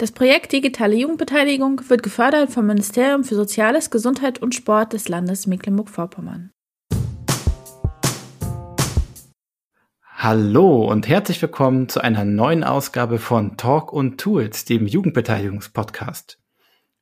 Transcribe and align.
Das 0.00 0.12
Projekt 0.12 0.52
Digitale 0.52 0.96
Jugendbeteiligung 0.96 1.82
wird 1.90 2.02
gefördert 2.02 2.50
vom 2.50 2.64
Ministerium 2.64 3.22
für 3.22 3.34
Soziales, 3.34 3.90
Gesundheit 3.90 4.40
und 4.40 4.54
Sport 4.54 4.94
des 4.94 5.10
Landes 5.10 5.46
Mecklenburg-Vorpommern. 5.46 6.52
Hallo 10.02 10.90
und 10.90 11.06
herzlich 11.06 11.42
willkommen 11.42 11.90
zu 11.90 12.00
einer 12.00 12.24
neuen 12.24 12.64
Ausgabe 12.64 13.18
von 13.18 13.58
Talk 13.58 13.92
und 13.92 14.18
Tools, 14.18 14.64
dem 14.64 14.86
Jugendbeteiligungspodcast. 14.86 16.38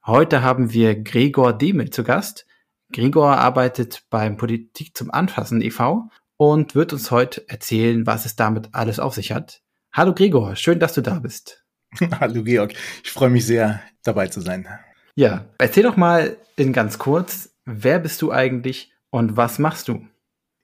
Heute 0.05 0.42
haben 0.42 0.73
wir 0.73 1.01
Gregor 1.01 1.53
Demel 1.53 1.91
zu 1.91 2.03
Gast. 2.03 2.47
Gregor 2.92 3.37
arbeitet 3.37 4.06
beim 4.11 4.37
Politik 4.37 4.97
zum 4.97 5.12
Anfassen 5.12 5.62
e.V. 5.62 6.11
und 6.37 6.75
wird 6.75 6.92
uns 6.92 7.12
heute 7.12 7.48
erzählen, 7.48 8.09
was 8.09 8.25
es 8.25 8.34
damit 8.34 8.70
alles 8.73 8.98
auf 8.98 9.15
sich 9.15 9.30
hat. 9.30 9.62
Hallo 9.92 10.15
Gregor, 10.15 10.56
schön, 10.56 10.80
dass 10.80 10.95
du 10.95 11.01
da 11.01 11.20
bist. 11.20 11.65
Hallo 12.20 12.42
Georg, 12.42 12.74
ich 13.03 13.11
freue 13.11 13.31
mich 13.31 13.47
sehr, 13.47 13.81
dabei 14.03 14.28
zu 14.28 14.41
sein. 14.41 14.69
Ja, 15.14 15.47
erzähl 15.58 15.83
doch 15.83 15.97
mal 15.97 16.36
in 16.56 16.72
ganz 16.72 16.98
kurz, 16.98 17.50
wer 17.64 17.98
bist 17.98 18.22
du 18.22 18.33
eigentlich 18.33 18.92
und 19.11 19.36
was 19.36 19.58
machst 19.58 19.89
du? 19.89 20.06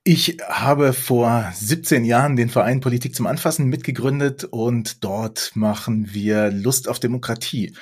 Ich 0.07 0.37
habe 0.47 0.93
vor 0.93 1.51
17 1.55 2.05
Jahren 2.05 2.37
den 2.37 2.51
Verein 2.51 2.81
Politik 2.81 3.15
zum 3.15 3.27
Anfassen 3.27 3.69
mitgegründet 3.69 4.45
und 4.45 5.03
dort 5.03 5.53
machen 5.55 6.13
wir 6.13 6.51
Lust 6.51 6.89
auf 6.89 7.01
Demokratie. 7.01 7.75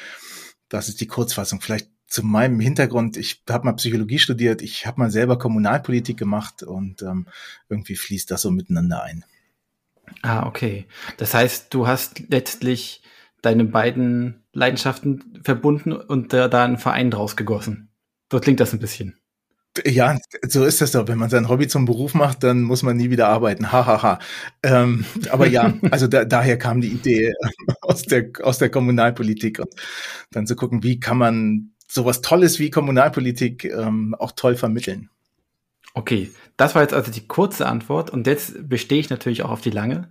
Das 0.69 0.89
ist 0.89 1.01
die 1.01 1.09
Kurzfassung. 1.09 1.61
Vielleicht 1.61 1.89
zu 2.07 2.23
meinem 2.23 2.61
Hintergrund. 2.61 3.17
Ich 3.17 3.43
habe 3.51 3.65
mal 3.65 3.73
Psychologie 3.73 4.21
studiert, 4.21 4.63
ich 4.63 4.87
habe 4.87 5.01
mal 5.01 5.11
selber 5.11 5.37
Kommunalpolitik 5.37 6.17
gemacht 6.17 6.63
und 6.63 7.03
ähm, 7.03 7.27
irgendwie 7.69 7.97
fließt 7.97 8.31
das 8.31 8.43
so 8.43 8.51
miteinander 8.51 9.03
ein. 9.03 9.25
Ah, 10.21 10.47
okay. 10.47 10.87
Das 11.17 11.35
heißt, 11.35 11.75
du 11.75 11.87
hast 11.87 12.21
letztlich 12.29 13.02
deine 13.43 13.65
beiden 13.65 14.45
Leidenschaften 14.53 15.41
verbunden 15.43 15.93
und 15.93 16.33
da, 16.33 16.49
da 16.49 16.65
einen 16.65 16.79
Verein 16.79 17.11
draus 17.11 17.37
gegossen. 17.37 17.91
So 18.31 18.41
klingt 18.41 18.61
das 18.61 18.73
ein 18.73 18.79
bisschen. 18.79 19.17
Ja, 19.87 20.19
so 20.47 20.65
ist 20.65 20.83
das 20.83 20.93
doch. 20.93 21.09
Wenn 21.09 21.19
man 21.19 21.31
sein 21.31 21.49
Hobby 21.49 21.67
zum 21.67 21.87
Beruf 21.87 22.13
macht, 22.13 22.43
dann 22.43 22.63
muss 22.63 22.83
man 22.83 22.97
nie 22.97 23.11
wieder 23.11 23.29
arbeiten. 23.29 23.73
Hahaha. 23.73 24.03
Ha, 24.03 24.03
ha. 24.03 24.19
ähm, 24.63 25.05
aber 25.31 25.47
ja, 25.47 25.73
also 25.91 26.07
da, 26.07 26.25
daher 26.25 26.59
kam 26.59 26.83
die 26.83 26.89
Idee 26.89 27.33
aus 27.81 28.03
der, 28.03 28.31
aus 28.43 28.59
der 28.59 28.71
Kommunalpolitik 28.71 29.61
und 29.61 29.75
dann 30.31 30.47
zu 30.47 30.57
gucken, 30.57 30.83
wie 30.83 31.01
kann 31.01 31.17
man 31.17 31.73
sowas 31.89 32.21
Tolles 32.21 32.59
wie 32.59 32.71
Kommunalpolitik 32.71 33.65
ähm, 33.65 34.15
auch 34.19 34.33
toll 34.33 34.57
vermitteln. 34.57 35.09
Okay, 35.95 36.31
das 36.57 36.75
war 36.75 36.83
jetzt 36.83 36.95
also 36.95 37.11
die 37.11 37.27
kurze 37.27 37.67
Antwort 37.67 38.11
und 38.11 38.27
jetzt 38.27 38.69
bestehe 38.69 39.01
ich 39.01 39.11
natürlich 39.11 39.43
auch 39.43 39.51
auf 39.51 39.61
die 39.61 39.71
lange. 39.71 40.09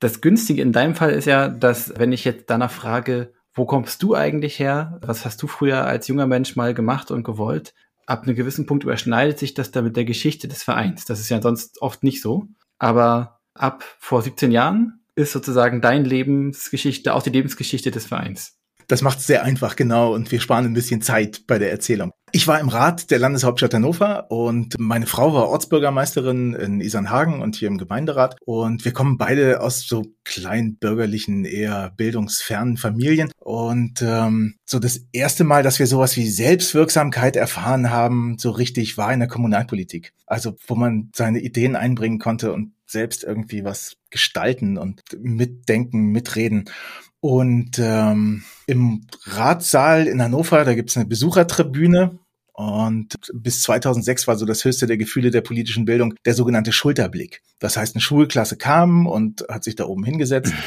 Das 0.00 0.20
Günstige 0.20 0.62
in 0.62 0.72
deinem 0.72 0.94
Fall 0.94 1.10
ist 1.10 1.24
ja, 1.24 1.48
dass 1.48 1.92
wenn 1.98 2.12
ich 2.12 2.24
jetzt 2.24 2.50
danach 2.50 2.70
frage, 2.70 3.32
wo 3.52 3.66
kommst 3.66 4.02
du 4.02 4.14
eigentlich 4.14 4.58
her? 4.58 4.98
Was 5.02 5.24
hast 5.24 5.42
du 5.42 5.48
früher 5.48 5.84
als 5.84 6.06
junger 6.06 6.26
Mensch 6.26 6.54
mal 6.54 6.74
gemacht 6.74 7.10
und 7.10 7.24
gewollt? 7.24 7.74
ab 8.08 8.22
einem 8.22 8.34
gewissen 8.34 8.66
Punkt 8.66 8.84
überschneidet 8.84 9.38
sich 9.38 9.54
das 9.54 9.70
da 9.70 9.82
mit 9.82 9.96
der 9.96 10.06
Geschichte 10.06 10.48
des 10.48 10.62
Vereins. 10.62 11.04
Das 11.04 11.20
ist 11.20 11.28
ja 11.28 11.42
sonst 11.42 11.82
oft 11.82 12.02
nicht 12.02 12.22
so. 12.22 12.48
Aber 12.78 13.40
ab 13.54 13.84
vor 13.98 14.22
17 14.22 14.50
Jahren 14.50 15.00
ist 15.14 15.32
sozusagen 15.32 15.80
dein 15.80 16.04
Lebensgeschichte 16.04 17.12
auch 17.12 17.22
die 17.22 17.30
Lebensgeschichte 17.30 17.90
des 17.90 18.06
Vereins. 18.06 18.57
Das 18.88 19.02
macht 19.02 19.18
es 19.18 19.26
sehr 19.26 19.44
einfach, 19.44 19.76
genau, 19.76 20.14
und 20.14 20.32
wir 20.32 20.40
sparen 20.40 20.64
ein 20.64 20.72
bisschen 20.72 21.02
Zeit 21.02 21.46
bei 21.46 21.58
der 21.58 21.70
Erzählung. 21.70 22.10
Ich 22.32 22.46
war 22.46 22.58
im 22.58 22.68
Rat 22.68 23.10
der 23.10 23.18
Landeshauptstadt 23.18 23.74
Hannover 23.74 24.30
und 24.30 24.78
meine 24.78 25.06
Frau 25.06 25.32
war 25.32 25.48
Ortsbürgermeisterin 25.48 26.54
in 26.54 26.80
Isernhagen 26.80 27.40
und 27.40 27.56
hier 27.56 27.68
im 27.68 27.78
Gemeinderat. 27.78 28.36
Und 28.44 28.84
wir 28.84 28.92
kommen 28.92 29.16
beide 29.16 29.60
aus 29.60 29.86
so 29.86 30.06
kleinbürgerlichen, 30.24 31.44
eher 31.44 31.92
bildungsfernen 31.96 32.76
Familien. 32.76 33.30
Und 33.38 34.02
ähm, 34.02 34.56
so 34.66 34.78
das 34.78 35.00
erste 35.12 35.44
Mal, 35.44 35.62
dass 35.62 35.78
wir 35.78 35.86
sowas 35.86 36.16
wie 36.16 36.28
Selbstwirksamkeit 36.28 37.36
erfahren 37.36 37.90
haben, 37.90 38.36
so 38.38 38.50
richtig 38.50 38.98
war 38.98 39.12
in 39.12 39.20
der 39.20 39.28
Kommunalpolitik. 39.28 40.12
Also 40.26 40.56
wo 40.66 40.74
man 40.74 41.10
seine 41.14 41.40
Ideen 41.40 41.76
einbringen 41.76 42.18
konnte 42.18 42.52
und 42.52 42.72
selbst 42.86 43.24
irgendwie 43.24 43.64
was 43.64 43.96
gestalten 44.10 44.76
und 44.76 45.02
mitdenken, 45.18 46.06
mitreden. 46.06 46.70
Und 47.20 47.78
ähm, 47.78 48.44
im 48.68 49.06
Ratssaal 49.24 50.06
in 50.06 50.22
Hannover, 50.22 50.64
da 50.64 50.74
gibt's 50.74 50.96
eine 50.96 51.06
Besuchertribüne. 51.06 52.18
Und 52.52 53.14
bis 53.32 53.62
2006 53.62 54.26
war 54.26 54.36
so 54.36 54.44
das 54.44 54.64
höchste 54.64 54.86
der 54.86 54.98
Gefühle 54.98 55.30
der 55.30 55.40
politischen 55.40 55.84
Bildung 55.84 56.14
der 56.26 56.34
sogenannte 56.34 56.72
Schulterblick. 56.72 57.40
Das 57.60 57.76
heißt, 57.76 57.94
eine 57.94 58.02
Schulklasse 58.02 58.56
kam 58.56 59.06
und 59.06 59.44
hat 59.48 59.64
sich 59.64 59.74
da 59.74 59.84
oben 59.84 60.04
hingesetzt. 60.04 60.52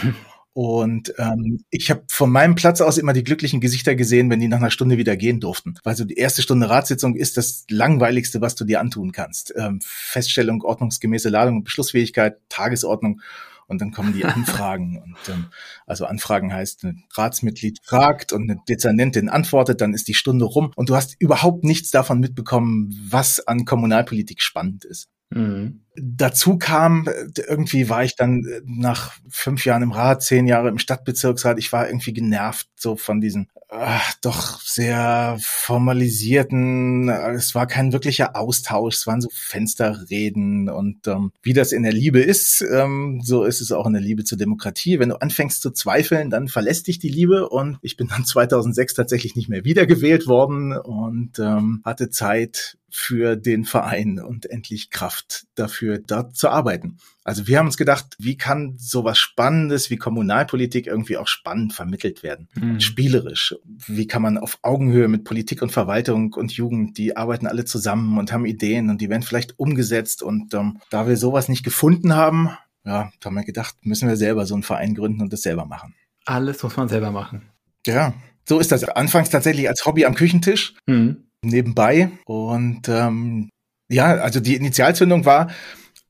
Und 0.53 1.13
ähm, 1.17 1.63
ich 1.69 1.89
habe 1.89 2.03
von 2.09 2.29
meinem 2.29 2.56
Platz 2.56 2.81
aus 2.81 2.97
immer 2.97 3.13
die 3.13 3.23
glücklichen 3.23 3.62
Gesichter 3.62 3.95
gesehen, 3.95 4.29
wenn 4.29 4.41
die 4.41 4.50
nach 4.50 4.57
einer 4.57 4.69
Stunde 4.69 4.97
wieder 4.97 5.16
gehen 5.16 5.39
durften. 5.39 5.75
Weil 5.85 5.95
so 5.95 6.03
die 6.03 6.18
erste 6.18 6.41
Stunde 6.41 6.69
Ratssitzung 6.69 7.16
ist 7.16 7.38
das 7.38 7.63
langweiligste, 7.69 8.41
was 8.41 8.56
du 8.56 8.66
dir 8.66 8.81
antun 8.81 9.13
kannst. 9.13 9.53
Ähm, 9.56 9.79
Feststellung, 9.81 10.62
ordnungsgemäße 10.62 11.29
Ladung 11.29 11.57
und 11.57 11.63
Beschlussfähigkeit, 11.63 12.38
Tagesordnung 12.50 13.22
und 13.71 13.81
dann 13.81 13.91
kommen 13.91 14.13
die 14.13 14.25
Anfragen. 14.25 15.01
und 15.01 15.17
ähm, 15.29 15.45
also 15.87 16.05
Anfragen 16.05 16.53
heißt, 16.53 16.83
ein 16.83 17.05
Ratsmitglied 17.13 17.79
fragt 17.83 18.33
und 18.33 18.49
eine 18.49 18.59
Dezernentin 18.69 19.29
antwortet, 19.29 19.81
dann 19.81 19.93
ist 19.93 20.07
die 20.07 20.13
Stunde 20.13 20.45
rum 20.45 20.71
und 20.75 20.89
du 20.89 20.95
hast 20.95 21.15
überhaupt 21.19 21.63
nichts 21.63 21.89
davon 21.89 22.19
mitbekommen, 22.19 22.93
was 23.09 23.47
an 23.47 23.65
Kommunalpolitik 23.65 24.41
spannend 24.41 24.85
ist. 24.85 25.09
Mhm. 25.29 25.85
Dazu 25.96 26.57
kam, 26.57 27.09
irgendwie 27.35 27.90
war 27.90 28.03
ich 28.03 28.16
dann 28.16 28.46
äh, 28.46 28.62
nach 28.66 29.13
fünf 29.29 29.66
Jahren 29.66 29.84
im 29.84 29.91
Rat, 29.91 30.24
zehn 30.24 30.47
Jahre 30.47 30.69
im 30.69 30.79
Stadtbezirksrat, 30.79 31.59
ich 31.59 31.74
war 31.74 31.88
irgendwie 31.88 32.13
genervt 32.13 32.68
so 32.75 32.96
von 32.96 33.19
diesen 33.19 33.50
ach, 33.72 34.13
doch 34.22 34.59
sehr 34.62 35.38
formalisierten, 35.41 37.07
es 37.09 37.56
war 37.56 37.68
kein 37.68 37.94
wirklicher 37.94 38.35
Austausch, 38.35 38.96
es 38.96 39.07
waren 39.07 39.22
so 39.22 39.30
Fensterreden 39.34 40.69
und 40.69 41.07
ähm, 41.07 41.31
wie 41.41 41.53
das 41.53 41.72
in 41.72 41.84
der 41.84 41.94
Liebe 41.94 42.19
ist, 42.19 42.62
ähm, 42.69 43.22
so 43.24 43.46
ist 43.46 43.62
es 43.62 43.72
auch 43.72 43.88
in 43.88 43.94
der 43.94 44.01
Liebe 44.01 44.25
zur 44.25 44.38
Demokratie. 44.38 45.00
Wenn 45.00 45.09
du 45.09 45.22
anfängst 45.22 45.62
zu 45.62 45.72
zweifeln, 45.72 46.30
dann 46.30 46.50
verlässt 46.50 46.88
dich 46.88 47.00
die 47.00 47.09
Liebe 47.09 47.47
und 47.47 47.78
ich 47.81 47.96
bin 47.96 48.09
dann 48.09 48.25
2006 48.31 48.94
tatsächlich 48.94 49.35
nicht 49.35 49.47
mehr 49.47 49.63
wiedergewählt 49.63 50.28
worden 50.28 50.78
und 50.78 51.40
ähm, 51.40 51.81
hatte 51.85 52.09
Zeit 52.09 52.78
für 52.94 53.38
den 53.38 53.63
Verein 53.63 54.19
und 54.19 54.50
endlich 54.50 54.90
Kraft 54.90 55.46
dafür, 55.56 55.81
dort 55.81 56.36
zu 56.36 56.50
arbeiten. 56.50 56.97
Also 57.24 57.47
wir 57.47 57.59
haben 57.59 57.68
uns 57.68 57.78
gedacht, 57.78 58.16
wie 58.18 58.38
kann 58.38 58.75
sowas 58.78 59.18
Spannendes 59.18 59.90
wie 59.90 59.97
Kommunalpolitik 59.97 60.88
irgendwie 60.88 61.18
auch 61.18 61.28
spannend 61.28 61.74
vermittelt 61.74 62.24
werden? 62.24 62.47
Mhm. 62.56 62.80
Spielerisch. 62.80 63.56
Wie 63.88 64.08
kann 64.08 64.22
man 64.22 64.38
auf 64.38 64.59
Augenhöhe 64.62 65.08
mit 65.08 65.24
Politik 65.24 65.62
und 65.62 65.72
Verwaltung 65.72 66.34
und 66.34 66.52
Jugend, 66.53 66.97
die 66.97 67.16
arbeiten 67.16 67.47
alle 67.47 67.66
zusammen 67.66 68.18
und 68.18 68.31
haben 68.31 68.46
Ideen 68.46 68.90
und 68.90 69.02
die 69.02 69.09
werden 69.09 69.24
vielleicht 69.24 69.59
umgesetzt. 69.59 70.24
Und 70.24 70.53
ähm, 70.53 70.80
da 70.90 71.08
wir 71.08 71.18
sowas 71.18 71.50
nicht 71.50 71.64
gefunden 71.64 72.16
haben, 72.16 72.50
ja, 72.86 73.12
haben 73.24 73.36
wir 73.36 73.44
gedacht, 73.44 73.75
müssen 73.84 74.09
wir 74.09 74.18
selber 74.18 74.46
so 74.46 74.56
einen 74.56 74.63
Verein 74.63 74.96
gründen 74.96 75.22
und 75.22 75.31
das 75.31 75.44
selber 75.44 75.66
machen. 75.66 75.94
Alles 76.25 76.63
muss 76.63 76.77
man 76.77 76.89
selber 76.89 77.12
machen. 77.12 77.50
Ja, 77.86 78.13
so 78.48 78.60
ist 78.60 78.72
das. 78.72 78.84
Anfangs 78.84 79.30
tatsächlich 79.30 79.68
als 79.68 79.86
Hobby 79.86 80.06
am 80.06 80.16
Küchentisch. 80.16 80.74
Mhm 80.88 81.25
nebenbei. 81.44 82.12
Und 82.25 82.88
ähm, 82.89 83.50
ja, 83.91 84.15
also 84.15 84.39
die 84.39 84.55
Initialzündung 84.55 85.25
war, 85.25 85.51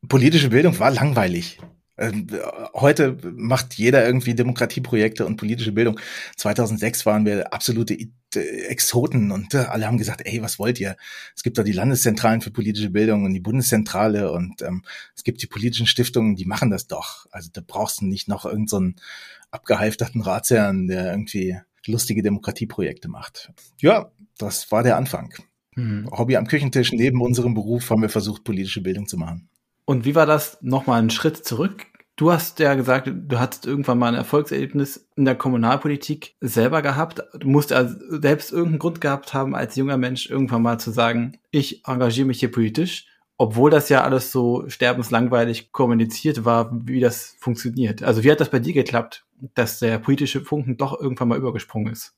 politische 0.07 0.49
Bildung 0.49 0.77
war 0.79 0.91
langweilig. 0.91 1.59
Ähm, 1.97 2.27
heute 2.73 3.17
macht 3.35 3.75
jeder 3.75 4.05
irgendwie 4.05 4.33
Demokratieprojekte 4.33 5.25
und 5.25 5.37
politische 5.37 5.71
Bildung. 5.71 5.99
2006 6.37 7.05
waren 7.05 7.25
wir 7.25 7.53
absolute 7.53 7.97
Exoten 8.33 9.31
und 9.31 9.53
äh, 9.53 9.57
alle 9.57 9.87
haben 9.87 9.97
gesagt, 9.97 10.21
ey, 10.25 10.41
was 10.41 10.57
wollt 10.57 10.79
ihr? 10.79 10.95
Es 11.35 11.43
gibt 11.43 11.57
da 11.57 11.63
die 11.63 11.73
Landeszentralen 11.73 12.41
für 12.41 12.51
politische 12.51 12.89
Bildung 12.89 13.25
und 13.25 13.33
die 13.33 13.39
Bundeszentrale 13.39 14.31
und 14.31 14.61
ähm, 14.61 14.83
es 15.15 15.23
gibt 15.23 15.41
die 15.41 15.47
politischen 15.47 15.85
Stiftungen, 15.85 16.35
die 16.35 16.45
machen 16.45 16.71
das 16.71 16.87
doch. 16.87 17.27
Also 17.31 17.49
da 17.51 17.61
brauchst 17.65 18.01
du 18.01 18.05
nicht 18.05 18.27
noch 18.27 18.45
irgendeinen 18.45 18.95
so 18.97 19.03
abgehalfterten 19.51 20.21
Ratsherrn, 20.21 20.87
der 20.87 21.11
irgendwie 21.11 21.57
lustige 21.85 22.23
Demokratieprojekte 22.23 23.09
macht. 23.09 23.51
Ja, 23.79 24.11
das 24.37 24.71
war 24.71 24.83
der 24.83 24.97
Anfang. 24.97 25.33
Mhm. 25.75 26.09
Hobby 26.12 26.38
am 26.38 26.47
Küchentisch, 26.47 26.91
neben 26.91 27.21
unserem 27.21 27.53
Beruf 27.53 27.89
haben 27.89 28.01
wir 28.01 28.09
versucht, 28.09 28.44
politische 28.44 28.81
Bildung 28.81 29.07
zu 29.07 29.18
machen. 29.18 29.50
Und 29.85 30.06
wie 30.06 30.15
war 30.15 30.25
das 30.25 30.57
nochmal 30.62 31.00
einen 31.00 31.09
Schritt 31.09 31.38
zurück? 31.38 31.85
Du 32.15 32.31
hast 32.31 32.59
ja 32.59 32.75
gesagt, 32.75 33.12
du 33.12 33.39
hattest 33.39 33.65
irgendwann 33.65 33.97
mal 33.97 34.09
ein 34.09 34.15
Erfolgserlebnis 34.15 35.09
in 35.15 35.25
der 35.25 35.35
Kommunalpolitik 35.35 36.35
selber 36.39 36.81
gehabt. 36.81 37.23
Du 37.39 37.47
musst 37.47 37.73
also 37.73 37.95
selbst 38.21 38.51
irgendeinen 38.51 38.79
Grund 38.79 39.01
gehabt 39.01 39.33
haben, 39.33 39.56
als 39.56 39.75
junger 39.75 39.97
Mensch 39.97 40.29
irgendwann 40.29 40.62
mal 40.62 40.79
zu 40.79 40.91
sagen, 40.91 41.39
ich 41.50 41.88
engagiere 41.88 42.27
mich 42.27 42.39
hier 42.39 42.51
politisch, 42.51 43.07
obwohl 43.38 43.71
das 43.71 43.89
ja 43.89 44.03
alles 44.03 44.31
so 44.31 44.69
sterbenslangweilig 44.69 45.71
kommuniziert 45.71 46.45
war, 46.45 46.69
wie 46.85 47.00
das 47.00 47.35
funktioniert. 47.39 48.03
Also 48.03 48.24
wie 48.24 48.31
hat 48.31 48.39
das 48.39 48.51
bei 48.51 48.59
dir 48.59 48.74
geklappt, 48.74 49.25
dass 49.56 49.79
der 49.79 49.97
politische 49.97 50.41
Funken 50.41 50.77
doch 50.77 51.00
irgendwann 51.00 51.29
mal 51.29 51.39
übergesprungen 51.39 51.91
ist? 51.91 52.13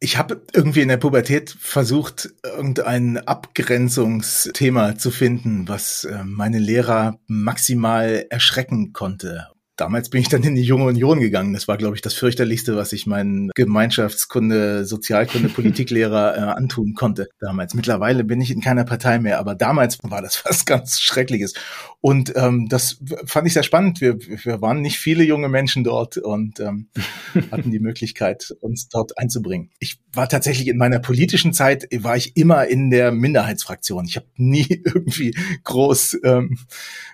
Ich 0.00 0.16
habe 0.16 0.42
irgendwie 0.52 0.82
in 0.82 0.88
der 0.88 0.96
Pubertät 0.96 1.50
versucht, 1.50 2.30
irgendein 2.44 3.18
Abgrenzungsthema 3.18 4.96
zu 4.96 5.10
finden, 5.10 5.66
was 5.66 6.04
äh, 6.04 6.22
meine 6.24 6.60
Lehrer 6.60 7.18
maximal 7.26 8.24
erschrecken 8.30 8.92
konnte. 8.92 9.48
Damals 9.78 10.10
bin 10.10 10.20
ich 10.20 10.28
dann 10.28 10.42
in 10.42 10.56
die 10.56 10.62
Junge 10.62 10.86
Union 10.86 11.20
gegangen. 11.20 11.52
Das 11.52 11.68
war, 11.68 11.76
glaube 11.76 11.94
ich, 11.94 12.02
das 12.02 12.14
fürchterlichste, 12.14 12.74
was 12.74 12.92
ich 12.92 13.06
meinen 13.06 13.50
Gemeinschaftskunde, 13.54 14.84
Sozialkunde, 14.84 15.48
Politiklehrer 15.54 16.36
äh, 16.36 16.40
antun 16.40 16.94
konnte 16.94 17.28
damals. 17.38 17.74
Mittlerweile 17.74 18.24
bin 18.24 18.40
ich 18.40 18.50
in 18.50 18.60
keiner 18.60 18.82
Partei 18.84 19.20
mehr, 19.20 19.38
aber 19.38 19.54
damals 19.54 19.98
war 20.02 20.20
das 20.20 20.44
was 20.44 20.64
ganz 20.64 21.00
Schreckliches. 21.00 21.54
Und 22.00 22.32
ähm, 22.34 22.66
das 22.68 22.98
fand 23.24 23.46
ich 23.46 23.52
sehr 23.52 23.62
spannend. 23.62 24.00
Wir, 24.00 24.18
wir 24.18 24.60
waren 24.60 24.80
nicht 24.80 24.98
viele 24.98 25.22
junge 25.22 25.48
Menschen 25.48 25.84
dort 25.84 26.16
und 26.16 26.58
ähm, 26.58 26.88
hatten 27.52 27.70
die 27.70 27.78
Möglichkeit, 27.78 28.56
uns 28.60 28.88
dort 28.88 29.16
einzubringen. 29.16 29.70
Ich 29.78 30.00
war 30.12 30.28
tatsächlich 30.28 30.66
in 30.66 30.76
meiner 30.76 30.98
politischen 30.98 31.52
Zeit, 31.52 31.86
war 32.02 32.16
ich 32.16 32.36
immer 32.36 32.66
in 32.66 32.90
der 32.90 33.12
Minderheitsfraktion. 33.12 34.06
Ich 34.06 34.16
habe 34.16 34.26
nie 34.36 34.82
irgendwie 34.84 35.36
groß 35.62 36.18
ähm, 36.24 36.58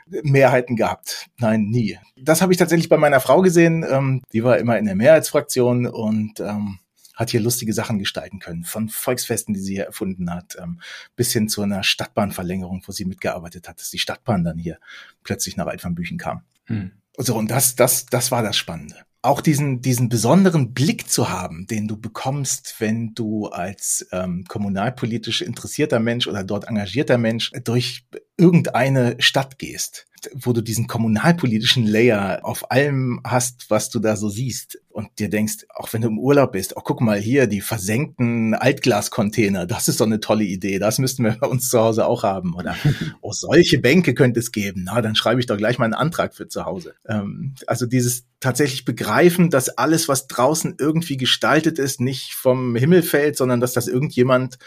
Mehrheiten 0.06 0.76
gehabt. 0.76 1.26
Nein, 1.38 1.64
nie. 1.64 1.98
Das 2.16 2.42
habe 2.42 2.52
ich 2.52 2.58
tatsächlich 2.58 2.88
bei 2.88 2.96
meiner 2.96 3.20
Frau 3.20 3.42
gesehen. 3.42 3.84
Ähm, 3.88 4.22
die 4.32 4.44
war 4.44 4.58
immer 4.58 4.78
in 4.78 4.84
der 4.84 4.94
Mehrheitsfraktion 4.94 5.86
und 5.86 6.40
ähm, 6.40 6.78
hat 7.14 7.30
hier 7.30 7.40
lustige 7.40 7.72
Sachen 7.72 7.98
gestalten 7.98 8.38
können. 8.38 8.64
Von 8.64 8.88
Volksfesten, 8.88 9.54
die 9.54 9.60
sie 9.60 9.74
hier 9.74 9.84
erfunden 9.84 10.30
hat, 10.30 10.56
ähm, 10.60 10.80
bis 11.16 11.32
hin 11.32 11.48
zu 11.48 11.62
einer 11.62 11.82
Stadtbahnverlängerung, 11.82 12.82
wo 12.86 12.92
sie 12.92 13.04
mitgearbeitet 13.04 13.68
hat, 13.68 13.80
dass 13.80 13.90
die 13.90 13.98
Stadtbahn 13.98 14.44
dann 14.44 14.58
hier 14.58 14.78
plötzlich 15.22 15.56
nach 15.56 15.66
Altvanbüchen 15.66 16.18
kam. 16.18 16.42
Hm. 16.64 16.92
So, 17.16 17.36
und 17.36 17.50
das, 17.50 17.76
das, 17.76 18.06
das 18.06 18.32
war 18.32 18.42
das 18.42 18.56
Spannende 18.56 19.04
auch 19.24 19.40
diesen, 19.40 19.80
diesen 19.80 20.08
besonderen 20.08 20.74
Blick 20.74 21.08
zu 21.08 21.30
haben, 21.30 21.66
den 21.66 21.88
du 21.88 21.96
bekommst, 21.96 22.76
wenn 22.78 23.14
du 23.14 23.46
als 23.46 24.06
ähm, 24.12 24.44
kommunalpolitisch 24.46 25.40
interessierter 25.40 25.98
Mensch 25.98 26.26
oder 26.26 26.44
dort 26.44 26.68
engagierter 26.68 27.16
Mensch 27.16 27.50
durch 27.64 28.04
irgendeine 28.36 29.16
Stadt 29.18 29.58
gehst 29.58 30.06
wo 30.32 30.54
du 30.54 30.62
diesen 30.62 30.86
kommunalpolitischen 30.86 31.86
Layer 31.86 32.40
auf 32.42 32.70
allem 32.70 33.20
hast, 33.24 33.66
was 33.68 33.90
du 33.90 33.98
da 33.98 34.16
so 34.16 34.28
siehst 34.28 34.80
und 34.94 35.18
dir 35.18 35.28
denkst, 35.28 35.66
auch 35.74 35.92
wenn 35.92 36.02
du 36.02 36.08
im 36.08 36.20
Urlaub 36.20 36.52
bist, 36.52 36.76
oh 36.76 36.80
guck 36.82 37.00
mal 37.00 37.18
hier, 37.18 37.48
die 37.48 37.60
versenkten 37.60 38.54
Altglascontainer, 38.54 39.66
das 39.66 39.88
ist 39.88 39.98
so 39.98 40.04
eine 40.04 40.20
tolle 40.20 40.44
Idee, 40.44 40.78
das 40.78 40.98
müssten 40.98 41.24
wir 41.24 41.32
bei 41.32 41.48
uns 41.48 41.68
zu 41.68 41.80
Hause 41.80 42.06
auch 42.06 42.22
haben 42.22 42.54
oder 42.54 42.76
oh, 43.20 43.32
solche 43.32 43.80
Bänke 43.80 44.14
könnte 44.14 44.38
es 44.38 44.52
geben, 44.52 44.84
na, 44.84 45.02
dann 45.02 45.16
schreibe 45.16 45.40
ich 45.40 45.46
doch 45.46 45.56
gleich 45.56 45.78
mal 45.78 45.86
einen 45.86 45.94
Antrag 45.94 46.32
für 46.34 46.46
zu 46.46 46.64
Hause. 46.64 46.94
Ähm, 47.08 47.56
also 47.66 47.86
dieses 47.86 48.26
tatsächlich 48.38 48.84
begreifen, 48.84 49.50
dass 49.50 49.68
alles, 49.68 50.08
was 50.08 50.28
draußen 50.28 50.76
irgendwie 50.78 51.16
gestaltet 51.16 51.80
ist, 51.80 52.00
nicht 52.00 52.34
vom 52.34 52.76
Himmel 52.76 53.02
fällt, 53.02 53.36
sondern 53.36 53.60
dass 53.60 53.72
das 53.72 53.88
irgendjemand 53.88 54.58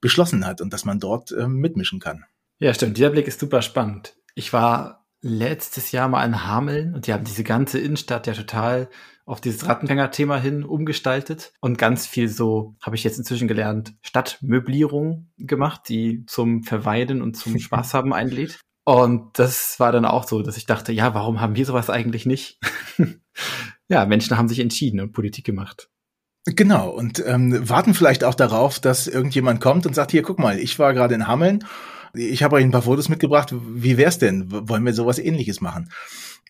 beschlossen 0.00 0.46
hat 0.46 0.60
und 0.60 0.72
dass 0.72 0.84
man 0.84 1.00
dort 1.00 1.32
äh, 1.32 1.48
mitmischen 1.48 1.98
kann. 1.98 2.24
Ja, 2.60 2.72
stimmt. 2.72 2.98
Dieser 2.98 3.10
Blick 3.10 3.26
ist 3.26 3.40
super 3.40 3.62
spannend. 3.62 4.14
Ich 4.36 4.52
war 4.52 5.04
letztes 5.22 5.90
Jahr 5.90 6.08
mal 6.08 6.24
in 6.24 6.44
Hameln 6.44 6.94
und 6.94 7.06
die 7.06 7.12
haben 7.12 7.24
diese 7.24 7.42
ganze 7.42 7.80
Innenstadt 7.80 8.28
ja 8.28 8.34
total 8.34 8.88
auf 9.24 9.40
dieses 9.40 9.66
Rattenfänger-Thema 9.66 10.38
hin 10.38 10.64
umgestaltet 10.64 11.52
und 11.60 11.78
ganz 11.78 12.06
viel 12.06 12.28
so, 12.28 12.74
habe 12.82 12.96
ich 12.96 13.04
jetzt 13.04 13.18
inzwischen 13.18 13.48
gelernt, 13.48 13.94
Stadtmöblierung 14.02 15.30
gemacht, 15.38 15.82
die 15.88 16.24
zum 16.26 16.62
Verweilen 16.62 17.22
und 17.22 17.36
zum 17.36 17.58
Spaß 17.58 17.94
haben 17.94 18.12
einlädt. 18.12 18.58
Und 18.84 19.38
das 19.38 19.78
war 19.78 19.92
dann 19.92 20.04
auch 20.04 20.26
so, 20.26 20.42
dass 20.42 20.56
ich 20.56 20.66
dachte, 20.66 20.92
ja, 20.92 21.14
warum 21.14 21.40
haben 21.40 21.54
wir 21.54 21.64
sowas 21.64 21.88
eigentlich 21.88 22.26
nicht? 22.26 22.58
ja, 23.88 24.06
Menschen 24.06 24.36
haben 24.36 24.48
sich 24.48 24.58
entschieden 24.58 25.00
und 25.00 25.12
Politik 25.12 25.44
gemacht. 25.44 25.88
Genau, 26.44 26.90
und 26.90 27.22
ähm, 27.24 27.68
warten 27.68 27.94
vielleicht 27.94 28.24
auch 28.24 28.34
darauf, 28.34 28.80
dass 28.80 29.06
irgendjemand 29.06 29.60
kommt 29.60 29.86
und 29.86 29.94
sagt, 29.94 30.10
hier, 30.10 30.22
guck 30.22 30.40
mal, 30.40 30.58
ich 30.58 30.80
war 30.80 30.92
gerade 30.92 31.14
in 31.14 31.28
Hameln 31.28 31.64
ich 32.14 32.42
habe 32.42 32.56
euch 32.56 32.64
ein 32.64 32.70
paar 32.70 32.82
Fotos 32.82 33.08
mitgebracht. 33.08 33.52
Wie 33.52 33.96
wär's 33.96 34.18
denn? 34.18 34.46
Wollen 34.50 34.84
wir 34.84 34.92
sowas 34.92 35.18
ähnliches 35.18 35.60
machen? 35.60 35.90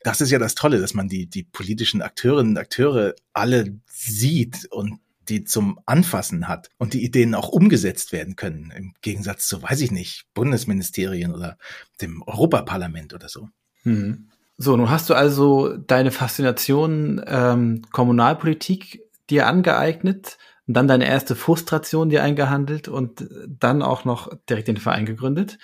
Das 0.05 0.21
ist 0.21 0.31
ja 0.31 0.39
das 0.39 0.55
Tolle, 0.55 0.81
dass 0.81 0.95
man 0.95 1.09
die, 1.09 1.27
die 1.27 1.45
politischen 1.45 2.03
Akteurinnen 2.03 2.53
und 2.53 2.59
Akteure 2.59 3.15
alle 3.33 3.79
sieht 3.87 4.67
und 4.71 5.01
die 5.29 5.45
zum 5.45 5.79
Anfassen 5.87 6.49
hat 6.49 6.71
und 6.79 6.95
die 6.95 7.05
Ideen 7.05 7.35
auch 7.35 7.49
umgesetzt 7.49 8.13
werden 8.13 8.37
können, 8.37 8.73
im 8.77 8.95
Gegensatz 9.03 9.47
zu, 9.47 9.63
weiß 9.63 9.81
ich 9.81 9.91
nicht, 9.91 10.25
Bundesministerien 10.35 11.33
oder 11.33 11.59
dem 12.01 12.23
Europaparlament 12.23 13.15
oder 13.15 13.29
so. 13.29 13.49
Hm. 13.83 14.29
So, 14.59 14.77
nun 14.77 14.91
hast 14.91 15.09
du 15.11 15.15
also 15.15 15.77
deine 15.77 16.11
Faszination 16.11 17.23
ähm, 17.27 17.83
Kommunalpolitik 17.91 19.03
dir 19.31 19.47
angeeignet 19.47 20.39
und 20.67 20.75
dann 20.75 20.89
deine 20.89 21.09
erste 21.09 21.37
Frustration 21.37 22.11
dir 22.11 22.23
eingehandelt 22.23 22.89
und 22.89 23.29
dann 23.47 23.83
auch 23.83 24.05
noch 24.05 24.33
direkt 24.49 24.69
den 24.69 24.77
Verein 24.77 25.07
gegründet. 25.07 25.59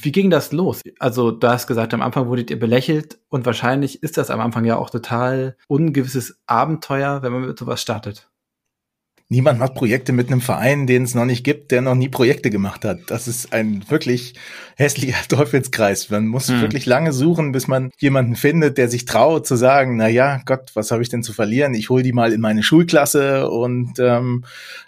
Wie 0.00 0.12
ging 0.12 0.30
das 0.30 0.52
los? 0.52 0.80
Also, 0.98 1.30
du 1.30 1.48
hast 1.48 1.66
gesagt, 1.66 1.94
am 1.94 2.02
Anfang 2.02 2.28
wurdet 2.28 2.50
ihr 2.50 2.58
belächelt 2.58 3.18
und 3.28 3.46
wahrscheinlich 3.46 4.02
ist 4.02 4.16
das 4.16 4.30
am 4.30 4.40
Anfang 4.40 4.64
ja 4.64 4.76
auch 4.76 4.90
total 4.90 5.56
ungewisses 5.66 6.38
Abenteuer, 6.46 7.22
wenn 7.22 7.32
man 7.32 7.46
mit 7.46 7.58
sowas 7.58 7.82
startet 7.82 8.28
niemand 9.28 9.58
macht 9.58 9.74
Projekte 9.74 10.12
mit 10.12 10.28
einem 10.28 10.40
Verein, 10.40 10.86
den 10.86 11.02
es 11.04 11.14
noch 11.14 11.24
nicht 11.24 11.44
gibt, 11.44 11.70
der 11.70 11.82
noch 11.82 11.94
nie 11.94 12.08
Projekte 12.08 12.50
gemacht 12.50 12.84
hat. 12.84 13.00
Das 13.08 13.28
ist 13.28 13.52
ein 13.52 13.84
wirklich 13.88 14.34
hässlicher 14.76 15.18
Teufelskreis. 15.28 16.10
Man 16.10 16.26
muss 16.26 16.48
hm. 16.48 16.60
wirklich 16.60 16.86
lange 16.86 17.12
suchen, 17.12 17.52
bis 17.52 17.68
man 17.68 17.90
jemanden 17.98 18.36
findet, 18.36 18.78
der 18.78 18.88
sich 18.88 19.04
traut 19.04 19.46
zu 19.46 19.56
sagen, 19.56 19.96
na 19.96 20.08
ja, 20.08 20.40
Gott, 20.44 20.70
was 20.74 20.90
habe 20.90 21.02
ich 21.02 21.08
denn 21.08 21.22
zu 21.22 21.32
verlieren? 21.32 21.74
Ich 21.74 21.90
hole 21.90 22.02
die 22.02 22.12
mal 22.12 22.32
in 22.32 22.40
meine 22.40 22.62
Schulklasse 22.62 23.50
und 23.50 23.98
ähm, 23.98 24.44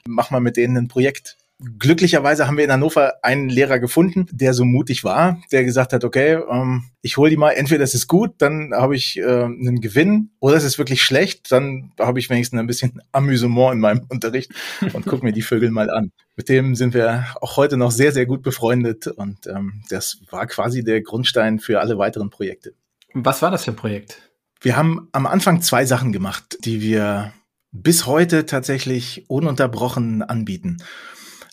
mach 0.06 0.30
mal 0.30 0.40
mit 0.40 0.56
denen 0.56 0.76
ein 0.76 0.88
Projekt 0.88 1.36
glücklicherweise 1.78 2.46
haben 2.46 2.56
wir 2.56 2.64
in 2.64 2.72
Hannover 2.72 3.14
einen 3.22 3.48
Lehrer 3.48 3.78
gefunden, 3.78 4.26
der 4.30 4.54
so 4.54 4.64
mutig 4.64 5.04
war, 5.04 5.40
der 5.52 5.64
gesagt 5.64 5.92
hat, 5.92 6.04
okay, 6.04 6.40
ähm, 6.50 6.84
ich 7.02 7.16
hole 7.16 7.30
die 7.30 7.36
mal, 7.36 7.52
entweder 7.52 7.84
es 7.84 7.94
ist 7.94 8.06
gut, 8.06 8.34
dann 8.38 8.72
habe 8.74 8.96
ich 8.96 9.18
äh, 9.18 9.44
einen 9.44 9.80
Gewinn, 9.80 10.30
oder 10.40 10.56
es 10.56 10.64
ist 10.64 10.78
wirklich 10.78 11.02
schlecht, 11.02 11.52
dann 11.52 11.92
habe 11.98 12.18
ich 12.18 12.30
wenigstens 12.30 12.58
ein 12.58 12.66
bisschen 12.66 13.02
Amüsement 13.12 13.74
in 13.74 13.80
meinem 13.80 14.06
Unterricht 14.08 14.52
und 14.92 15.06
guck 15.06 15.22
mir 15.22 15.32
die 15.32 15.42
Vögel 15.42 15.70
mal 15.70 15.90
an. 15.90 16.12
Mit 16.36 16.48
dem 16.48 16.74
sind 16.74 16.94
wir 16.94 17.26
auch 17.40 17.56
heute 17.56 17.76
noch 17.76 17.90
sehr, 17.90 18.12
sehr 18.12 18.26
gut 18.26 18.42
befreundet 18.42 19.06
und 19.06 19.46
ähm, 19.46 19.82
das 19.88 20.20
war 20.30 20.46
quasi 20.46 20.82
der 20.82 21.02
Grundstein 21.02 21.58
für 21.58 21.80
alle 21.80 21.98
weiteren 21.98 22.30
Projekte. 22.30 22.74
Was 23.12 23.42
war 23.42 23.50
das 23.50 23.64
für 23.64 23.72
ein 23.72 23.76
Projekt? 23.76 24.30
Wir 24.62 24.76
haben 24.76 25.08
am 25.12 25.26
Anfang 25.26 25.62
zwei 25.62 25.84
Sachen 25.84 26.12
gemacht, 26.12 26.58
die 26.64 26.80
wir 26.80 27.32
bis 27.72 28.06
heute 28.06 28.46
tatsächlich 28.46 29.24
ununterbrochen 29.28 30.22
anbieten. 30.22 30.78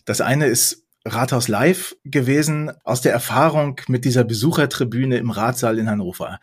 Das 0.07 0.21
eine 0.21 0.45
ist 0.45 0.85
Rathaus 1.03 1.49
Live 1.49 1.97
gewesen 2.05 2.71
aus 2.85 3.01
der 3.01 3.11
Erfahrung 3.11 3.81
mit 3.89 4.05
dieser 4.05 4.23
Besuchertribüne 4.23 5.17
im 5.17 5.31
Ratssaal 5.31 5.77
in 5.77 5.89
Hannover, 5.89 6.39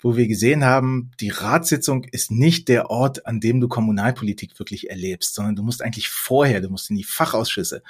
wo 0.00 0.16
wir 0.16 0.28
gesehen 0.28 0.64
haben, 0.64 1.10
die 1.18 1.30
Ratssitzung 1.30 2.04
ist 2.04 2.30
nicht 2.30 2.68
der 2.68 2.90
Ort, 2.90 3.26
an 3.26 3.40
dem 3.40 3.60
du 3.60 3.66
Kommunalpolitik 3.66 4.56
wirklich 4.60 4.88
erlebst, 4.88 5.34
sondern 5.34 5.56
du 5.56 5.64
musst 5.64 5.82
eigentlich 5.82 6.10
vorher, 6.10 6.60
du 6.60 6.68
musst 6.70 6.90
in 6.90 6.96
die 6.96 7.02
Fachausschüsse. 7.02 7.82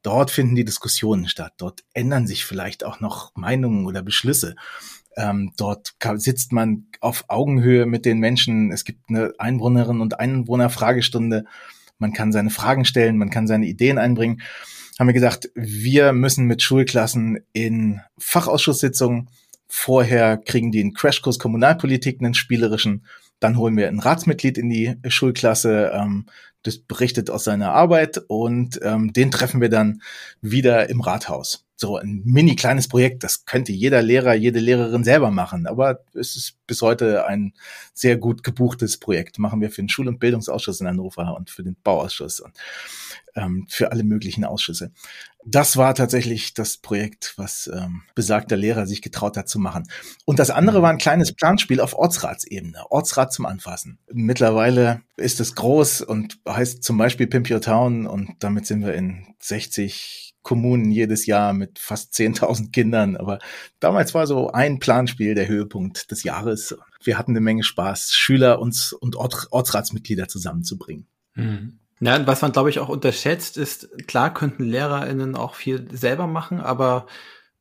Dort 0.00 0.30
finden 0.30 0.54
die 0.54 0.64
Diskussionen 0.64 1.28
statt. 1.28 1.52
Dort 1.58 1.84
ändern 1.92 2.26
sich 2.26 2.46
vielleicht 2.46 2.84
auch 2.84 3.00
noch 3.00 3.32
Meinungen 3.34 3.84
oder 3.84 4.02
Beschlüsse. 4.02 4.54
Ähm, 5.14 5.52
dort 5.58 5.94
sitzt 6.16 6.52
man 6.52 6.86
auf 7.00 7.26
Augenhöhe 7.28 7.84
mit 7.84 8.06
den 8.06 8.18
Menschen. 8.18 8.72
Es 8.72 8.84
gibt 8.84 9.10
eine 9.10 9.34
Einwohnerin- 9.38 10.00
und 10.00 10.18
Einwohnerfragestunde. 10.18 11.44
Man 11.98 12.12
kann 12.12 12.32
seine 12.32 12.50
Fragen 12.50 12.84
stellen, 12.84 13.18
man 13.18 13.30
kann 13.30 13.46
seine 13.46 13.66
Ideen 13.66 13.98
einbringen. 13.98 14.42
Haben 14.98 15.08
wir 15.08 15.14
gesagt, 15.14 15.50
wir 15.54 16.12
müssen 16.12 16.46
mit 16.46 16.62
Schulklassen 16.62 17.40
in 17.52 18.00
Fachausschusssitzungen 18.18 19.28
vorher 19.76 20.36
kriegen 20.36 20.70
die 20.70 20.80
einen 20.80 20.94
Crashkurs 20.94 21.40
Kommunalpolitik, 21.40 22.20
einen 22.20 22.34
spielerischen. 22.34 23.04
Dann 23.40 23.58
holen 23.58 23.76
wir 23.76 23.88
ein 23.88 23.98
Ratsmitglied 23.98 24.56
in 24.56 24.70
die 24.70 24.94
Schulklasse. 25.08 25.90
Ähm, 25.92 26.26
das 26.62 26.78
berichtet 26.78 27.28
aus 27.28 27.42
seiner 27.42 27.72
Arbeit 27.72 28.22
und 28.28 28.78
ähm, 28.82 29.12
den 29.12 29.32
treffen 29.32 29.60
wir 29.60 29.68
dann 29.68 30.00
wieder 30.40 30.88
im 30.88 31.00
Rathaus. 31.00 31.66
So 31.84 31.98
ein 31.98 32.22
mini 32.24 32.56
kleines 32.56 32.88
Projekt, 32.88 33.24
das 33.24 33.44
könnte 33.44 33.70
jeder 33.70 34.00
Lehrer, 34.00 34.32
jede 34.32 34.58
Lehrerin 34.58 35.04
selber 35.04 35.30
machen, 35.30 35.66
aber 35.66 36.00
es 36.14 36.34
ist 36.34 36.56
bis 36.66 36.80
heute 36.80 37.26
ein 37.26 37.52
sehr 37.92 38.16
gut 38.16 38.42
gebuchtes 38.42 38.96
Projekt. 38.96 39.38
Machen 39.38 39.60
wir 39.60 39.70
für 39.70 39.82
den 39.82 39.90
Schul- 39.90 40.08
und 40.08 40.18
Bildungsausschuss 40.18 40.80
in 40.80 40.86
Hannover 40.86 41.36
und 41.36 41.50
für 41.50 41.62
den 41.62 41.76
Bauausschuss 41.84 42.40
und 42.40 42.54
ähm, 43.36 43.66
für 43.68 43.92
alle 43.92 44.02
möglichen 44.02 44.46
Ausschüsse. 44.46 44.92
Das 45.44 45.76
war 45.76 45.94
tatsächlich 45.94 46.54
das 46.54 46.78
Projekt, 46.78 47.34
was 47.36 47.70
ähm, 47.70 48.00
besagter 48.14 48.56
Lehrer 48.56 48.86
sich 48.86 49.02
getraut 49.02 49.36
hat 49.36 49.50
zu 49.50 49.58
machen. 49.58 49.86
Und 50.24 50.38
das 50.38 50.48
andere 50.48 50.80
war 50.80 50.88
ein 50.88 50.96
kleines 50.96 51.32
Planspiel 51.32 51.82
auf 51.82 51.92
Ortsratsebene, 51.92 52.90
Ortsrat 52.90 53.34
zum 53.34 53.44
Anfassen. 53.44 53.98
Mittlerweile 54.10 55.02
ist 55.18 55.38
es 55.38 55.54
groß 55.54 56.00
und 56.00 56.38
heißt 56.48 56.82
zum 56.82 56.96
Beispiel 56.96 57.26
Pimp 57.26 57.50
Your 57.50 57.60
Town 57.60 58.06
und 58.06 58.36
damit 58.38 58.64
sind 58.64 58.86
wir 58.86 58.94
in 58.94 59.26
60 59.40 60.33
Kommunen 60.44 60.92
jedes 60.92 61.26
Jahr 61.26 61.52
mit 61.52 61.80
fast 61.80 62.14
10.000 62.14 62.70
Kindern. 62.70 63.16
Aber 63.16 63.40
damals 63.80 64.14
war 64.14 64.28
so 64.28 64.52
ein 64.52 64.78
Planspiel 64.78 65.34
der 65.34 65.48
Höhepunkt 65.48 66.12
des 66.12 66.22
Jahres. 66.22 66.76
Wir 67.02 67.18
hatten 67.18 67.32
eine 67.32 67.40
Menge 67.40 67.64
Spaß, 67.64 68.12
Schüler 68.12 68.60
uns 68.60 68.92
und 68.92 69.16
Ort, 69.16 69.48
Ortsratsmitglieder 69.50 70.28
zusammenzubringen. 70.28 71.08
Mhm. 71.34 71.80
Ja, 72.00 72.24
was 72.26 72.42
man, 72.42 72.52
glaube 72.52 72.70
ich, 72.70 72.78
auch 72.78 72.88
unterschätzt, 72.88 73.56
ist, 73.56 73.88
klar 74.06 74.32
könnten 74.32 74.64
LehrerInnen 74.64 75.34
auch 75.34 75.54
viel 75.54 75.88
selber 75.96 76.26
machen, 76.26 76.60
aber 76.60 77.06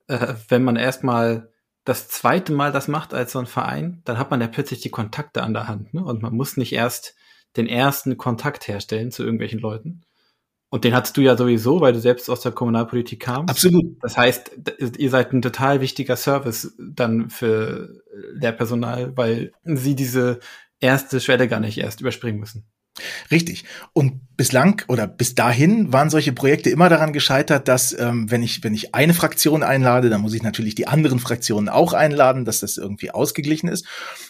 äh, 0.08 0.34
wenn 0.50 0.64
man 0.64 0.76
erstmal 0.76 1.50
das 1.86 2.08
zweite 2.10 2.52
Mal 2.52 2.72
das 2.72 2.88
macht 2.88 3.14
als 3.14 3.32
so 3.32 3.40
ein 3.40 3.46
Verein, 3.46 4.02
dann 4.06 4.18
hat 4.18 4.32
man 4.32 4.42
ja 4.42 4.48
plötzlich 4.48 4.82
die 4.82 4.90
Kontakte 4.90 5.44
an 5.44 5.54
der 5.54 5.68
Hand. 5.68 5.94
Ne? 5.94 6.04
Und 6.04 6.22
man 6.22 6.36
muss 6.36 6.58
nicht 6.58 6.74
erst 6.74 7.16
den 7.56 7.68
ersten 7.68 8.18
Kontakt 8.18 8.68
herstellen 8.68 9.12
zu 9.12 9.24
irgendwelchen 9.24 9.60
Leuten. 9.60 10.02
Und 10.74 10.86
den 10.86 10.96
hattest 10.96 11.16
du 11.18 11.22
ja 11.22 11.38
sowieso, 11.38 11.82
weil 11.82 11.94
du 11.94 12.00
selbst 12.00 12.32
aus 12.32 12.42
der 12.42 12.52
Kommunalpolitik 12.52 13.20
kamst. 13.20 13.52
Absolut. 13.52 13.96
Das 14.02 14.18
heißt, 14.18 14.54
ihr 14.98 15.10
seid 15.12 15.32
ein 15.32 15.44
total 15.44 15.82
wichtiger 15.82 16.16
Service 16.16 16.74
dann 16.80 17.30
für 17.30 18.02
Lehrpersonal, 18.34 19.16
weil 19.16 19.52
sie 19.66 19.96
diese 19.96 20.40
erste 20.80 21.22
Schwelle 21.22 21.48
gar 21.48 21.60
nicht 21.60 21.78
erst 21.78 22.02
überspringen 22.02 22.40
müssen. 22.40 22.66
Richtig. 23.30 23.66
Und 23.94 24.22
bislang 24.36 24.82
oder 24.88 25.06
bis 25.06 25.36
dahin 25.36 25.94
waren 25.94 26.10
solche 26.10 26.34
Projekte 26.34 26.72
immer 26.72 26.90
daran 26.90 27.14
gescheitert, 27.14 27.68
dass 27.68 27.96
ähm, 28.00 28.32
wenn 28.32 28.42
ich 28.42 28.64
wenn 28.64 28.74
ich 28.74 28.96
eine 28.96 29.14
Fraktion 29.14 29.62
einlade, 29.62 30.10
dann 30.10 30.22
muss 30.22 30.34
ich 30.34 30.42
natürlich 30.42 30.74
die 30.74 30.88
anderen 30.88 31.20
Fraktionen 31.20 31.70
auch 31.70 31.94
einladen, 31.94 32.46
dass 32.46 32.62
das 32.62 32.78
irgendwie 32.78 33.12
ausgeglichen 33.12 33.68
ist. 33.68 33.86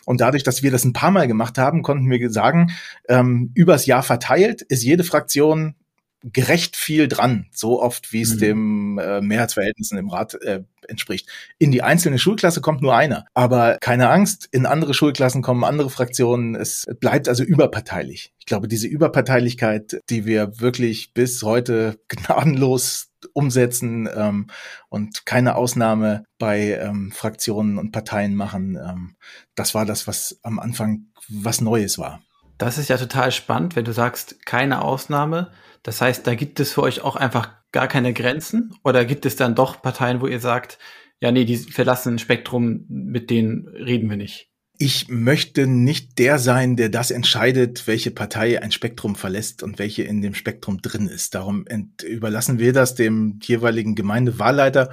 Und 0.05 0.19
dadurch, 0.19 0.43
dass 0.43 0.61
wir 0.61 0.71
das 0.71 0.83
ein 0.83 0.91
paar 0.91 1.11
Mal 1.11 1.27
gemacht 1.29 1.57
haben, 1.57 1.83
konnten 1.83 2.09
wir 2.09 2.29
sagen, 2.31 2.71
ähm, 3.07 3.51
übers 3.53 3.85
Jahr 3.85 4.03
verteilt 4.03 4.61
ist 4.61 4.83
jede 4.83 5.05
Fraktion 5.05 5.75
gerecht 6.23 6.75
viel 6.75 7.07
dran, 7.07 7.47
so 7.51 7.81
oft 7.81 8.13
wie 8.13 8.21
es 8.21 8.35
mhm. 8.35 8.39
dem 8.39 8.99
äh, 8.99 9.21
Mehrheitsverhältnissen 9.21 9.97
im 9.97 10.09
Rat 10.09 10.35
äh, 10.35 10.63
entspricht. 10.87 11.29
In 11.59 11.71
die 11.71 11.83
einzelne 11.83 12.19
Schulklasse 12.19 12.61
kommt 12.61 12.81
nur 12.81 12.95
einer, 12.95 13.25
aber 13.33 13.77
keine 13.81 14.09
Angst, 14.09 14.47
in 14.51 14.65
andere 14.65 14.93
Schulklassen 14.93 15.41
kommen 15.41 15.63
andere 15.63 15.89
Fraktionen. 15.89 16.55
Es 16.55 16.85
bleibt 16.99 17.27
also 17.27 17.43
überparteilich. 17.43 18.33
Ich 18.39 18.45
glaube, 18.45 18.67
diese 18.67 18.87
Überparteilichkeit, 18.87 19.99
die 20.09 20.25
wir 20.25 20.59
wirklich 20.59 21.13
bis 21.13 21.43
heute 21.43 21.99
gnadenlos 22.07 23.09
umsetzen 23.33 24.09
ähm, 24.13 24.47
und 24.89 25.25
keine 25.25 25.55
Ausnahme 25.55 26.25
bei 26.39 26.77
ähm, 26.81 27.11
Fraktionen 27.11 27.77
und 27.77 27.91
Parteien 27.91 28.35
machen, 28.35 28.75
ähm, 28.75 29.15
das 29.55 29.73
war 29.73 29.85
das, 29.85 30.07
was 30.07 30.39
am 30.43 30.59
Anfang 30.59 31.07
was 31.29 31.61
Neues 31.61 31.97
war. 31.97 32.21
Das 32.57 32.77
ist 32.77 32.89
ja 32.89 32.97
total 32.97 33.31
spannend, 33.31 33.75
wenn 33.75 33.85
du 33.85 33.93
sagst, 33.93 34.45
keine 34.45 34.81
Ausnahme. 34.81 35.51
Das 35.83 36.01
heißt, 36.01 36.25
da 36.25 36.35
gibt 36.35 36.59
es 36.59 36.73
für 36.73 36.81
euch 36.81 37.01
auch 37.01 37.15
einfach 37.15 37.51
gar 37.71 37.87
keine 37.87 38.13
Grenzen? 38.13 38.73
Oder 38.83 39.05
gibt 39.05 39.25
es 39.25 39.35
dann 39.35 39.55
doch 39.55 39.81
Parteien, 39.81 40.21
wo 40.21 40.27
ihr 40.27 40.39
sagt, 40.39 40.79
ja, 41.19 41.31
nee, 41.31 41.45
die 41.45 41.57
verlassen 41.57 42.15
ein 42.15 42.19
Spektrum, 42.19 42.85
mit 42.87 43.29
denen 43.29 43.67
reden 43.67 44.09
wir 44.09 44.17
nicht? 44.17 44.49
Ich 44.77 45.07
möchte 45.07 45.67
nicht 45.67 46.17
der 46.17 46.39
sein, 46.39 46.75
der 46.75 46.89
das 46.89 47.11
entscheidet, 47.11 47.85
welche 47.85 48.11
Partei 48.11 48.61
ein 48.61 48.71
Spektrum 48.71 49.15
verlässt 49.15 49.61
und 49.61 49.77
welche 49.77 50.03
in 50.03 50.21
dem 50.21 50.33
Spektrum 50.33 50.81
drin 50.81 51.07
ist. 51.07 51.35
Darum 51.35 51.65
überlassen 52.03 52.59
wir 52.59 52.73
das 52.73 52.95
dem 52.95 53.39
jeweiligen 53.41 53.95
Gemeindewahlleiter. 53.95 54.91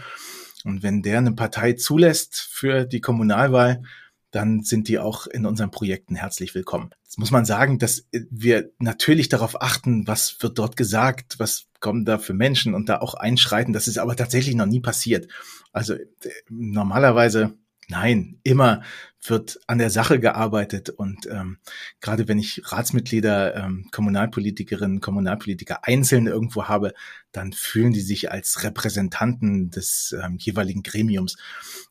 Und 0.64 0.82
wenn 0.82 1.02
der 1.02 1.18
eine 1.18 1.32
Partei 1.32 1.72
zulässt 1.72 2.36
für 2.36 2.84
die 2.84 3.00
Kommunalwahl, 3.00 3.82
dann 4.30 4.62
sind 4.62 4.88
die 4.88 4.98
auch 4.98 5.26
in 5.26 5.46
unseren 5.46 5.70
Projekten 5.70 6.14
herzlich 6.14 6.54
willkommen. 6.54 6.90
Jetzt 7.04 7.18
muss 7.18 7.30
man 7.30 7.44
sagen, 7.44 7.78
dass 7.78 8.06
wir 8.12 8.70
natürlich 8.78 9.28
darauf 9.28 9.60
achten, 9.60 10.06
was 10.06 10.36
wird 10.40 10.58
dort 10.58 10.76
gesagt, 10.76 11.38
was 11.38 11.66
kommen 11.80 12.04
da 12.04 12.18
für 12.18 12.34
Menschen 12.34 12.74
und 12.74 12.88
da 12.88 12.98
auch 12.98 13.14
einschreiten. 13.14 13.72
Das 13.72 13.88
ist 13.88 13.98
aber 13.98 14.14
tatsächlich 14.16 14.54
noch 14.54 14.66
nie 14.66 14.80
passiert. 14.80 15.28
Also 15.72 15.94
äh, 15.94 16.06
normalerweise 16.48 17.54
Nein, 17.90 18.38
immer 18.44 18.82
wird 19.20 19.58
an 19.66 19.78
der 19.78 19.90
Sache 19.90 20.20
gearbeitet 20.20 20.90
und 20.90 21.26
ähm, 21.26 21.58
gerade 22.00 22.28
wenn 22.28 22.38
ich 22.38 22.62
Ratsmitglieder, 22.64 23.56
ähm, 23.56 23.88
Kommunalpolitikerinnen, 23.90 25.00
Kommunalpolitiker 25.00 25.84
einzeln 25.84 26.28
irgendwo 26.28 26.68
habe, 26.68 26.94
dann 27.32 27.52
fühlen 27.52 27.92
die 27.92 28.00
sich 28.00 28.30
als 28.30 28.62
Repräsentanten 28.62 29.70
des 29.70 30.14
ähm, 30.22 30.36
jeweiligen 30.38 30.84
Gremiums 30.84 31.36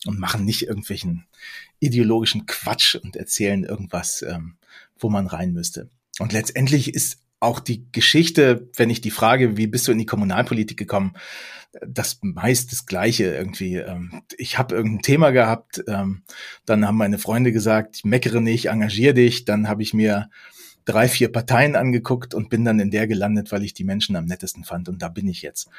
und 0.05 0.19
machen 0.19 0.45
nicht 0.45 0.67
irgendwelchen 0.67 1.25
ideologischen 1.79 2.45
Quatsch 2.45 2.95
und 2.95 3.15
erzählen 3.15 3.63
irgendwas, 3.63 4.21
ähm, 4.21 4.55
wo 4.97 5.09
man 5.09 5.27
rein 5.27 5.53
müsste. 5.53 5.89
Und 6.19 6.33
letztendlich 6.33 6.93
ist 6.93 7.19
auch 7.39 7.59
die 7.59 7.89
Geschichte, 7.91 8.69
wenn 8.75 8.89
ich 8.89 9.01
die 9.01 9.11
Frage, 9.11 9.55
wie 9.55 9.67
bist 9.67 9.87
du 9.87 9.91
in 9.91 9.97
die 9.97 10.05
Kommunalpolitik 10.05 10.77
gekommen, 10.77 11.13
das 11.85 12.19
meist 12.21 12.71
das 12.71 12.85
Gleiche 12.85 13.25
irgendwie. 13.25 13.75
Ähm, 13.75 14.23
ich 14.37 14.57
habe 14.57 14.75
irgendein 14.75 15.03
Thema 15.03 15.31
gehabt, 15.31 15.83
ähm, 15.87 16.23
dann 16.65 16.85
haben 16.85 16.97
meine 16.97 17.19
Freunde 17.19 17.51
gesagt, 17.51 17.97
ich 17.97 18.05
meckere 18.05 18.41
nicht, 18.41 18.65
engagier 18.65 19.13
dich. 19.13 19.45
Dann 19.45 19.67
habe 19.67 19.83
ich 19.83 19.93
mir 19.93 20.29
drei, 20.85 21.07
vier 21.07 21.31
Parteien 21.31 21.75
angeguckt 21.75 22.33
und 22.33 22.49
bin 22.49 22.65
dann 22.65 22.79
in 22.79 22.91
der 22.91 23.07
gelandet, 23.07 23.51
weil 23.51 23.63
ich 23.63 23.73
die 23.73 23.83
Menschen 23.83 24.15
am 24.15 24.25
nettesten 24.25 24.63
fand. 24.63 24.89
Und 24.89 25.01
da 25.01 25.09
bin 25.09 25.27
ich 25.27 25.41
jetzt. 25.41 25.69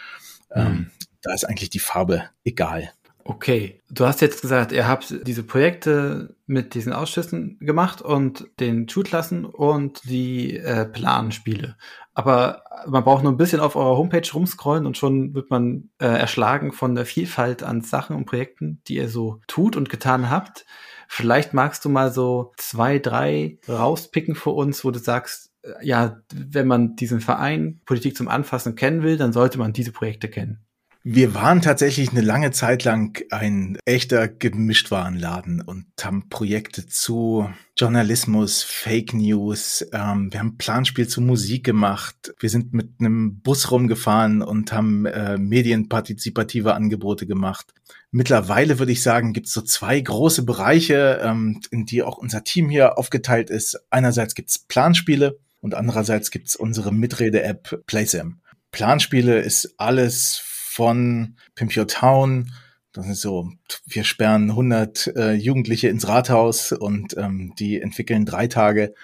Mhm. 0.54 0.90
Da 1.23 1.35
ist 1.35 1.45
eigentlich 1.45 1.71
die 1.71 1.80
Farbe 1.80 2.25
egal. 2.45 2.92
Okay, 3.30 3.80
du 3.88 4.06
hast 4.06 4.20
jetzt 4.22 4.42
gesagt, 4.42 4.72
ihr 4.72 4.88
habt 4.88 5.25
diese 5.25 5.44
Projekte 5.44 6.34
mit 6.46 6.75
diesen 6.75 6.92
Ausschüssen 6.92 7.58
gemacht 7.60 8.02
und 8.02 8.49
den 8.58 8.88
Schulklassen 8.88 9.44
und 9.44 10.00
die 10.02 10.56
äh, 10.56 10.84
Planspiele. 10.84 11.76
Aber 12.12 12.64
man 12.88 13.04
braucht 13.04 13.22
nur 13.22 13.30
ein 13.30 13.37
bisschen 13.37 13.60
auf 13.60 13.76
eurer 13.76 13.96
Homepage 13.96 14.28
rumscrollen 14.34 14.84
und 14.84 14.99
schon 14.99 15.32
wird 15.32 15.49
man 15.49 15.90
äh, 16.00 16.06
erschlagen 16.06 16.72
von 16.72 16.96
der 16.96 17.06
Vielfalt 17.06 17.62
an 17.62 17.82
Sachen 17.82 18.16
und 18.16 18.25
Projekten, 18.25 18.82
die 18.88 18.96
ihr 18.96 19.08
so 19.08 19.40
tut 19.46 19.76
und 19.76 19.90
getan 19.90 20.28
habt. 20.28 20.66
Vielleicht 21.06 21.54
magst 21.54 21.84
du 21.84 21.88
mal 21.88 22.12
so 22.12 22.52
zwei, 22.56 22.99
drei 22.99 23.60
rauspicken 23.68 24.34
für 24.34 24.50
uns, 24.50 24.84
wo 24.84 24.90
du 24.90 24.99
sagst, 24.99 25.52
äh, 25.62 25.87
ja, 25.87 26.20
wenn 26.34 26.66
man 26.66 26.96
diesen 26.96 27.20
Verein 27.20 27.80
Politik 27.87 28.16
zum 28.16 28.26
Anfassen 28.26 28.75
kennen 28.75 29.04
will, 29.04 29.16
dann 29.16 29.32
sollte 29.32 29.58
man 29.58 29.72
diese 29.72 29.92
Projekte 29.92 30.28
kennen. 30.28 30.64
Wir 31.02 31.33
waren 31.33 31.62
tatsächlich 31.62 32.11
eine 32.11 32.21
lange 32.21 32.50
Zeit 32.50 32.85
lang 32.85 33.25
ein 33.30 33.78
echter 33.87 34.28
Gemischtwarenladen 34.28 35.62
und 35.62 35.87
haben 36.02 36.28
Projekte 36.28 36.87
zu 36.87 37.49
Journalismus, 37.75 38.62
Fake 38.62 39.14
News, 39.14 39.87
ähm, 39.95 40.30
wir 40.30 40.40
haben 40.40 40.59
Planspiel 40.59 41.09
zu 41.09 41.23
Musik 41.23 41.64
gemacht, 41.64 42.35
wir 42.38 42.50
sind 42.50 42.75
mit 42.75 43.00
einem 43.00 43.40
Bus 43.40 43.71
rumgefahren 43.71 44.42
und 44.42 44.75
haben 44.75 45.07
äh, 45.07 45.38
medienpartizipative 45.38 46.75
Angebote 46.75 47.26
gemacht. 47.26 47.73
Mittlerweile 48.11 48.78
würde 48.78 48.92
ich 48.92 49.02
sagen, 49.02 49.33
gibt 49.33 49.47
es 49.47 49.54
so 49.54 49.62
zwei 49.62 49.99
große 49.99 50.42
Bereiche, 50.42 51.19
ähm, 51.23 51.62
in 51.71 51.87
die 51.87 52.02
auch 52.02 52.19
unser 52.19 52.45
Team 52.45 52.69
hier 52.69 52.99
aufgeteilt 52.99 53.49
ist. 53.49 53.80
Einerseits 53.88 54.35
gibt 54.35 54.50
es 54.50 54.59
Planspiele 54.59 55.38
und 55.62 55.75
andererseits 55.75 56.30
gibt 56.30 56.49
es 56.49 56.57
unsere 56.57 56.92
Mitrede-App 56.92 57.85
PlaySim. 57.87 58.40
Planspiele 58.71 59.40
ist 59.40 59.75
alles 59.78 60.42
von 60.80 61.37
Pimp 61.56 61.76
Your 61.76 61.87
Town. 61.87 62.54
Das 62.92 63.06
ist 63.06 63.20
so, 63.20 63.52
wir 63.84 64.02
sperren 64.02 64.49
100 64.49 65.08
äh, 65.08 65.32
Jugendliche 65.34 65.88
ins 65.88 66.08
Rathaus 66.08 66.72
und 66.72 67.18
ähm, 67.18 67.52
die 67.58 67.82
entwickeln 67.82 68.25
drei 68.25 68.46
Tage 68.46 68.94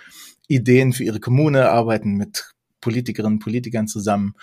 Ideen 0.49 0.95
für 0.95 1.05
ihre 1.05 1.21
Kommune, 1.21 1.69
arbeiten 1.69 2.15
mit 2.15 2.55
Politikerinnen 2.81 3.35
und 3.35 3.39
Politikern 3.41 3.89
zusammen. 3.89 4.37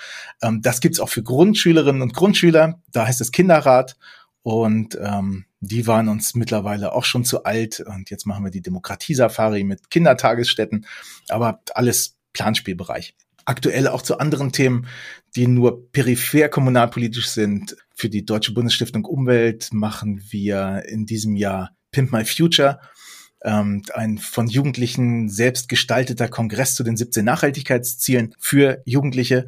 Ähm, 0.43 0.61
das 0.61 0.79
gibt's 0.79 0.99
auch 0.99 1.09
für 1.09 1.23
Grundschülerinnen 1.23 2.03
und 2.03 2.13
Grundschüler. 2.13 2.79
Da 2.91 3.07
heißt 3.07 3.19
es 3.19 3.31
Kinderrat. 3.31 3.97
Und 4.43 4.95
ähm, 5.01 5.45
die 5.59 5.87
waren 5.87 6.09
uns 6.09 6.35
mittlerweile 6.35 6.93
auch 6.93 7.03
schon 7.03 7.25
zu 7.25 7.45
alt. 7.45 7.79
Und 7.79 8.11
jetzt 8.11 8.27
machen 8.27 8.43
wir 8.43 8.51
die 8.51 8.61
Demokratiesafari 8.61 9.63
mit 9.63 9.89
Kindertagesstätten. 9.89 10.85
Aber 11.29 11.63
alles 11.73 12.15
Planspielbereich 12.33 13.15
aktuell 13.45 13.87
auch 13.87 14.01
zu 14.01 14.17
anderen 14.17 14.51
Themen, 14.51 14.87
die 15.35 15.47
nur 15.47 15.91
peripher 15.91 16.49
kommunalpolitisch 16.49 17.29
sind. 17.29 17.75
Für 17.95 18.09
die 18.09 18.25
Deutsche 18.25 18.53
Bundesstiftung 18.53 19.05
Umwelt 19.05 19.69
machen 19.71 20.21
wir 20.29 20.83
in 20.87 21.05
diesem 21.05 21.35
Jahr 21.35 21.71
Pimp 21.91 22.11
My 22.11 22.25
Future. 22.25 22.79
ähm, 23.45 23.83
ein 23.93 24.17
von 24.17 24.47
Jugendlichen 24.47 25.27
selbst 25.29 25.67
gestalteter 25.67 26.29
Kongress 26.29 26.75
zu 26.75 26.83
den 26.83 26.95
17 26.95 27.25
Nachhaltigkeitszielen 27.25 28.33
für 28.39 28.81
Jugendliche. 28.85 29.47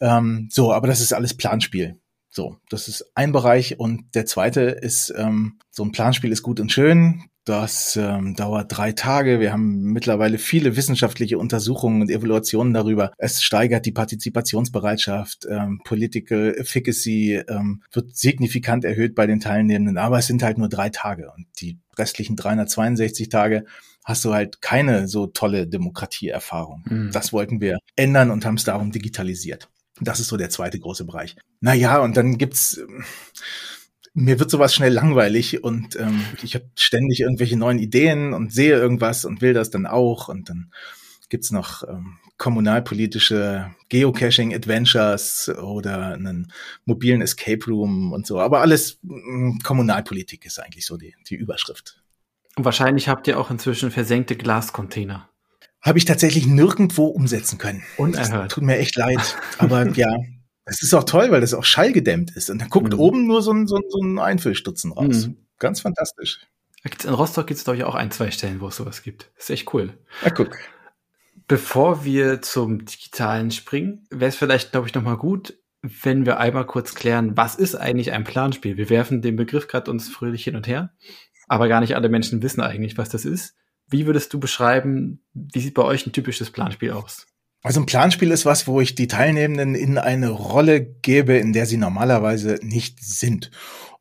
Ähm, 0.00 0.48
so, 0.50 0.72
aber 0.72 0.86
das 0.86 1.00
ist 1.00 1.12
alles 1.12 1.34
Planspiel. 1.34 1.98
So, 2.30 2.56
das 2.70 2.88
ist 2.88 3.10
ein 3.14 3.32
Bereich 3.32 3.78
und 3.78 4.14
der 4.14 4.26
zweite 4.26 4.62
ist, 4.62 5.12
ähm, 5.16 5.58
so 5.70 5.82
ein 5.82 5.92
Planspiel 5.92 6.32
ist 6.32 6.42
gut 6.42 6.60
und 6.60 6.72
schön. 6.72 7.24
Das 7.48 7.96
ähm, 7.96 8.34
dauert 8.34 8.76
drei 8.76 8.92
Tage. 8.92 9.40
Wir 9.40 9.52
haben 9.52 9.80
mittlerweile 9.92 10.36
viele 10.36 10.76
wissenschaftliche 10.76 11.38
Untersuchungen 11.38 12.02
und 12.02 12.10
Evaluationen 12.10 12.74
darüber. 12.74 13.10
Es 13.16 13.42
steigert 13.42 13.86
die 13.86 13.92
Partizipationsbereitschaft, 13.92 15.46
ähm, 15.48 15.80
Political 15.82 16.54
Efficacy 16.58 17.42
ähm, 17.48 17.82
wird 17.90 18.14
signifikant 18.14 18.84
erhöht 18.84 19.14
bei 19.14 19.26
den 19.26 19.40
Teilnehmenden, 19.40 19.96
aber 19.96 20.18
es 20.18 20.26
sind 20.26 20.42
halt 20.42 20.58
nur 20.58 20.68
drei 20.68 20.90
Tage 20.90 21.32
und 21.34 21.46
die 21.62 21.78
restlichen 21.96 22.36
362 22.36 23.30
Tage 23.30 23.64
hast 24.04 24.26
du 24.26 24.34
halt 24.34 24.60
keine 24.60 25.08
so 25.08 25.26
tolle 25.26 25.66
Demokratieerfahrung. 25.66 26.84
Mhm. 26.86 27.12
Das 27.12 27.32
wollten 27.32 27.62
wir 27.62 27.78
ändern 27.96 28.30
und 28.30 28.44
haben 28.44 28.56
es 28.56 28.64
darum 28.64 28.92
digitalisiert. 28.92 29.70
Das 30.02 30.20
ist 30.20 30.28
so 30.28 30.36
der 30.36 30.50
zweite 30.50 30.78
große 30.78 31.06
Bereich. 31.06 31.34
Naja, 31.60 31.98
und 32.00 32.18
dann 32.18 32.36
gibt's 32.36 32.78
mir 34.14 34.38
wird 34.38 34.50
sowas 34.50 34.74
schnell 34.74 34.92
langweilig 34.92 35.62
und 35.62 35.96
ähm, 35.96 36.24
ich 36.42 36.54
habe 36.54 36.66
ständig 36.76 37.20
irgendwelche 37.20 37.56
neuen 37.56 37.78
Ideen 37.78 38.32
und 38.32 38.52
sehe 38.52 38.78
irgendwas 38.78 39.24
und 39.24 39.40
will 39.40 39.54
das 39.54 39.70
dann 39.70 39.86
auch. 39.86 40.28
Und 40.28 40.48
dann 40.48 40.70
gibt's 41.28 41.50
noch 41.50 41.86
ähm, 41.86 42.18
kommunalpolitische 42.38 43.70
Geocaching-Adventures 43.88 45.50
oder 45.60 46.12
einen 46.12 46.52
mobilen 46.84 47.20
Escape 47.20 47.64
Room 47.66 48.12
und 48.12 48.26
so. 48.26 48.40
Aber 48.40 48.60
alles 48.60 48.98
mh, 49.02 49.54
mm, 49.54 49.58
Kommunalpolitik 49.62 50.46
ist 50.46 50.58
eigentlich 50.58 50.86
so 50.86 50.96
die, 50.96 51.14
die 51.28 51.34
Überschrift. 51.34 52.00
Und 52.56 52.64
wahrscheinlich 52.64 53.08
habt 53.08 53.26
ihr 53.28 53.38
auch 53.38 53.50
inzwischen 53.50 53.90
versenkte 53.90 54.36
Glascontainer. 54.36 55.28
Habe 55.80 55.98
ich 55.98 56.04
tatsächlich 56.04 56.46
nirgendwo 56.46 57.06
umsetzen 57.06 57.58
können. 57.58 57.82
Unerhört. 57.96 58.46
Das 58.46 58.54
tut 58.54 58.64
mir 58.64 58.78
echt 58.78 58.96
leid. 58.96 59.36
Aber 59.58 59.88
ja, 59.90 60.16
es 60.68 60.82
ist 60.82 60.94
auch 60.94 61.04
toll, 61.04 61.30
weil 61.30 61.40
das 61.40 61.54
auch 61.54 61.64
schallgedämmt 61.64 62.36
ist. 62.36 62.50
Und 62.50 62.60
dann 62.60 62.68
guckt 62.68 62.92
mhm. 62.92 63.00
oben 63.00 63.26
nur 63.26 63.42
so 63.42 63.52
ein, 63.52 63.66
so 63.66 63.76
ein, 63.76 63.82
so 63.88 64.00
ein 64.00 64.18
Einfüllstutzen 64.18 64.92
raus. 64.92 65.26
Mhm. 65.26 65.36
Ganz 65.58 65.80
fantastisch. 65.80 66.40
In 67.04 67.14
Rostock 67.14 67.46
gibt 67.46 67.58
es, 67.58 67.64
glaube 67.64 67.76
ich, 67.76 67.84
auch 67.84 67.94
ein, 67.94 68.10
zwei 68.10 68.30
Stellen, 68.30 68.60
wo 68.60 68.68
es 68.68 68.76
sowas 68.76 69.02
gibt. 69.02 69.30
Das 69.36 69.44
ist 69.44 69.50
echt 69.50 69.74
cool. 69.74 69.94
Ja, 70.24 70.30
guck. 70.30 70.56
Bevor 71.48 72.04
wir 72.04 72.42
zum 72.42 72.84
Digitalen 72.84 73.50
springen, 73.50 74.06
wäre 74.10 74.28
es 74.28 74.36
vielleicht, 74.36 74.72
glaube 74.72 74.86
ich, 74.86 74.94
nochmal 74.94 75.16
gut, 75.16 75.54
wenn 75.82 76.26
wir 76.26 76.38
einmal 76.38 76.66
kurz 76.66 76.94
klären, 76.94 77.36
was 77.36 77.54
ist 77.54 77.74
eigentlich 77.74 78.12
ein 78.12 78.24
Planspiel? 78.24 78.76
Wir 78.76 78.90
werfen 78.90 79.22
den 79.22 79.36
Begriff 79.36 79.68
gerade 79.68 79.90
uns 79.90 80.08
fröhlich 80.08 80.44
hin 80.44 80.56
und 80.56 80.66
her, 80.66 80.92
aber 81.46 81.68
gar 81.68 81.80
nicht 81.80 81.96
alle 81.96 82.08
Menschen 82.08 82.42
wissen 82.42 82.60
eigentlich, 82.60 82.98
was 82.98 83.08
das 83.08 83.24
ist. 83.24 83.56
Wie 83.86 84.06
würdest 84.06 84.32
du 84.34 84.40
beschreiben, 84.40 85.22
wie 85.32 85.60
sieht 85.60 85.74
bei 85.74 85.82
euch 85.82 86.06
ein 86.06 86.12
typisches 86.12 86.50
Planspiel 86.50 86.90
aus? 86.90 87.26
Also 87.68 87.80
ein 87.80 87.86
Planspiel 87.86 88.30
ist 88.30 88.46
was, 88.46 88.66
wo 88.66 88.80
ich 88.80 88.94
die 88.94 89.08
Teilnehmenden 89.08 89.74
in 89.74 89.98
eine 89.98 90.30
Rolle 90.30 90.80
gebe, 90.80 91.36
in 91.36 91.52
der 91.52 91.66
sie 91.66 91.76
normalerweise 91.76 92.58
nicht 92.62 93.04
sind. 93.04 93.50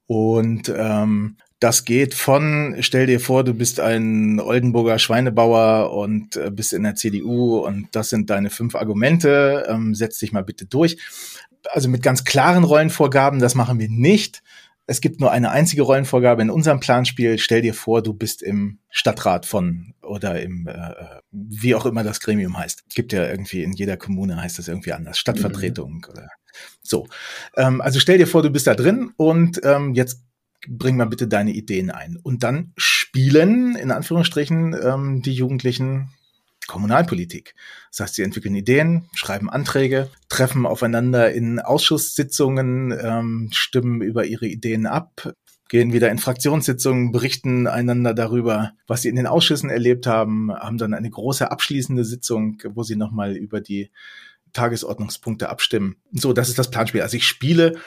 Und 0.06 0.74
ähm, 0.74 1.36
das 1.60 1.84
geht 1.84 2.14
von, 2.14 2.78
stell 2.80 3.08
dir 3.08 3.20
vor, 3.20 3.44
du 3.44 3.54
bist 3.54 3.82
ein 3.82 4.40
Oldenburger 4.40 5.00
Schweinebauer 5.00 5.92
und 5.92 6.38
äh, 6.38 6.50
bist 6.50 6.72
in 6.72 6.84
der 6.84 6.96
CDU 6.96 7.58
und 7.58 7.90
das 7.92 8.08
sind 8.08 8.30
deine 8.30 8.52
fünf 8.52 8.74
Argumente, 8.74 9.68
ähm, 9.68 9.94
setz 9.94 10.20
dich 10.20 10.32
mal 10.32 10.46
bitte 10.46 10.66
durch. 10.66 10.98
Also 11.70 11.90
mit 11.90 12.02
ganz 12.02 12.24
klaren 12.24 12.64
Rollenvorgaben, 12.64 13.42
das 13.42 13.54
machen 13.54 13.80
wir 13.80 13.90
nicht, 13.90 14.44
es 14.88 15.02
gibt 15.02 15.20
nur 15.20 15.32
eine 15.32 15.52
einzige 15.52 15.82
Rollenvorgabe 15.82 16.42
in 16.42 16.50
unserem 16.50 16.80
Planspiel. 16.80 17.38
Stell 17.38 17.62
dir 17.62 17.74
vor, 17.74 18.02
du 18.02 18.14
bist 18.14 18.42
im 18.42 18.80
Stadtrat 18.90 19.46
von 19.46 19.94
oder 20.02 20.42
im 20.42 20.68
äh, 20.68 20.94
wie 21.32 21.76
auch 21.76 21.86
immer 21.86 22.04
das 22.04 22.22
Gremium 22.22 22.58
heißt. 22.58 22.90
Gibt 22.96 23.12
ja 23.12 23.28
irgendwie 23.28 23.64
in 23.64 23.74
jeder 23.74 23.98
Kommune 23.98 24.42
heißt 24.42 24.58
das 24.58 24.70
irgendwie 24.70 24.94
anders. 24.94 25.20
Stadtvertretung 25.20 25.96
mhm. 25.96 26.10
oder 26.10 26.30
so. 26.82 27.08
Ähm, 27.58 27.82
also 27.82 28.00
stell 28.00 28.18
dir 28.18 28.28
vor, 28.28 28.42
du 28.42 28.50
bist 28.50 28.66
da 28.66 28.76
drin 28.76 29.12
und 29.18 29.60
ähm, 29.64 29.94
jetzt 29.94 30.24
bring 30.70 30.96
mal 30.96 31.06
bitte 31.06 31.28
deine 31.28 31.52
Ideen 31.52 31.92
ein. 31.92 32.18
Und 32.24 32.44
dann 32.44 32.72
spielen, 32.78 33.76
in 33.76 33.92
Anführungsstrichen, 33.92 34.76
ähm, 34.82 35.22
die 35.22 35.34
Jugendlichen 35.34 36.14
Kommunalpolitik. 36.68 37.56
Das 37.92 38.02
heißt, 38.02 38.16
sie 38.16 38.24
entwickeln 38.24 38.56
Ideen, 38.56 39.10
schreiben 39.14 39.50
Anträge, 39.50 40.10
treffen 40.30 40.66
aufeinander 40.66 41.32
in 41.32 41.60
Ausschusssitzungen, 41.60 42.98
ähm, 43.02 43.50
stimmen 43.54 44.02
über 44.02 44.26
ihre 44.26 44.48
Ideen 44.48 44.86
ab, 44.86 45.34
gehen 45.70 45.94
wieder 45.94 46.10
in 46.12 46.20
Fraktionssitzungen, 46.20 47.12
berichten 47.12 47.68
einander 47.68 48.14
darüber, 48.14 48.72
was 48.86 49.02
sie 49.02 49.10
in 49.10 49.16
den 49.16 49.28
Ausschüssen 49.28 49.70
erlebt 49.70 50.08
haben, 50.08 50.52
haben 50.54 50.78
dann 50.78 50.94
eine 50.94 51.10
große 51.10 51.50
abschließende 51.50 52.06
Sitzung, 52.06 52.62
wo 52.74 52.84
sie 52.84 52.96
nochmal 52.96 53.36
über 53.36 53.62
die 53.62 53.92
Tagesordnungspunkte 54.54 55.50
abstimmen. 55.50 55.98
So, 56.12 56.34
das 56.34 56.50
ist 56.50 56.60
das 56.60 56.72
Planspiel. 56.72 57.02
Also 57.02 57.18
ich 57.18 57.28
spiele, 57.28 57.80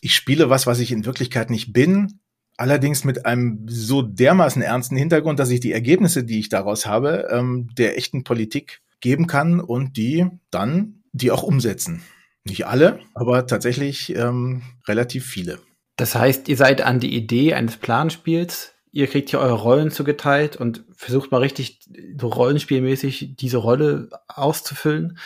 ich 0.00 0.14
spiele 0.14 0.50
was, 0.50 0.66
was 0.66 0.78
ich 0.78 0.92
in 0.92 1.06
Wirklichkeit 1.06 1.50
nicht 1.50 1.72
bin, 1.72 2.20
allerdings 2.56 3.04
mit 3.04 3.26
einem 3.26 3.66
so 3.68 4.02
dermaßen 4.02 4.62
ernsten 4.62 4.96
Hintergrund, 4.96 5.38
dass 5.38 5.50
ich 5.50 5.60
die 5.60 5.72
Ergebnisse, 5.72 6.24
die 6.24 6.38
ich 6.38 6.48
daraus 6.48 6.86
habe, 6.86 7.28
ähm, 7.30 7.68
der 7.76 7.96
echten 7.98 8.24
Politik 8.24 8.80
geben 9.00 9.26
kann 9.26 9.60
und 9.60 9.96
die 9.96 10.26
dann 10.50 11.02
die 11.12 11.30
auch 11.30 11.42
umsetzen. 11.42 12.02
Nicht 12.44 12.66
alle, 12.66 13.00
aber 13.14 13.46
tatsächlich 13.46 14.14
ähm, 14.14 14.62
relativ 14.86 15.26
viele. 15.26 15.58
Das 15.96 16.14
heißt, 16.14 16.48
ihr 16.48 16.56
seid 16.56 16.82
an 16.82 17.00
die 17.00 17.14
Idee 17.14 17.54
eines 17.54 17.76
Planspiels, 17.76 18.74
ihr 18.92 19.06
kriegt 19.06 19.30
hier 19.30 19.40
eure 19.40 19.54
Rollen 19.54 19.90
zugeteilt 19.90 20.56
und 20.56 20.84
versucht 20.94 21.30
mal 21.32 21.40
richtig 21.40 21.80
so 22.18 22.28
rollenspielmäßig 22.28 23.36
diese 23.36 23.58
Rolle 23.58 24.10
auszufüllen. 24.28 25.18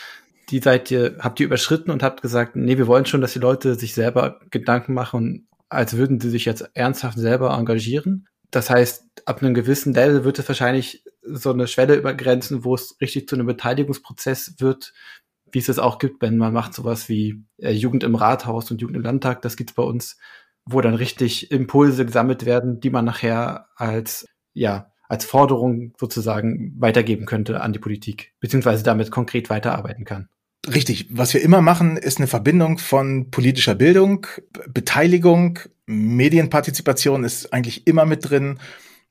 Die 0.49 0.59
seid 0.59 0.91
ihr, 0.91 1.17
habt 1.19 1.39
ihr 1.39 1.45
überschritten 1.45 1.91
und 1.91 2.03
habt 2.03 2.21
gesagt, 2.21 2.55
nee, 2.55 2.77
wir 2.77 2.87
wollen 2.87 3.05
schon, 3.05 3.21
dass 3.21 3.33
die 3.33 3.39
Leute 3.39 3.75
sich 3.75 3.93
selber 3.93 4.39
Gedanken 4.49 4.93
machen 4.93 5.47
als 5.71 5.95
würden 5.95 6.19
sie 6.19 6.29
sich 6.29 6.45
jetzt 6.45 6.69
ernsthaft 6.73 7.17
selber 7.17 7.57
engagieren. 7.57 8.27
Das 8.51 8.69
heißt, 8.69 9.05
ab 9.25 9.41
einem 9.41 9.53
gewissen 9.53 9.93
Level 9.93 10.25
wird 10.25 10.37
es 10.37 10.47
wahrscheinlich 10.47 11.03
so 11.23 11.51
eine 11.51 11.67
Schwelle 11.67 11.95
übergrenzen, 11.95 12.65
wo 12.65 12.75
es 12.75 12.97
richtig 12.99 13.29
zu 13.29 13.35
einem 13.35 13.47
Beteiligungsprozess 13.47 14.55
wird, 14.59 14.93
wie 15.51 15.59
es 15.59 15.69
es 15.69 15.79
auch 15.79 15.97
gibt, 15.97 16.21
wenn 16.21 16.37
man 16.37 16.53
macht 16.53 16.73
sowas 16.73 17.07
wie 17.07 17.43
äh, 17.57 17.71
Jugend 17.71 18.03
im 18.03 18.15
Rathaus 18.15 18.69
und 18.69 18.81
Jugend 18.81 18.97
im 18.97 19.03
Landtag, 19.03 19.41
das 19.41 19.55
gibt's 19.55 19.73
bei 19.73 19.83
uns, 19.83 20.17
wo 20.65 20.81
dann 20.81 20.95
richtig 20.95 21.51
Impulse 21.51 22.05
gesammelt 22.05 22.45
werden, 22.45 22.79
die 22.81 22.89
man 22.89 23.05
nachher 23.05 23.67
als, 23.75 24.27
ja, 24.53 24.91
als 25.07 25.25
Forderung 25.25 25.93
sozusagen 25.99 26.75
weitergeben 26.79 27.25
könnte 27.25 27.61
an 27.61 27.73
die 27.73 27.79
Politik, 27.79 28.33
beziehungsweise 28.39 28.83
damit 28.83 29.11
konkret 29.11 29.49
weiterarbeiten 29.49 30.05
kann. 30.05 30.29
Richtig. 30.67 31.07
Was 31.09 31.33
wir 31.33 31.41
immer 31.41 31.61
machen, 31.61 31.97
ist 31.97 32.17
eine 32.17 32.27
Verbindung 32.27 32.77
von 32.77 33.31
politischer 33.31 33.75
Bildung, 33.75 34.27
Beteiligung, 34.69 35.59
Medienpartizipation 35.87 37.23
ist 37.23 37.51
eigentlich 37.51 37.87
immer 37.87 38.05
mit 38.05 38.29
drin. 38.29 38.59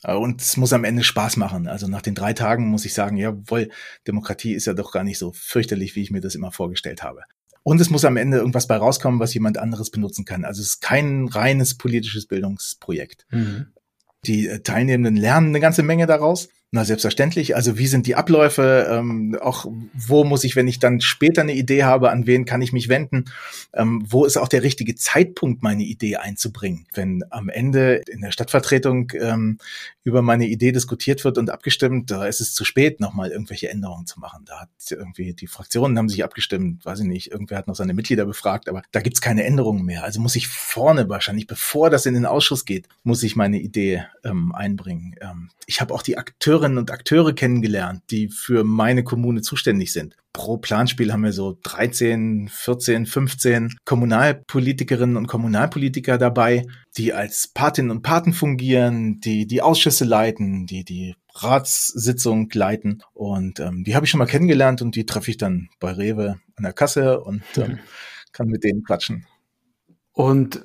Äh, 0.02 0.14
und 0.14 0.40
es 0.40 0.56
muss 0.56 0.72
am 0.72 0.84
Ende 0.84 1.02
Spaß 1.02 1.36
machen. 1.36 1.66
Also 1.66 1.88
nach 1.88 2.02
den 2.02 2.14
drei 2.14 2.32
Tagen 2.32 2.68
muss 2.68 2.84
ich 2.84 2.94
sagen, 2.94 3.16
jawohl, 3.16 3.70
Demokratie 4.06 4.54
ist 4.54 4.66
ja 4.66 4.74
doch 4.74 4.92
gar 4.92 5.04
nicht 5.04 5.18
so 5.18 5.32
fürchterlich, 5.32 5.96
wie 5.96 6.02
ich 6.02 6.10
mir 6.10 6.20
das 6.20 6.34
immer 6.34 6.52
vorgestellt 6.52 7.02
habe. 7.02 7.22
Und 7.62 7.80
es 7.80 7.90
muss 7.90 8.04
am 8.04 8.16
Ende 8.16 8.38
irgendwas 8.38 8.66
bei 8.66 8.76
rauskommen, 8.76 9.20
was 9.20 9.34
jemand 9.34 9.58
anderes 9.58 9.90
benutzen 9.90 10.24
kann. 10.24 10.44
Also 10.44 10.62
es 10.62 10.68
ist 10.68 10.80
kein 10.80 11.28
reines 11.28 11.76
politisches 11.76 12.26
Bildungsprojekt. 12.26 13.26
Mhm. 13.30 13.66
Die 14.24 14.46
äh, 14.48 14.60
Teilnehmenden 14.60 15.16
lernen 15.16 15.48
eine 15.48 15.60
ganze 15.60 15.82
Menge 15.82 16.06
daraus. 16.06 16.48
Na, 16.72 16.84
selbstverständlich. 16.84 17.56
Also 17.56 17.78
wie 17.78 17.88
sind 17.88 18.06
die 18.06 18.14
Abläufe? 18.14 18.86
Ähm, 18.88 19.36
auch 19.40 19.66
wo 19.92 20.22
muss 20.22 20.44
ich, 20.44 20.54
wenn 20.54 20.68
ich 20.68 20.78
dann 20.78 21.00
später 21.00 21.42
eine 21.42 21.54
Idee 21.54 21.82
habe, 21.82 22.12
an 22.12 22.28
wen 22.28 22.44
kann 22.44 22.62
ich 22.62 22.72
mich 22.72 22.88
wenden? 22.88 23.24
Ähm, 23.74 24.04
wo 24.06 24.24
ist 24.24 24.36
auch 24.36 24.46
der 24.46 24.62
richtige 24.62 24.94
Zeitpunkt, 24.94 25.64
meine 25.64 25.82
Idee 25.82 26.16
einzubringen? 26.16 26.86
Wenn 26.94 27.24
am 27.30 27.48
Ende 27.48 28.02
in 28.08 28.20
der 28.20 28.30
Stadtvertretung 28.30 29.10
ähm, 29.20 29.58
über 30.04 30.22
meine 30.22 30.46
Idee 30.46 30.70
diskutiert 30.70 31.24
wird 31.24 31.38
und 31.38 31.50
abgestimmt, 31.50 32.12
da 32.12 32.24
ist 32.24 32.40
es 32.40 32.54
zu 32.54 32.64
spät, 32.64 33.00
nochmal 33.00 33.32
irgendwelche 33.32 33.68
Änderungen 33.68 34.06
zu 34.06 34.20
machen. 34.20 34.44
Da 34.46 34.60
hat 34.60 34.68
irgendwie 34.90 35.34
die 35.34 35.48
Fraktionen 35.48 35.98
haben 35.98 36.08
sich 36.08 36.22
abgestimmt, 36.22 36.84
weiß 36.84 37.00
ich 37.00 37.06
nicht, 37.06 37.32
irgendwer 37.32 37.58
hat 37.58 37.66
noch 37.66 37.74
seine 37.74 37.94
Mitglieder 37.94 38.26
befragt, 38.26 38.68
aber 38.68 38.82
da 38.92 39.00
gibt's 39.00 39.20
keine 39.20 39.42
Änderungen 39.42 39.84
mehr. 39.84 40.04
Also 40.04 40.20
muss 40.20 40.36
ich 40.36 40.46
vorne 40.46 41.08
wahrscheinlich, 41.08 41.48
bevor 41.48 41.90
das 41.90 42.06
in 42.06 42.14
den 42.14 42.26
Ausschuss 42.26 42.64
geht, 42.64 42.86
muss 43.02 43.24
ich 43.24 43.34
meine 43.34 43.58
Idee 43.58 44.04
ähm, 44.22 44.54
einbringen. 44.54 45.16
Ähm, 45.20 45.50
ich 45.66 45.80
habe 45.80 45.94
auch 45.94 46.02
die 46.02 46.16
Akteurinnen 46.60 46.78
und 46.78 46.90
Akteure 46.90 47.32
kennengelernt, 47.32 48.02
die 48.10 48.28
für 48.28 48.64
meine 48.64 49.02
Kommune 49.02 49.40
zuständig 49.40 49.94
sind. 49.94 50.16
Pro 50.34 50.58
Planspiel 50.58 51.10
haben 51.10 51.24
wir 51.24 51.32
so 51.32 51.58
13, 51.62 52.50
14, 52.52 53.06
15 53.06 53.76
Kommunalpolitikerinnen 53.86 55.16
und 55.16 55.26
Kommunalpolitiker 55.26 56.18
dabei, 56.18 56.66
die 56.98 57.14
als 57.14 57.48
Patinnen 57.48 57.90
und 57.90 58.02
Paten 58.02 58.34
fungieren, 58.34 59.20
die 59.20 59.46
die 59.46 59.62
Ausschüsse 59.62 60.04
leiten, 60.04 60.66
die 60.66 60.84
die 60.84 61.14
Ratssitzung 61.34 62.50
leiten. 62.52 63.02
Und 63.14 63.58
ähm, 63.58 63.82
die 63.84 63.94
habe 63.94 64.04
ich 64.04 64.10
schon 64.10 64.18
mal 64.18 64.26
kennengelernt 64.26 64.82
und 64.82 64.94
die 64.96 65.06
treffe 65.06 65.30
ich 65.30 65.38
dann 65.38 65.70
bei 65.80 65.92
Rewe 65.92 66.38
an 66.56 66.64
der 66.64 66.74
Kasse 66.74 67.20
und 67.22 67.42
ähm, 67.56 67.78
kann 68.32 68.48
mit 68.48 68.64
denen 68.64 68.84
quatschen. 68.84 69.26
Und 70.12 70.62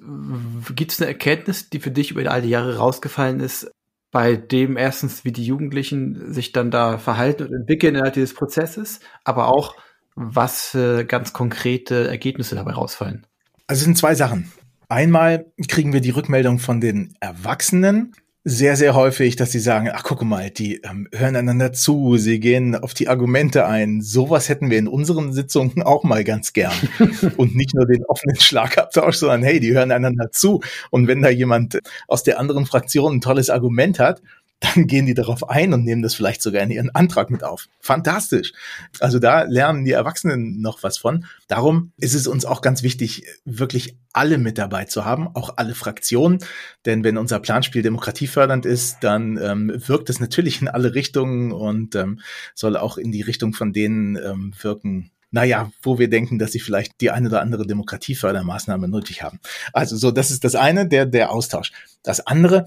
gibt 0.76 0.92
es 0.92 1.00
eine 1.00 1.08
Erkenntnis, 1.08 1.70
die 1.70 1.80
für 1.80 1.92
dich 1.92 2.12
über 2.12 2.30
all 2.30 2.42
die 2.42 2.50
Jahre 2.50 2.78
rausgefallen 2.78 3.40
ist, 3.40 3.72
bei 4.16 4.38
dem 4.38 4.78
erstens, 4.78 5.26
wie 5.26 5.34
die 5.34 5.44
Jugendlichen 5.44 6.32
sich 6.32 6.54
dann 6.54 6.72
da 6.72 6.98
verhalten 6.98 7.44
und 7.44 7.54
entwickeln 7.54 7.96
innerhalb 7.96 8.14
dieses 8.14 8.34
Prozesses, 8.34 9.02
aber 9.26 9.50
auch, 9.50 9.76
was 10.16 10.70
für 10.70 11.04
ganz 11.04 11.34
konkrete 11.34 12.08
Ergebnisse 12.08 12.56
dabei 12.56 12.72
rausfallen. 12.72 13.28
Also 13.68 13.82
es 13.82 13.84
sind 13.84 13.98
zwei 13.98 14.16
Sachen. 14.16 14.50
Einmal 14.88 15.48
kriegen 15.68 15.92
wir 15.92 16.00
die 16.00 16.12
Rückmeldung 16.12 16.60
von 16.60 16.80
den 16.80 17.14
Erwachsenen, 17.20 18.14
sehr, 18.48 18.76
sehr 18.76 18.94
häufig, 18.94 19.36
dass 19.36 19.52
sie 19.52 19.60
sagen, 19.60 19.90
ach 19.92 20.04
guck 20.04 20.22
mal, 20.22 20.52
die 20.52 20.76
ähm, 20.84 21.08
hören 21.12 21.36
einander 21.36 21.74
zu, 21.74 22.18
sie 22.18 22.40
gehen 22.40 22.76
auf 22.76 22.94
die 22.94 23.08
Argumente 23.08 23.66
ein. 23.66 24.02
Sowas 24.02 24.50
hätten 24.50 24.70
wir 24.70 24.78
in 24.78 24.88
unseren 24.88 25.34
Sitzungen 25.34 25.82
auch 25.82 26.04
mal 26.04 26.24
ganz 26.24 26.54
gern. 26.54 26.72
und 27.38 27.56
nicht 27.56 27.74
nur 27.74 27.88
den 27.88 28.06
offenen 28.06 28.40
Schlagabtausch, 28.40 29.16
sondern 29.16 29.42
hey, 29.42 29.60
die 29.60 29.74
hören 29.74 29.92
einander 29.92 30.32
zu. 30.32 30.62
Und 30.92 31.08
wenn 31.08 31.24
da 31.24 31.30
jemand 31.30 31.80
aus 32.08 32.22
der 32.22 32.40
anderen 32.40 32.68
Fraktion 32.68 33.16
ein 33.16 33.22
tolles 33.22 33.50
Argument 33.50 33.98
hat, 33.98 34.22
dann 34.60 34.88
gehen 34.88 35.06
die 35.06 35.14
darauf 35.14 35.50
ein 35.50 35.74
und 35.74 35.84
nehmen 35.84 36.02
das 36.02 36.16
vielleicht 36.16 36.42
sogar 36.42 36.64
in 36.64 36.72
ihren 36.72 36.90
Antrag 36.90 37.30
mit 37.30 37.44
auf. 37.44 37.68
Fantastisch. 37.80 38.54
Also 39.00 39.20
da 39.20 39.44
lernen 39.44 39.86
die 39.86 39.92
Erwachsenen 39.92 40.62
noch 40.62 40.82
was 40.82 40.98
von. 40.98 41.26
Darum 41.48 41.92
ist 41.98 42.14
es 42.14 42.28
uns 42.28 42.46
auch 42.46 42.62
ganz 42.62 42.82
wichtig, 42.82 43.26
wirklich 43.44 43.98
alle 44.14 44.38
mit 44.38 44.58
dabei 44.58 44.86
zu 44.86 45.04
haben, 45.04 45.28
auch 45.28 45.58
alle 45.58 45.76
Fraktionen. 45.76 46.40
Denn 46.86 47.04
wenn 47.04 47.18
unser 47.18 47.40
Planspiel 47.40 47.82
demokratiefördernd 47.82 48.66
ist, 48.66 48.98
dann 49.02 49.38
ähm, 49.38 49.72
wirkt 49.76 50.10
es 50.10 50.20
natürlich 50.20 50.62
in 50.62 50.70
alle 50.70 50.96
Richtungen 50.96 51.52
und 51.52 51.96
ähm, 51.96 52.22
soll 52.54 52.78
auch 52.78 52.98
in 52.98 53.12
die 53.12 53.22
Richtung 53.22 53.54
von 53.54 53.74
denen 53.74 54.16
ähm, 54.16 54.54
wirken, 54.62 55.12
naja, 55.32 55.70
wo 55.82 56.00
wir 56.00 56.10
denken, 56.10 56.40
dass 56.40 56.54
sie 56.54 56.62
vielleicht 56.62 57.02
die 57.02 57.12
eine 57.12 57.28
oder 57.28 57.42
andere 57.42 57.68
Demokratiefördermaßnahme 57.68 58.88
nötig 58.88 59.22
haben. 59.22 59.42
Also 59.74 59.98
so, 59.98 60.12
das 60.12 60.32
ist 60.32 60.46
das 60.46 60.56
eine, 60.56 60.88
der, 60.88 61.06
der 61.06 61.32
Austausch. 61.32 61.74
Das 62.04 62.26
andere, 62.26 62.66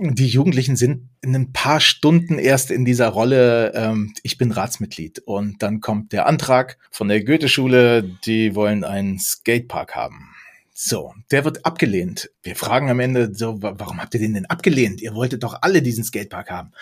die 0.00 0.28
Jugendlichen 0.28 0.76
sind 0.76 1.10
in 1.20 1.34
ein 1.34 1.52
paar 1.52 1.80
Stunden 1.80 2.38
erst 2.38 2.70
in 2.70 2.84
dieser 2.84 3.08
Rolle, 3.08 3.72
ähm, 3.74 4.14
ich 4.22 4.38
bin 4.38 4.50
Ratsmitglied. 4.50 5.20
Und 5.20 5.62
dann 5.62 5.80
kommt 5.80 6.12
der 6.12 6.26
Antrag 6.26 6.78
von 6.90 7.08
der 7.08 7.24
Goethe-Schule, 7.24 8.02
die 8.24 8.54
wollen 8.54 8.84
einen 8.84 9.18
Skatepark 9.18 9.94
haben. 9.94 10.33
So, 10.76 11.14
der 11.30 11.44
wird 11.44 11.64
abgelehnt. 11.64 12.32
Wir 12.42 12.56
fragen 12.56 12.90
am 12.90 12.98
Ende 12.98 13.32
so, 13.32 13.62
warum 13.62 14.02
habt 14.02 14.12
ihr 14.14 14.18
den 14.18 14.34
denn 14.34 14.46
abgelehnt? 14.46 15.00
Ihr 15.00 15.14
wolltet 15.14 15.44
doch 15.44 15.56
alle 15.62 15.82
diesen 15.82 16.02
Skatepark 16.02 16.50
haben. 16.50 16.72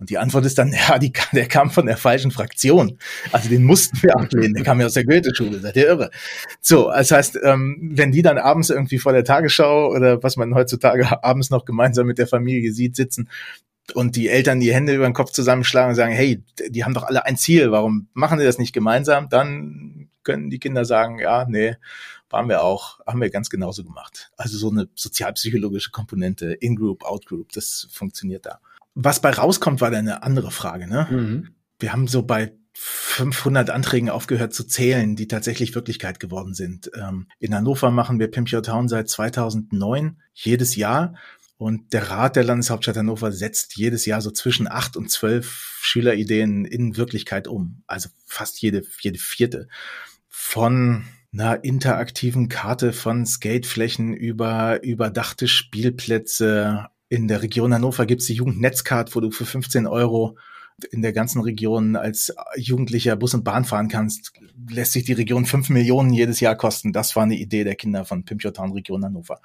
Und 0.00 0.10
die 0.10 0.18
Antwort 0.18 0.44
ist 0.46 0.58
dann, 0.58 0.72
ja, 0.88 0.98
die, 0.98 1.12
der 1.32 1.46
kam 1.46 1.70
von 1.70 1.86
der 1.86 1.96
falschen 1.96 2.32
Fraktion. 2.32 2.98
Also 3.30 3.48
den 3.48 3.62
mussten 3.62 4.02
wir 4.02 4.16
ablehnen. 4.16 4.54
Der 4.54 4.64
kam 4.64 4.80
ja 4.80 4.86
aus 4.86 4.94
der 4.94 5.04
Goethe-Schule. 5.04 5.60
Seid 5.60 5.76
ihr 5.76 5.86
irre? 5.86 6.10
So, 6.60 6.90
das 6.90 7.12
heißt, 7.12 7.38
ähm, 7.44 7.92
wenn 7.94 8.10
die 8.10 8.22
dann 8.22 8.38
abends 8.38 8.68
irgendwie 8.68 8.98
vor 8.98 9.12
der 9.12 9.22
Tagesschau 9.22 9.92
oder 9.92 10.20
was 10.24 10.36
man 10.36 10.52
heutzutage 10.56 11.22
abends 11.22 11.48
noch 11.50 11.64
gemeinsam 11.64 12.08
mit 12.08 12.18
der 12.18 12.26
Familie 12.26 12.72
sieht, 12.72 12.96
sitzen, 12.96 13.30
und 13.94 14.16
die 14.16 14.28
Eltern 14.28 14.58
die 14.58 14.74
Hände 14.74 14.92
über 14.92 15.04
den 15.04 15.14
Kopf 15.14 15.30
zusammenschlagen 15.30 15.90
und 15.90 15.94
sagen, 15.94 16.12
hey, 16.12 16.42
die 16.68 16.82
haben 16.82 16.94
doch 16.94 17.04
alle 17.04 17.24
ein 17.24 17.36
Ziel, 17.36 17.70
warum 17.70 18.08
machen 18.14 18.40
sie 18.40 18.44
das 18.44 18.58
nicht 18.58 18.72
gemeinsam? 18.72 19.28
Dann 19.28 20.08
können 20.24 20.50
die 20.50 20.58
Kinder 20.58 20.84
sagen, 20.84 21.20
ja, 21.20 21.46
nee, 21.48 21.76
waren 22.30 22.48
wir 22.48 22.62
auch, 22.62 23.00
haben 23.06 23.20
wir 23.20 23.30
ganz 23.30 23.50
genauso 23.50 23.84
gemacht. 23.84 24.30
Also 24.36 24.58
so 24.58 24.70
eine 24.70 24.88
sozialpsychologische 24.94 25.90
Komponente, 25.90 26.52
In-Group, 26.52 27.04
Out-Group, 27.04 27.52
das 27.52 27.88
funktioniert 27.90 28.46
da. 28.46 28.60
Was 28.94 29.20
bei 29.20 29.30
rauskommt, 29.30 29.80
war 29.80 29.90
dann 29.90 30.08
eine 30.08 30.22
andere 30.22 30.50
Frage. 30.50 30.88
Ne? 30.88 31.06
Mhm. 31.10 31.54
Wir 31.78 31.92
haben 31.92 32.08
so 32.08 32.22
bei 32.22 32.52
500 32.78 33.70
Anträgen 33.70 34.10
aufgehört 34.10 34.52
zu 34.52 34.64
zählen, 34.64 35.16
die 35.16 35.28
tatsächlich 35.28 35.74
Wirklichkeit 35.74 36.20
geworden 36.20 36.52
sind. 36.52 36.90
Ähm, 36.94 37.26
in 37.38 37.54
Hannover 37.54 37.90
machen 37.90 38.18
wir 38.18 38.30
Pimp 38.30 38.52
Your 38.52 38.62
Town 38.62 38.88
seit 38.88 39.08
2009 39.08 40.20
jedes 40.34 40.76
Jahr. 40.76 41.14
Und 41.58 41.94
der 41.94 42.10
Rat 42.10 42.36
der 42.36 42.44
Landeshauptstadt 42.44 42.98
Hannover 42.98 43.32
setzt 43.32 43.76
jedes 43.76 44.04
Jahr 44.04 44.20
so 44.20 44.30
zwischen 44.30 44.68
acht 44.68 44.96
und 44.96 45.10
zwölf 45.10 45.78
Schülerideen 45.80 46.66
in 46.66 46.98
Wirklichkeit 46.98 47.48
um. 47.48 47.82
Also 47.86 48.10
fast 48.26 48.60
jede, 48.60 48.82
jede 49.00 49.18
vierte. 49.18 49.68
Von 50.28 51.06
einer 51.38 51.64
interaktiven 51.64 52.48
Karte 52.48 52.92
von 52.92 53.26
Skateflächen 53.26 54.14
über 54.14 54.82
überdachte 54.82 55.48
Spielplätze. 55.48 56.86
In 57.08 57.28
der 57.28 57.42
Region 57.42 57.74
Hannover 57.74 58.06
gibt's 58.06 58.26
die 58.26 58.34
Jugendnetzcard, 58.34 59.14
wo 59.14 59.20
du 59.20 59.30
für 59.30 59.44
15 59.44 59.86
Euro 59.86 60.36
in 60.90 61.02
der 61.02 61.12
ganzen 61.12 61.40
Region 61.40 61.96
als 61.96 62.34
Jugendlicher 62.56 63.16
Bus 63.16 63.34
und 63.34 63.44
Bahn 63.44 63.64
fahren 63.64 63.88
kannst, 63.88 64.32
lässt 64.68 64.92
sich 64.92 65.04
die 65.04 65.14
Region 65.14 65.46
fünf 65.46 65.70
Millionen 65.70 66.12
jedes 66.12 66.40
Jahr 66.40 66.56
kosten. 66.56 66.92
Das 66.92 67.16
war 67.16 67.22
eine 67.22 67.36
Idee 67.36 67.64
der 67.64 67.76
Kinder 67.76 68.04
von 68.04 68.24
Pimpjotown 68.24 68.72
Region 68.72 69.04
Hannover. 69.04 69.40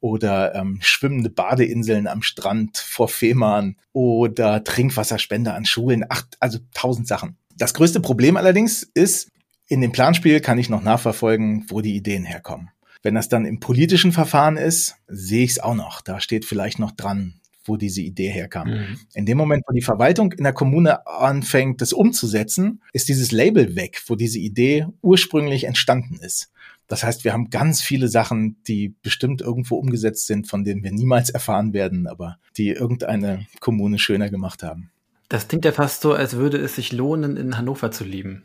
Oder 0.00 0.54
ähm, 0.54 0.78
schwimmende 0.80 1.30
Badeinseln 1.30 2.06
am 2.06 2.22
Strand 2.22 2.78
vor 2.78 3.08
Fehmarn 3.08 3.76
oder 3.92 4.62
Trinkwasserspender 4.62 5.54
an 5.54 5.64
Schulen. 5.64 6.04
Ach, 6.08 6.24
also 6.38 6.58
tausend 6.72 7.08
Sachen. 7.08 7.36
Das 7.56 7.74
größte 7.74 8.00
Problem 8.00 8.36
allerdings 8.36 8.82
ist, 8.82 9.29
in 9.70 9.80
dem 9.80 9.92
Planspiel 9.92 10.40
kann 10.40 10.58
ich 10.58 10.68
noch 10.68 10.82
nachverfolgen, 10.82 11.64
wo 11.68 11.80
die 11.80 11.94
Ideen 11.94 12.24
herkommen. 12.24 12.70
Wenn 13.02 13.14
das 13.14 13.28
dann 13.28 13.46
im 13.46 13.60
politischen 13.60 14.10
Verfahren 14.10 14.56
ist, 14.56 14.96
sehe 15.06 15.44
ich 15.44 15.52
es 15.52 15.58
auch 15.60 15.76
noch. 15.76 16.00
Da 16.02 16.20
steht 16.20 16.44
vielleicht 16.44 16.80
noch 16.80 16.90
dran, 16.90 17.40
wo 17.64 17.76
diese 17.76 18.02
Idee 18.02 18.28
herkam. 18.28 18.68
Mhm. 18.68 19.00
In 19.14 19.26
dem 19.26 19.38
Moment, 19.38 19.62
wo 19.68 19.72
die 19.72 19.80
Verwaltung 19.80 20.32
in 20.32 20.42
der 20.42 20.52
Kommune 20.52 21.06
anfängt, 21.06 21.80
das 21.80 21.92
umzusetzen, 21.92 22.82
ist 22.92 23.08
dieses 23.08 23.30
Label 23.30 23.76
weg, 23.76 24.02
wo 24.08 24.16
diese 24.16 24.40
Idee 24.40 24.88
ursprünglich 25.02 25.64
entstanden 25.64 26.18
ist. 26.20 26.50
Das 26.88 27.04
heißt, 27.04 27.22
wir 27.22 27.32
haben 27.32 27.50
ganz 27.50 27.80
viele 27.80 28.08
Sachen, 28.08 28.56
die 28.66 28.96
bestimmt 29.02 29.40
irgendwo 29.40 29.76
umgesetzt 29.76 30.26
sind, 30.26 30.48
von 30.48 30.64
denen 30.64 30.82
wir 30.82 30.90
niemals 30.90 31.30
erfahren 31.30 31.72
werden, 31.72 32.08
aber 32.08 32.38
die 32.56 32.70
irgendeine 32.70 33.46
Kommune 33.60 34.00
schöner 34.00 34.30
gemacht 34.30 34.64
haben. 34.64 34.90
Das 35.28 35.46
klingt 35.46 35.64
ja 35.64 35.70
fast 35.70 36.02
so, 36.02 36.12
als 36.12 36.34
würde 36.34 36.58
es 36.58 36.74
sich 36.74 36.90
lohnen, 36.90 37.36
in 37.36 37.56
Hannover 37.56 37.92
zu 37.92 38.02
leben. 38.02 38.42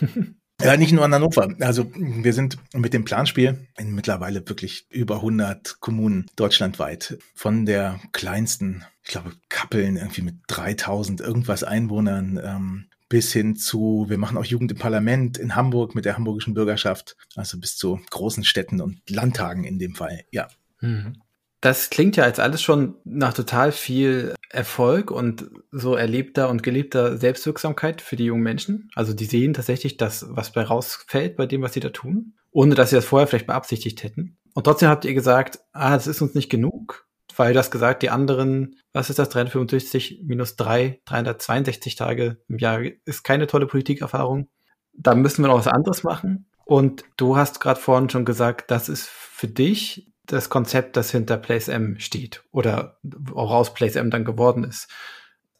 Ja, 0.64 0.76
nicht 0.76 0.92
nur 0.92 1.04
in 1.04 1.14
Hannover. 1.14 1.54
Also 1.60 1.90
wir 1.94 2.32
sind 2.32 2.58
mit 2.74 2.94
dem 2.94 3.04
Planspiel 3.04 3.66
in 3.78 3.94
mittlerweile 3.94 4.46
wirklich 4.48 4.86
über 4.90 5.16
100 5.16 5.80
Kommunen 5.80 6.26
deutschlandweit. 6.36 7.18
Von 7.34 7.66
der 7.66 8.00
kleinsten, 8.12 8.84
ich 9.02 9.10
glaube, 9.10 9.32
Kappeln 9.48 9.96
irgendwie 9.96 10.22
mit 10.22 10.36
3000 10.48 11.20
irgendwas 11.20 11.64
Einwohnern 11.64 12.40
ähm, 12.42 12.86
bis 13.08 13.32
hin 13.32 13.56
zu, 13.56 14.06
wir 14.08 14.16
machen 14.16 14.38
auch 14.38 14.44
Jugend 14.44 14.72
im 14.72 14.78
Parlament 14.78 15.36
in 15.36 15.54
Hamburg 15.54 15.94
mit 15.94 16.06
der 16.06 16.16
hamburgischen 16.16 16.54
Bürgerschaft, 16.54 17.16
also 17.36 17.58
bis 17.58 17.76
zu 17.76 18.00
großen 18.10 18.42
Städten 18.42 18.80
und 18.80 19.02
Landtagen 19.10 19.64
in 19.64 19.78
dem 19.78 19.94
Fall, 19.94 20.24
ja. 20.30 20.48
Mhm. 20.80 21.20
Das 21.62 21.90
klingt 21.90 22.16
ja 22.16 22.24
als 22.24 22.40
alles 22.40 22.60
schon 22.60 22.96
nach 23.04 23.32
total 23.32 23.70
viel 23.70 24.34
Erfolg 24.50 25.12
und 25.12 25.48
so 25.70 25.94
erlebter 25.94 26.50
und 26.50 26.64
gelebter 26.64 27.16
Selbstwirksamkeit 27.16 28.02
für 28.02 28.16
die 28.16 28.24
jungen 28.24 28.42
Menschen. 28.42 28.90
Also 28.96 29.14
die 29.14 29.24
sehen 29.26 29.54
tatsächlich 29.54 29.96
das, 29.96 30.26
was 30.28 30.52
bei 30.52 30.64
rausfällt 30.64 31.36
bei 31.36 31.46
dem, 31.46 31.62
was 31.62 31.72
sie 31.72 31.80
da 31.80 31.90
tun, 31.90 32.34
ohne 32.50 32.74
dass 32.74 32.90
sie 32.90 32.96
das 32.96 33.04
vorher 33.04 33.28
vielleicht 33.28 33.46
beabsichtigt 33.46 34.02
hätten. 34.02 34.38
Und 34.54 34.64
trotzdem 34.64 34.88
habt 34.88 35.04
ihr 35.04 35.14
gesagt, 35.14 35.60
ah, 35.72 35.94
das 35.94 36.08
ist 36.08 36.20
uns 36.20 36.34
nicht 36.34 36.50
genug, 36.50 37.06
weil 37.36 37.52
du 37.52 37.60
hast 37.60 37.70
gesagt, 37.70 38.02
die 38.02 38.10
anderen, 38.10 38.74
was 38.92 39.08
ist 39.08 39.20
das, 39.20 39.28
365 39.28 40.22
minus 40.24 40.56
3, 40.56 41.00
362 41.04 41.94
Tage 41.94 42.38
im 42.48 42.58
Jahr 42.58 42.80
ist 43.04 43.22
keine 43.22 43.46
tolle 43.46 43.68
Politikerfahrung. 43.68 44.48
Da 44.94 45.14
müssen 45.14 45.44
wir 45.44 45.48
noch 45.48 45.58
was 45.58 45.68
anderes 45.68 46.02
machen. 46.02 46.46
Und 46.64 47.04
du 47.16 47.36
hast 47.36 47.60
gerade 47.60 47.80
vorhin 47.80 48.10
schon 48.10 48.24
gesagt, 48.24 48.72
das 48.72 48.88
ist 48.88 49.08
für 49.08 49.48
dich 49.48 50.11
das 50.32 50.48
Konzept, 50.48 50.96
das 50.96 51.10
hinter 51.10 51.36
Place 51.36 51.68
M 51.68 51.96
steht 51.98 52.42
oder 52.52 52.98
auch 53.34 53.50
aus 53.50 53.74
Place 53.74 53.96
M 53.96 54.10
dann 54.10 54.24
geworden 54.24 54.64
ist. 54.64 54.88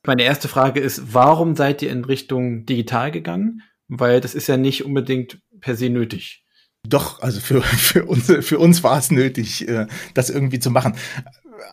Meine 0.04 0.22
erste 0.22 0.48
Frage 0.48 0.80
ist, 0.80 1.14
warum 1.14 1.54
seid 1.54 1.82
ihr 1.82 1.90
in 1.90 2.04
Richtung 2.04 2.66
digital 2.66 3.10
gegangen? 3.10 3.62
Weil 3.88 4.20
das 4.20 4.34
ist 4.34 4.46
ja 4.48 4.56
nicht 4.56 4.84
unbedingt 4.84 5.40
per 5.60 5.76
se 5.76 5.90
nötig. 5.90 6.44
Doch, 6.88 7.20
also 7.20 7.40
für, 7.40 7.62
für 7.62 8.06
uns, 8.06 8.32
für 8.40 8.58
uns 8.58 8.82
war 8.82 8.98
es 8.98 9.10
nötig, 9.10 9.68
äh, 9.68 9.86
das 10.14 10.30
irgendwie 10.30 10.58
zu 10.58 10.70
machen. 10.70 10.96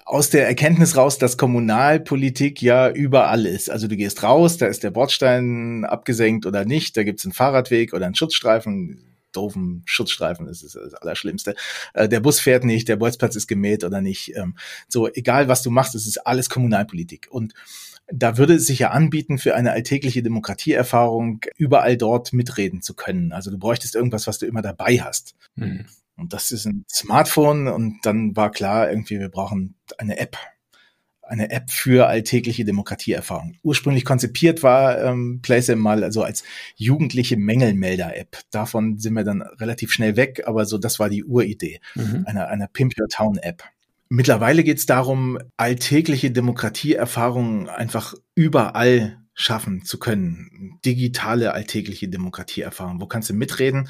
Aus 0.05 0.29
der 0.29 0.47
Erkenntnis 0.47 0.97
raus, 0.97 1.17
dass 1.17 1.37
Kommunalpolitik 1.37 2.61
ja 2.61 2.89
überall 2.89 3.45
ist. 3.45 3.71
Also 3.71 3.87
du 3.87 3.95
gehst 3.95 4.21
raus, 4.21 4.57
da 4.57 4.67
ist 4.67 4.83
der 4.83 4.91
Bordstein 4.91 5.85
abgesenkt 5.85 6.45
oder 6.45 6.65
nicht, 6.65 6.97
da 6.97 7.03
gibt's 7.03 7.25
einen 7.25 7.33
Fahrradweg 7.33 7.93
oder 7.93 8.05
einen 8.05 8.15
Schutzstreifen, 8.15 9.18
doofen 9.31 9.83
Schutzstreifen, 9.85 10.45
das 10.45 10.63
ist 10.63 10.75
das 10.75 10.93
Allerschlimmste. 10.93 11.55
Äh, 11.93 12.09
der 12.09 12.19
Bus 12.19 12.39
fährt 12.39 12.63
nicht, 12.63 12.87
der 12.87 12.95
Bolzplatz 12.95 13.35
ist 13.35 13.47
gemäht 13.47 13.83
oder 13.83 14.01
nicht. 14.01 14.35
Ähm, 14.35 14.55
so, 14.87 15.07
egal 15.07 15.47
was 15.47 15.61
du 15.61 15.71
machst, 15.71 15.95
es 15.95 16.07
ist 16.07 16.25
alles 16.25 16.49
Kommunalpolitik. 16.49 17.27
Und 17.29 17.53
da 18.11 18.37
würde 18.37 18.55
es 18.55 18.65
sich 18.65 18.79
ja 18.79 18.89
anbieten, 18.91 19.37
für 19.37 19.55
eine 19.55 19.71
alltägliche 19.71 20.23
Demokratieerfahrung 20.23 21.41
überall 21.57 21.97
dort 21.97 22.33
mitreden 22.33 22.81
zu 22.81 22.95
können. 22.95 23.31
Also 23.31 23.51
du 23.51 23.57
bräuchtest 23.57 23.95
irgendwas, 23.95 24.27
was 24.27 24.39
du 24.39 24.45
immer 24.45 24.61
dabei 24.61 24.97
hast. 24.97 25.35
Mhm. 25.55 25.85
Und 26.17 26.33
das 26.33 26.51
ist 26.51 26.65
ein 26.65 26.85
Smartphone 26.91 27.67
und 27.67 27.99
dann 28.03 28.35
war 28.35 28.51
klar, 28.51 28.89
irgendwie, 28.89 29.19
wir 29.19 29.29
brauchen 29.29 29.75
eine 29.97 30.17
App 30.17 30.37
eine 31.29 31.51
App 31.51 31.71
für 31.71 32.07
alltägliche 32.07 32.65
Demokratieerfahrung. 32.65 33.57
Ursprünglich 33.63 34.05
konzipiert 34.05 34.63
war 34.63 35.01
ähm, 35.01 35.39
PlaySim 35.41 35.79
mal 35.79 36.03
also 36.03 36.23
als 36.23 36.43
jugendliche 36.75 37.37
Mängelmelder-App. 37.37 38.39
Davon 38.51 38.97
sind 38.97 39.13
wir 39.13 39.23
dann 39.23 39.41
relativ 39.41 39.91
schnell 39.91 40.15
weg, 40.15 40.43
aber 40.45 40.65
so 40.65 40.77
das 40.77 40.99
war 40.99 41.09
die 41.09 41.23
Uridee 41.23 41.79
mhm. 41.95 42.23
einer, 42.25 42.47
einer 42.47 42.67
Pimp 42.67 42.93
Your 42.99 43.07
Town 43.07 43.37
App. 43.37 43.63
Mittlerweile 44.09 44.63
geht 44.63 44.79
es 44.79 44.87
darum, 44.87 45.37
alltägliche 45.55 46.31
Demokratieerfahrungen 46.31 47.69
einfach 47.69 48.15
überall 48.33 49.19
schaffen 49.35 49.85
zu 49.85 49.99
können. 49.99 50.79
Digitale 50.83 51.53
alltägliche 51.53 52.09
Demokratieerfahrung. 52.09 52.99
Wo 52.99 53.05
kannst 53.05 53.29
du 53.29 53.33
mitreden? 53.33 53.87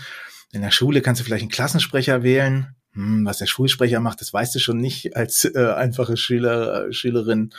In 0.51 0.61
der 0.61 0.71
Schule 0.71 1.01
kannst 1.01 1.21
du 1.21 1.25
vielleicht 1.25 1.43
einen 1.43 1.51
Klassensprecher 1.51 2.21
wählen. 2.21 2.75
Hm, 2.93 3.25
was 3.25 3.37
der 3.37 3.45
Schulsprecher 3.45 3.99
macht, 3.99 4.21
das 4.21 4.33
weißt 4.33 4.55
du 4.55 4.59
schon 4.59 4.77
nicht 4.77 5.15
als 5.15 5.45
äh, 5.45 5.73
einfache 5.75 6.17
Schüler, 6.17 6.91
Schülerin. 6.91 7.51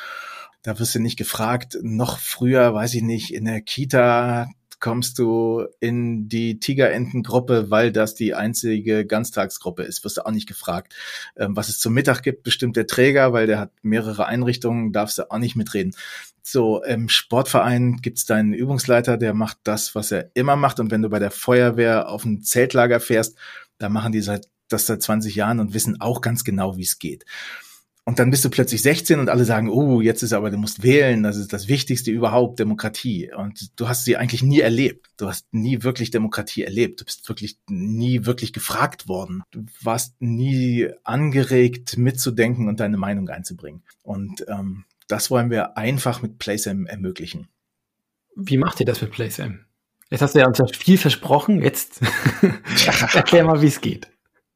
Da 0.62 0.78
wirst 0.78 0.94
du 0.94 0.98
nicht 1.00 1.18
gefragt. 1.18 1.78
Noch 1.82 2.18
früher, 2.18 2.74
weiß 2.74 2.94
ich 2.94 3.02
nicht, 3.02 3.32
in 3.32 3.46
der 3.46 3.62
Kita 3.62 4.48
kommst 4.80 5.18
du 5.18 5.66
in 5.78 6.28
die 6.28 6.58
Tigerentengruppe, 6.58 7.70
weil 7.70 7.92
das 7.92 8.14
die 8.14 8.34
einzige 8.34 9.06
Ganztagsgruppe 9.06 9.82
ist. 9.82 10.02
Wirst 10.04 10.16
du 10.16 10.26
auch 10.26 10.30
nicht 10.30 10.48
gefragt. 10.48 10.94
Ähm, 11.36 11.54
was 11.54 11.68
es 11.68 11.78
zum 11.78 11.92
Mittag 11.92 12.22
gibt, 12.22 12.42
bestimmt 12.42 12.76
der 12.76 12.86
Träger, 12.86 13.32
weil 13.32 13.46
der 13.46 13.60
hat 13.60 13.72
mehrere 13.82 14.26
Einrichtungen, 14.26 14.92
darfst 14.92 15.18
du 15.18 15.30
auch 15.30 15.38
nicht 15.38 15.54
mitreden. 15.54 15.94
So, 16.42 16.82
im 16.82 17.08
Sportverein 17.08 17.98
gibt's 17.98 18.24
deinen 18.24 18.54
Übungsleiter, 18.54 19.18
der 19.18 19.34
macht 19.34 19.58
das, 19.64 19.94
was 19.94 20.10
er 20.10 20.30
immer 20.34 20.56
macht. 20.56 20.80
Und 20.80 20.90
wenn 20.90 21.02
du 21.02 21.10
bei 21.10 21.18
der 21.18 21.30
Feuerwehr 21.30 22.08
auf 22.08 22.24
ein 22.24 22.42
Zeltlager 22.42 23.00
fährst, 23.00 23.36
da 23.78 23.88
machen 23.90 24.12
die 24.12 24.22
seit, 24.22 24.48
das 24.72 24.86
seit 24.86 25.02
20 25.02 25.34
Jahren 25.34 25.60
und 25.60 25.74
wissen 25.74 26.00
auch 26.00 26.20
ganz 26.20 26.44
genau, 26.44 26.76
wie 26.76 26.82
es 26.82 26.98
geht. 26.98 27.24
Und 28.04 28.18
dann 28.18 28.30
bist 28.30 28.44
du 28.44 28.50
plötzlich 28.50 28.82
16 28.82 29.20
und 29.20 29.28
alle 29.28 29.44
sagen, 29.44 29.68
oh, 29.68 30.00
jetzt 30.00 30.22
ist 30.22 30.32
aber, 30.32 30.50
du 30.50 30.56
musst 30.56 30.82
wählen, 30.82 31.22
das 31.22 31.36
ist 31.36 31.52
das 31.52 31.68
Wichtigste 31.68 32.10
überhaupt, 32.10 32.58
Demokratie. 32.58 33.30
Und 33.32 33.78
du 33.78 33.88
hast 33.88 34.04
sie 34.04 34.16
eigentlich 34.16 34.42
nie 34.42 34.60
erlebt. 34.60 35.06
Du 35.16 35.28
hast 35.28 35.46
nie 35.52 35.82
wirklich 35.82 36.10
Demokratie 36.10 36.64
erlebt. 36.64 37.00
Du 37.00 37.04
bist 37.04 37.28
wirklich 37.28 37.58
nie 37.68 38.24
wirklich 38.24 38.52
gefragt 38.52 39.06
worden. 39.06 39.42
Du 39.50 39.64
warst 39.82 40.20
nie 40.20 40.88
angeregt, 41.04 41.98
mitzudenken 41.98 42.68
und 42.68 42.80
deine 42.80 42.96
Meinung 42.96 43.28
einzubringen. 43.28 43.82
Und 44.02 44.44
ähm, 44.48 44.84
das 45.06 45.30
wollen 45.30 45.50
wir 45.50 45.76
einfach 45.76 46.22
mit 46.22 46.38
PlaySam 46.38 46.86
ermöglichen. 46.86 47.48
Wie 48.34 48.56
macht 48.56 48.80
ihr 48.80 48.86
das 48.86 49.02
mit 49.02 49.10
PlaySam? 49.10 49.60
Jetzt 50.10 50.22
hast 50.22 50.34
du 50.34 50.40
ja 50.40 50.46
uns 50.46 50.58
ja 50.58 50.66
viel 50.66 50.98
versprochen. 50.98 51.62
Jetzt 51.62 52.00
erklär 53.14 53.44
mal, 53.44 53.60
wie 53.60 53.66
es 53.66 53.80
geht. 53.80 54.10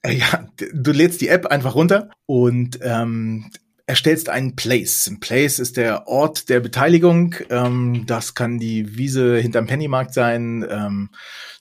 Ja, 0.07 0.49
du 0.73 0.93
lädst 0.93 1.21
die 1.21 1.29
App 1.29 1.47
einfach 1.47 1.75
runter 1.75 2.11
und 2.27 2.79
ähm, 2.83 3.51
erstellst 3.87 4.29
einen 4.29 4.57
Place. 4.57 5.07
Ein 5.09 5.21
Place 5.21 5.59
ist 5.59 5.77
der 5.77 6.09
Ort 6.09 6.49
der 6.49 6.61
Beteiligung. 6.61 7.35
Ähm, 7.51 8.05
das 8.07 8.35
kann 8.35 8.59
die 8.59 8.97
Wiese 8.97 9.38
hinterm 9.38 9.67
Pennymarkt 9.67 10.14
sein, 10.14 10.67
ähm, 10.69 11.11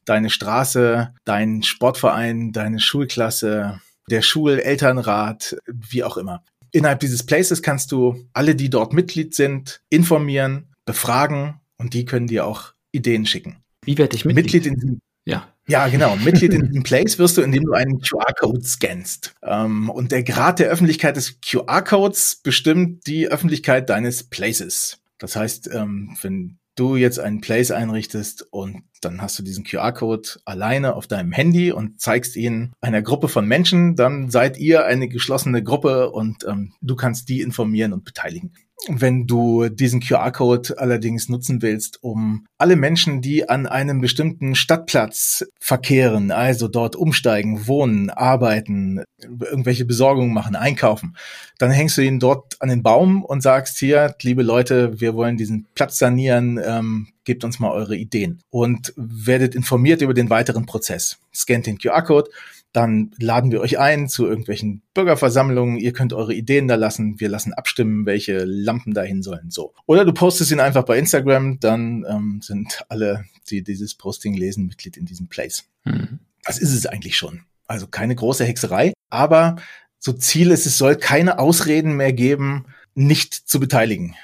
deine 0.06 0.30
Straße, 0.30 1.14
dein 1.26 1.64
Sportverein, 1.64 2.52
deine 2.52 2.80
Schulklasse, 2.80 3.80
der 4.10 4.22
Schulelternrat, 4.22 5.56
wie 5.68 6.04
auch 6.04 6.18
immer. 6.18 6.44
Innerhalb 6.72 7.00
dieses 7.00 7.26
Places 7.26 7.62
kannst 7.62 7.92
du 7.92 8.28
alle, 8.34 8.56
die 8.56 8.70
dort 8.70 8.94
Mitglied 8.94 9.36
sind, 9.36 9.82
informieren, 9.90 10.74
befragen 10.86 11.62
und 11.78 11.94
die 11.94 12.04
können 12.04 12.28
dir 12.28 12.46
auch 12.46 12.74
Ideen 12.92 13.26
schicken. 13.26 13.58
Wie 13.86 13.98
werde 13.98 14.16
ich 14.16 14.26
Mitglied? 14.26 14.46
Mitglied 14.46 14.66
in 14.66 14.76
diesem 14.76 15.02
ja. 15.26 15.53
Ja, 15.68 15.88
genau. 15.88 16.16
Mitglied 16.18 16.54
in 16.54 16.84
Place 16.84 17.18
wirst 17.20 17.38
du, 17.38 17.42
indem 17.42 17.64
du 17.64 17.74
einen 17.74 18.02
QR-Code 18.02 18.64
scannst. 18.64 19.34
Ähm, 19.44 19.90
und 19.90 20.12
der 20.12 20.24
Grad 20.24 20.60
der 20.60 20.70
Öffentlichkeit 20.70 21.16
des 21.16 21.40
QR-Codes 21.40 22.42
bestimmt 22.44 23.08
die 23.08 23.30
Öffentlichkeit 23.30 23.90
deines 23.90 24.24
Places. 24.26 25.00
Das 25.20 25.36
heißt, 25.36 25.70
ähm, 25.74 26.18
wenn 26.22 26.58
du 26.76 26.96
jetzt 26.96 27.20
einen 27.20 27.40
Place 27.40 27.72
einrichtest 27.72 28.46
und 28.52 28.84
dann 29.02 29.22
hast 29.22 29.38
du 29.38 29.44
diesen 29.44 29.64
QR-Code 29.64 30.28
alleine 30.44 30.96
auf 30.96 31.08
deinem 31.08 31.32
Handy 31.32 31.72
und 31.72 32.02
zeigst 32.02 32.36
ihn 32.36 32.74
einer 32.82 33.02
Gruppe 33.02 33.28
von 33.28 33.48
Menschen, 33.48 33.96
dann 33.96 34.30
seid 34.30 34.58
ihr 34.58 34.86
eine 34.86 35.08
geschlossene 35.08 35.64
Gruppe 35.64 36.12
und 36.12 36.46
ähm, 36.46 36.74
du 36.82 36.96
kannst 36.96 37.30
die 37.30 37.42
informieren 37.42 37.94
und 37.94 38.06
beteiligen. 38.06 38.54
Wenn 38.88 39.28
du 39.28 39.70
diesen 39.70 40.02
QR-Code 40.02 40.78
allerdings 40.78 41.30
nutzen 41.30 41.62
willst, 41.62 42.04
um 42.04 42.46
alle 42.58 42.76
Menschen, 42.76 43.22
die 43.22 43.48
an 43.48 43.66
einem 43.66 44.02
bestimmten 44.02 44.56
Stadtplatz 44.56 45.46
verkehren, 45.60 46.32
also 46.32 46.68
dort 46.68 46.98
umsteigen, 46.98 47.66
wohnen, 47.68 48.10
arbeiten, 48.10 49.04
irgendwelche 49.22 49.86
Besorgungen 49.86 50.34
machen, 50.34 50.58
einkaufen, 50.58 51.16
dann 51.60 51.72
hängst 51.72 51.98
du 51.98 52.02
ihn 52.02 52.20
dort 52.20 52.62
an 52.62 52.68
den 52.68 52.84
Baum 52.84 53.24
und 53.24 53.42
sagst 53.42 53.78
hier, 53.78 54.16
liebe 54.22 54.44
Leute, 54.44 55.00
wir 55.00 55.14
wollen 55.14 55.38
diesen 55.38 55.66
Platz 55.76 55.98
sanieren, 55.98 56.60
ähm, 56.64 57.08
gebt 57.24 57.46
uns 57.46 57.60
mal 57.60 57.72
eure 57.72 57.96
Ideen 57.96 58.42
und 58.50 58.94
werdet 58.98 59.56
informiert 59.56 60.02
über 60.02 60.14
den 60.14 60.30
weiteren 60.30 60.66
Prozess. 60.66 61.20
Scannt 61.34 61.68
den 61.68 61.78
QR-Code, 61.78 62.30
dann 62.74 63.12
laden 63.20 63.52
wir 63.52 63.62
euch 63.62 63.78
ein 63.78 64.10
zu 64.10 64.26
irgendwelchen 64.26 64.82
Bürgerversammlungen. 64.96 65.78
Ihr 65.78 65.94
könnt 65.94 66.12
eure 66.12 66.34
Ideen 66.34 66.68
da 66.68 66.74
lassen. 66.74 67.20
Wir 67.20 67.30
lassen 67.30 67.54
abstimmen, 67.54 68.08
welche 68.08 68.44
Lampen 68.46 68.96
dahin 68.96 69.22
sollen. 69.22 69.52
So. 69.52 69.74
Oder 69.86 70.06
du 70.06 70.12
postest 70.12 70.52
ihn 70.52 70.60
einfach 70.60 70.84
bei 70.84 70.98
Instagram. 70.98 71.60
Dann 71.60 72.04
ähm, 72.10 72.42
sind 72.42 72.84
alle, 72.90 73.26
die 73.50 73.64
dieses 73.64 73.94
Posting 73.94 74.34
lesen, 74.34 74.66
Mitglied 74.66 74.98
in 74.98 75.06
diesem 75.06 75.28
Place. 75.28 75.66
Mhm. 75.86 76.20
Das 76.44 76.58
ist 76.58 76.74
es 76.74 76.88
eigentlich 76.88 77.16
schon. 77.16 77.42
Also 77.68 77.86
keine 77.86 78.16
große 78.16 78.44
Hexerei. 78.44 78.94
Aber 79.12 79.58
so 80.00 80.12
Ziel 80.12 80.50
ist, 80.50 80.66
es 80.66 80.80
soll 80.80 80.96
keine 80.96 81.38
Ausreden 81.38 81.96
mehr 81.96 82.12
geben, 82.12 82.66
nicht 82.96 83.36
zu 83.36 83.60
beteiligen. 83.60 84.16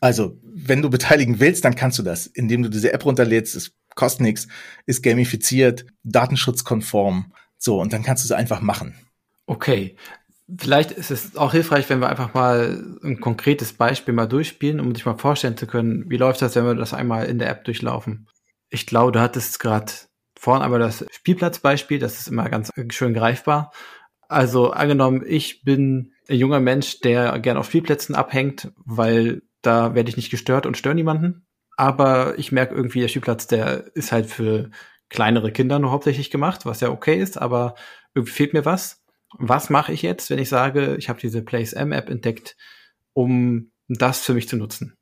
Also, 0.00 0.38
wenn 0.44 0.80
du 0.80 0.90
beteiligen 0.90 1.40
willst, 1.40 1.64
dann 1.64 1.74
kannst 1.74 1.98
du 1.98 2.04
das, 2.04 2.26
indem 2.28 2.62
du 2.62 2.70
diese 2.70 2.92
App 2.92 3.04
runterlädst. 3.04 3.56
Es 3.56 3.72
kostet 3.96 4.20
nichts, 4.20 4.46
ist 4.86 5.02
gamifiziert, 5.02 5.86
datenschutzkonform 6.04 7.32
so, 7.58 7.80
und 7.80 7.92
dann 7.92 8.02
kannst 8.02 8.24
du 8.24 8.26
es 8.26 8.32
einfach 8.32 8.60
machen. 8.60 8.94
Okay. 9.46 9.96
Vielleicht 10.58 10.92
ist 10.92 11.10
es 11.10 11.36
auch 11.36 11.52
hilfreich, 11.52 11.88
wenn 11.90 12.00
wir 12.00 12.08
einfach 12.08 12.32
mal 12.32 12.98
ein 13.02 13.20
konkretes 13.20 13.72
Beispiel 13.72 14.14
mal 14.14 14.26
durchspielen, 14.28 14.78
um 14.78 14.94
sich 14.94 15.04
mal 15.04 15.18
vorstellen 15.18 15.56
zu 15.56 15.66
können, 15.66 16.08
wie 16.08 16.18
läuft 16.18 16.40
das, 16.40 16.54
wenn 16.54 16.64
wir 16.64 16.74
das 16.74 16.94
einmal 16.94 17.26
in 17.26 17.40
der 17.40 17.50
App 17.50 17.64
durchlaufen. 17.64 18.28
Ich 18.68 18.86
glaube, 18.86 19.10
du 19.10 19.20
hattest 19.20 19.58
gerade 19.58 19.92
vorhin 20.38 20.62
aber 20.62 20.78
das 20.78 21.04
Spielplatzbeispiel, 21.10 21.98
das 21.98 22.20
ist 22.20 22.28
immer 22.28 22.48
ganz 22.48 22.70
schön 22.90 23.14
greifbar. 23.14 23.72
Also 24.28 24.70
angenommen, 24.70 25.24
ich 25.26 25.62
bin 25.64 26.12
ein 26.28 26.36
junger 26.36 26.60
Mensch, 26.60 27.00
der 27.00 27.38
gern 27.40 27.56
auf 27.56 27.66
Spielplätzen 27.66 28.14
abhängt, 28.14 28.72
weil 28.84 29.42
da 29.62 29.94
werde 29.94 30.10
ich 30.10 30.16
nicht 30.16 30.30
gestört 30.30 30.66
und 30.66 30.76
störe 30.76 30.94
niemanden. 30.94 31.46
Aber 31.76 32.38
ich 32.38 32.52
merke 32.52 32.74
irgendwie, 32.74 33.00
der 33.00 33.08
Spielplatz, 33.08 33.46
der 33.46 33.94
ist 33.94 34.12
halt 34.12 34.26
für 34.26 34.70
kleinere 35.08 35.52
Kinder 35.52 35.78
nur 35.78 35.90
hauptsächlich 35.90 36.30
gemacht, 36.30 36.66
was 36.66 36.80
ja 36.80 36.90
okay 36.90 37.20
ist, 37.20 37.38
aber 37.38 37.74
irgendwie 38.14 38.32
fehlt 38.32 38.52
mir 38.52 38.64
was. 38.64 39.02
Was 39.38 39.70
mache 39.70 39.92
ich 39.92 40.02
jetzt, 40.02 40.30
wenn 40.30 40.38
ich 40.38 40.48
sage, 40.48 40.96
ich 40.96 41.08
habe 41.08 41.20
diese 41.20 41.42
Place 41.42 41.72
M 41.72 41.92
App 41.92 42.08
entdeckt, 42.08 42.56
um 43.12 43.70
das 43.88 44.20
für 44.20 44.34
mich 44.34 44.48
zu 44.48 44.56
nutzen? 44.56 44.96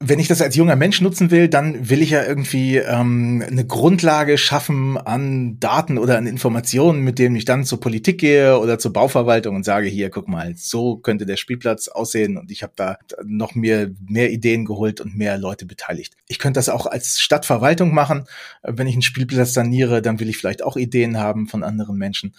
Wenn 0.00 0.20
ich 0.20 0.28
das 0.28 0.40
als 0.40 0.54
junger 0.54 0.76
Mensch 0.76 1.00
nutzen 1.00 1.32
will, 1.32 1.48
dann 1.48 1.90
will 1.90 2.02
ich 2.02 2.10
ja 2.10 2.24
irgendwie 2.24 2.76
ähm, 2.76 3.42
eine 3.44 3.66
Grundlage 3.66 4.38
schaffen 4.38 4.96
an 4.96 5.58
Daten 5.58 5.98
oder 5.98 6.16
an 6.16 6.28
Informationen, 6.28 7.02
mit 7.02 7.18
denen 7.18 7.34
ich 7.34 7.44
dann 7.44 7.64
zur 7.64 7.80
Politik 7.80 8.18
gehe 8.18 8.60
oder 8.60 8.78
zur 8.78 8.92
Bauverwaltung 8.92 9.56
und 9.56 9.64
sage, 9.64 9.88
hier, 9.88 10.08
guck 10.10 10.28
mal, 10.28 10.54
so 10.54 10.98
könnte 10.98 11.26
der 11.26 11.36
Spielplatz 11.36 11.88
aussehen 11.88 12.36
und 12.36 12.52
ich 12.52 12.62
habe 12.62 12.74
da 12.76 12.98
noch 13.24 13.56
mehr, 13.56 13.90
mehr 14.06 14.30
Ideen 14.30 14.64
geholt 14.64 15.00
und 15.00 15.16
mehr 15.16 15.36
Leute 15.36 15.66
beteiligt. 15.66 16.14
Ich 16.28 16.38
könnte 16.38 16.58
das 16.58 16.68
auch 16.68 16.86
als 16.86 17.20
Stadtverwaltung 17.20 17.92
machen. 17.92 18.26
Wenn 18.62 18.86
ich 18.86 18.94
einen 18.94 19.02
Spielplatz 19.02 19.52
saniere, 19.52 20.00
dann 20.00 20.20
will 20.20 20.28
ich 20.28 20.38
vielleicht 20.38 20.62
auch 20.62 20.76
Ideen 20.76 21.18
haben 21.18 21.48
von 21.48 21.64
anderen 21.64 21.96
Menschen. 21.96 22.36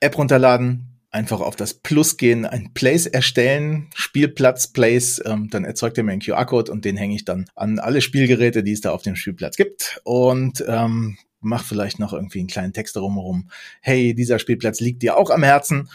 App 0.00 0.16
runterladen, 0.16 0.91
einfach 1.12 1.40
auf 1.40 1.56
das 1.56 1.74
Plus 1.74 2.16
gehen, 2.16 2.46
ein 2.46 2.72
Place 2.72 3.06
erstellen, 3.06 3.88
Spielplatz 3.94 4.68
Place, 4.68 5.22
ähm, 5.24 5.48
dann 5.50 5.64
erzeugt 5.64 5.98
er 5.98 6.04
mir 6.04 6.12
einen 6.12 6.22
QR-Code 6.22 6.72
und 6.72 6.84
den 6.84 6.96
hänge 6.96 7.14
ich 7.14 7.24
dann 7.24 7.44
an 7.54 7.78
alle 7.78 8.00
Spielgeräte, 8.00 8.62
die 8.62 8.72
es 8.72 8.80
da 8.80 8.90
auf 8.90 9.02
dem 9.02 9.14
Spielplatz 9.14 9.56
gibt 9.56 10.00
und 10.04 10.64
ähm, 10.66 11.18
mach 11.40 11.64
vielleicht 11.64 11.98
noch 11.98 12.14
irgendwie 12.14 12.38
einen 12.38 12.48
kleinen 12.48 12.72
Text 12.72 12.96
drumherum. 12.96 13.50
Hey, 13.82 14.14
dieser 14.14 14.38
Spielplatz 14.38 14.80
liegt 14.80 15.02
dir 15.02 15.16
auch 15.16 15.30
am 15.30 15.42
Herzen, 15.42 15.90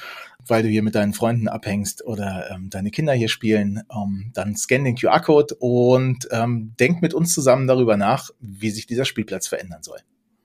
weil 0.46 0.62
du 0.62 0.70
hier 0.70 0.84
mit 0.84 0.96
deinen 0.96 1.14
Freunden 1.14 1.48
abhängst 1.48 2.06
oder 2.06 2.52
ähm, 2.52 2.70
deine 2.70 2.92
Kinder 2.92 3.14
hier 3.14 3.30
spielen. 3.30 3.82
Ähm, 3.92 4.32
dann 4.34 4.56
scan 4.56 4.84
den 4.84 4.96
QR-Code 4.96 5.56
und 5.56 6.28
ähm, 6.32 6.74
denk 6.80 7.02
mit 7.02 7.14
uns 7.14 7.34
zusammen 7.34 7.66
darüber 7.66 7.98
nach, 7.98 8.30
wie 8.40 8.70
sich 8.70 8.86
dieser 8.86 9.06
Spielplatz 9.06 9.48
verändern 9.48 9.82
soll. 9.84 10.00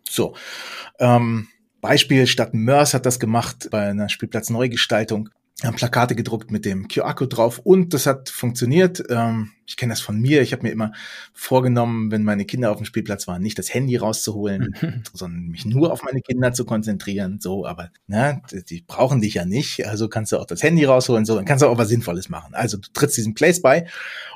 So. 0.08 0.34
Ähm, 0.98 1.48
Beispiel, 1.82 2.28
Stadt 2.28 2.54
Mörs 2.54 2.94
hat 2.94 3.04
das 3.04 3.18
gemacht 3.18 3.68
bei 3.70 3.90
einer 3.90 4.08
Spielplatzneugestaltung. 4.08 5.28
Haben 5.62 5.76
Plakate 5.76 6.14
gedruckt 6.14 6.50
mit 6.50 6.64
dem 6.64 6.88
QR-Code 6.88 7.28
drauf 7.28 7.58
und 7.58 7.92
das 7.92 8.06
hat 8.06 8.30
funktioniert. 8.30 9.02
Ähm, 9.10 9.50
Ich 9.72 9.78
kenne 9.78 9.92
das 9.92 10.02
von 10.02 10.20
mir. 10.20 10.42
Ich 10.42 10.52
habe 10.52 10.64
mir 10.64 10.70
immer 10.70 10.92
vorgenommen, 11.32 12.10
wenn 12.10 12.24
meine 12.24 12.44
Kinder 12.44 12.70
auf 12.70 12.76
dem 12.76 12.84
Spielplatz 12.84 13.26
waren, 13.26 13.40
nicht 13.40 13.58
das 13.58 13.72
Handy 13.72 13.96
rauszuholen, 13.96 14.74
sondern 15.14 15.48
mich 15.48 15.64
nur 15.64 15.90
auf 15.90 16.02
meine 16.04 16.20
Kinder 16.20 16.52
zu 16.52 16.66
konzentrieren. 16.66 17.40
So, 17.40 17.64
aber 17.64 17.88
ne, 18.06 18.42
die 18.68 18.82
brauchen 18.86 19.22
dich 19.22 19.32
ja 19.32 19.46
nicht. 19.46 19.86
Also 19.86 20.10
kannst 20.10 20.30
du 20.32 20.36
auch 20.36 20.44
das 20.44 20.62
Handy 20.62 20.84
rausholen. 20.84 21.24
So, 21.24 21.36
dann 21.36 21.46
kannst 21.46 21.62
du 21.62 21.68
auch 21.68 21.78
was 21.78 21.88
Sinnvolles 21.88 22.28
machen. 22.28 22.54
Also 22.54 22.76
du 22.76 22.90
trittst 22.92 23.16
diesen 23.16 23.32
Place 23.32 23.62
bei 23.62 23.86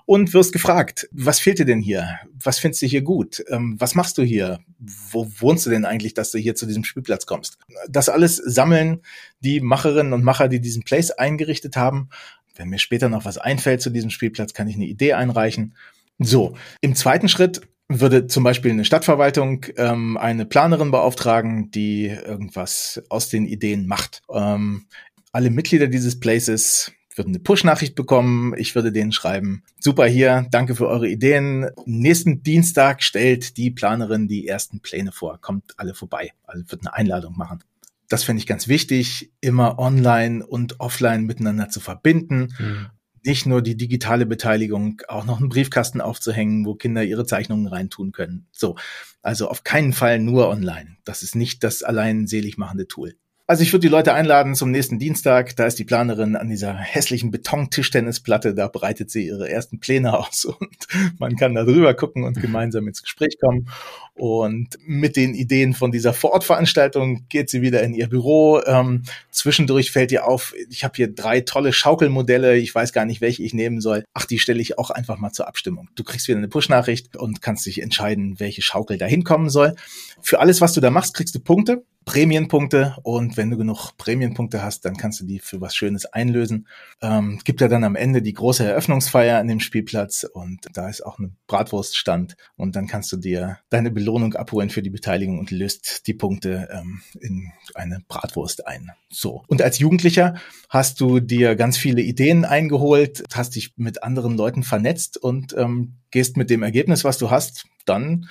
und 0.07 0.33
wirst 0.33 0.55
gefragt, 0.55 1.07
was 1.13 1.39
fehlt 1.39 1.59
dir 1.59 1.67
denn 1.67 1.83
hier? 1.83 2.19
Was 2.43 2.59
findest 2.59 2.81
du 2.81 2.87
hier 2.87 3.03
gut? 3.03 3.45
Ähm, 3.51 3.77
was 3.79 3.95
machst 3.95 4.17
du 4.17 4.23
hier? 4.23 4.61
Wo 4.79 5.31
wohnst 5.39 5.67
du 5.67 5.71
denn 5.71 5.85
eigentlich, 5.85 6.15
dass 6.15 6.31
du 6.31 6.39
hier 6.39 6.55
zu 6.55 6.65
diesem 6.65 6.85
Spielplatz 6.85 7.27
kommst? 7.27 7.59
Das 7.91 8.09
alles 8.09 8.37
sammeln 8.37 9.03
die 9.41 9.61
Macherinnen 9.61 10.15
und 10.15 10.25
Macher, 10.25 10.49
die 10.49 10.61
diesen 10.61 10.83
Place 10.83 11.11
eingerichtet 11.11 11.77
haben. 11.77 12.09
Wenn 12.57 12.69
mir 12.69 12.79
später 12.79 13.09
noch 13.09 13.25
was 13.25 13.39
einfällt 13.39 13.83
zu 13.83 13.91
diesem 13.91 14.11
Spielplatz, 14.11 14.55
kann 14.55 14.69
ich 14.69 14.77
eine 14.77 14.87
Idee 14.87 15.13
einreichen. 15.15 15.75
So, 16.19 16.57
im 16.81 16.95
zweiten 16.95 17.29
Schritt 17.29 17.61
würde 17.89 18.27
zum 18.27 18.43
Beispiel 18.43 18.73
eine 18.73 18.85
Stadtverwaltung 18.85 19.67
ähm, 19.77 20.17
eine 20.17 20.45
Planerin 20.45 20.91
beauftragen, 20.91 21.71
die 21.71 22.07
irgendwas 22.07 23.03
aus 23.09 23.29
den 23.29 23.47
Ideen 23.47 23.87
macht. 23.87 24.23
Ähm, 24.33 24.87
alle 25.33 25.51
Mitglieder 25.51 25.87
dieses 25.87 26.19
Places 26.19 26.93
würden 27.15 27.31
eine 27.31 27.39
Push-Nachricht 27.39 27.95
bekommen. 27.95 28.55
Ich 28.57 28.75
würde 28.75 28.93
denen 28.93 29.13
schreiben, 29.13 29.63
super 29.79 30.07
hier, 30.07 30.47
danke 30.51 30.75
für 30.75 30.89
eure 30.89 31.09
Ideen. 31.09 31.71
Nächsten 31.85 32.43
Dienstag 32.43 33.03
stellt 33.03 33.57
die 33.57 33.71
Planerin 33.71 34.29
die 34.29 34.49
ersten 34.49 34.81
Pläne 34.81 35.13
vor. 35.13 35.41
Kommt 35.41 35.75
alle 35.77 35.95
vorbei. 35.95 36.33
Also 36.45 36.65
wird 36.71 36.83
eine 36.83 36.95
Einladung 36.95 37.37
machen. 37.37 37.61
Das 38.09 38.25
finde 38.25 38.41
ich 38.41 38.47
ganz 38.47 38.69
wichtig, 38.69 39.33
immer 39.41 39.79
online 39.79 40.47
und 40.47 40.81
offline 40.81 41.25
miteinander 41.25 41.69
zu 41.69 41.81
verbinden. 41.81 42.55
Mhm. 42.59 42.87
Nicht 43.25 43.47
nur 43.47 43.61
die 43.61 43.77
digitale 43.77 44.25
Beteiligung, 44.25 45.03
auch 45.09 45.25
noch 45.25 45.41
einen 45.41 45.49
Briefkasten 45.49 46.01
aufzuhängen, 46.01 46.65
wo 46.65 46.77
Kinder 46.77 47.03
ihre 47.03 47.27
Zeichnungen 47.27 47.67
reintun 47.67 48.13
können. 48.13 48.47
So. 48.53 48.77
Also 49.21 49.49
auf 49.49 49.65
keinen 49.65 49.93
Fall 49.93 50.21
nur 50.21 50.49
online. 50.49 50.97
Das 51.05 51.25
ist 51.25 51.35
nicht 51.35 51.65
das 51.65 51.83
allein 51.83 52.29
selig 52.29 52.57
machende 52.57 52.87
Tool. 52.87 53.17
Also 53.49 53.63
ich 53.63 53.73
würde 53.73 53.83
die 53.83 53.93
Leute 53.93 54.13
einladen 54.13 54.57
zum 54.57 54.73
nächsten 54.73 54.99
Dienstag. 54.99 55.55
Da 55.55 55.67
ist 55.67 55.79
die 55.79 55.85
Planerin 55.85 56.35
an 56.35 56.49
dieser 56.49 56.75
hässlichen 56.75 57.31
Betontischtennisplatte. 57.31 58.55
Da 58.55 58.67
breitet 58.67 59.09
sie 59.13 59.27
ihre 59.27 59.49
ersten 59.49 59.79
Pläne 59.79 60.19
aus 60.19 60.47
und 60.47 60.89
man 61.19 61.37
kann 61.37 61.55
da 61.55 61.63
drüber 61.63 61.95
gucken 61.95 62.25
und 62.25 62.41
gemeinsam 62.41 62.89
ins 62.89 63.03
Gespräch 63.03 63.39
kommen. 63.41 63.69
Und 64.15 64.71
mit 64.85 65.15
den 65.15 65.35
Ideen 65.35 65.75
von 65.75 65.93
dieser 65.93 66.13
Vorortveranstaltung 66.13 67.29
geht 67.29 67.49
sie 67.49 67.63
wieder 67.63 67.85
in 67.85 67.95
ihr 67.95 68.09
Büro. 68.09 68.61
Ähm, 68.67 69.05
zwischendurch 69.31 69.93
fällt 69.93 70.11
ihr 70.11 70.27
auf, 70.27 70.53
ich 70.69 70.83
habe 70.83 70.97
hier 70.97 71.15
drei 71.15 71.41
tolle 71.41 71.73
Schaukelmodelle. 71.73 72.57
Ich 72.57 72.75
weiß 72.75 72.93
gar 72.93 73.05
nicht, 73.05 73.21
welche 73.21 73.45
ich 73.45 73.55
nehmen 73.55 73.81
soll. 73.81 74.05
Ach, 74.13 74.25
die 74.25 74.41
stelle 74.41 74.61
ich 74.61 74.77
auch 74.77 74.91
einfach 74.91 75.19
mal 75.19 75.31
zur 75.31 75.47
Abstimmung. 75.47 75.89
Du 75.95 76.03
kriegst 76.03 76.27
wieder 76.27 76.39
eine 76.39 76.49
Push-Nachricht 76.49 77.17
und 77.17 77.43
kannst 77.43 77.65
dich 77.67 77.81
entscheiden, 77.81 78.41
welche 78.41 78.63
Schaukel 78.63 78.99
da 78.99 79.07
hinkommen 79.07 79.51
soll. 79.51 79.77
Für 80.21 80.41
alles, 80.41 80.61
was 80.61 80.73
du 80.73 80.81
da 80.81 80.91
machst, 80.91 81.15
kriegst 81.15 81.35
du 81.35 81.39
Punkte. 81.39 81.85
Prämienpunkte 82.07 82.97
und 83.03 83.37
wenn 83.37 83.51
du 83.51 83.59
genug 83.59 83.97
Prämienpunkte 83.99 84.63
hast, 84.63 84.85
dann 84.85 84.97
kannst 84.97 85.21
du 85.21 85.25
die 85.25 85.41
für 85.41 85.61
was 85.61 85.75
Schönes 85.75 86.07
einlösen. 86.07 86.69
Ähm, 87.03 87.41
gibt 87.45 87.61
ja 87.61 87.67
dann 87.67 87.83
am 87.83 87.97
Ende 87.97 88.23
die 88.23 88.33
große 88.33 88.65
Eröffnungsfeier 88.65 89.41
an 89.41 89.49
dem 89.49 89.59
Spielplatz 89.59 90.23
und 90.23 90.69
da 90.73 90.89
ist 90.89 91.05
auch 91.05 91.19
ein 91.19 91.37
Bratwurststand 91.49 92.37
und 92.57 92.77
dann 92.77 92.87
kannst 92.87 93.11
du 93.11 93.17
dir 93.17 93.59
deine 93.71 93.91
Belohnung 93.91 94.35
abholen 94.35 94.71
für 94.71 94.83
die 94.83 94.91
Beteiligung 94.91 95.41
und 95.41 95.51
löst 95.51 96.07
die 96.07 96.15
Punkte 96.15 96.69
ähm, 96.71 97.03
in 97.21 97.51
eine 97.75 97.99
Bratwurst 98.07 98.69
ein. 98.69 98.93
So. 99.11 99.43
Und 99.49 99.61
als 99.61 99.81
Jugendlicher 99.81 100.37
hast 100.69 101.01
du 101.01 101.19
dir 101.19 101.57
ganz 101.57 101.77
viele 101.77 102.03
Ideen 102.03 102.45
eingeholt, 102.45 103.25
hast 103.35 103.57
dich 103.57 103.73
mit 103.77 104.05
anderen 104.05 104.37
Leuten 104.37 104.63
vernetzt 104.63 105.17
und 105.19 105.57
ähm, 105.59 105.95
gehst 106.13 106.37
mit 106.37 106.51
dem 106.51 106.63
Ergebnis, 106.63 107.03
was 107.03 107.19
du 107.19 107.33
hast, 107.33 107.67
dann 107.85 108.29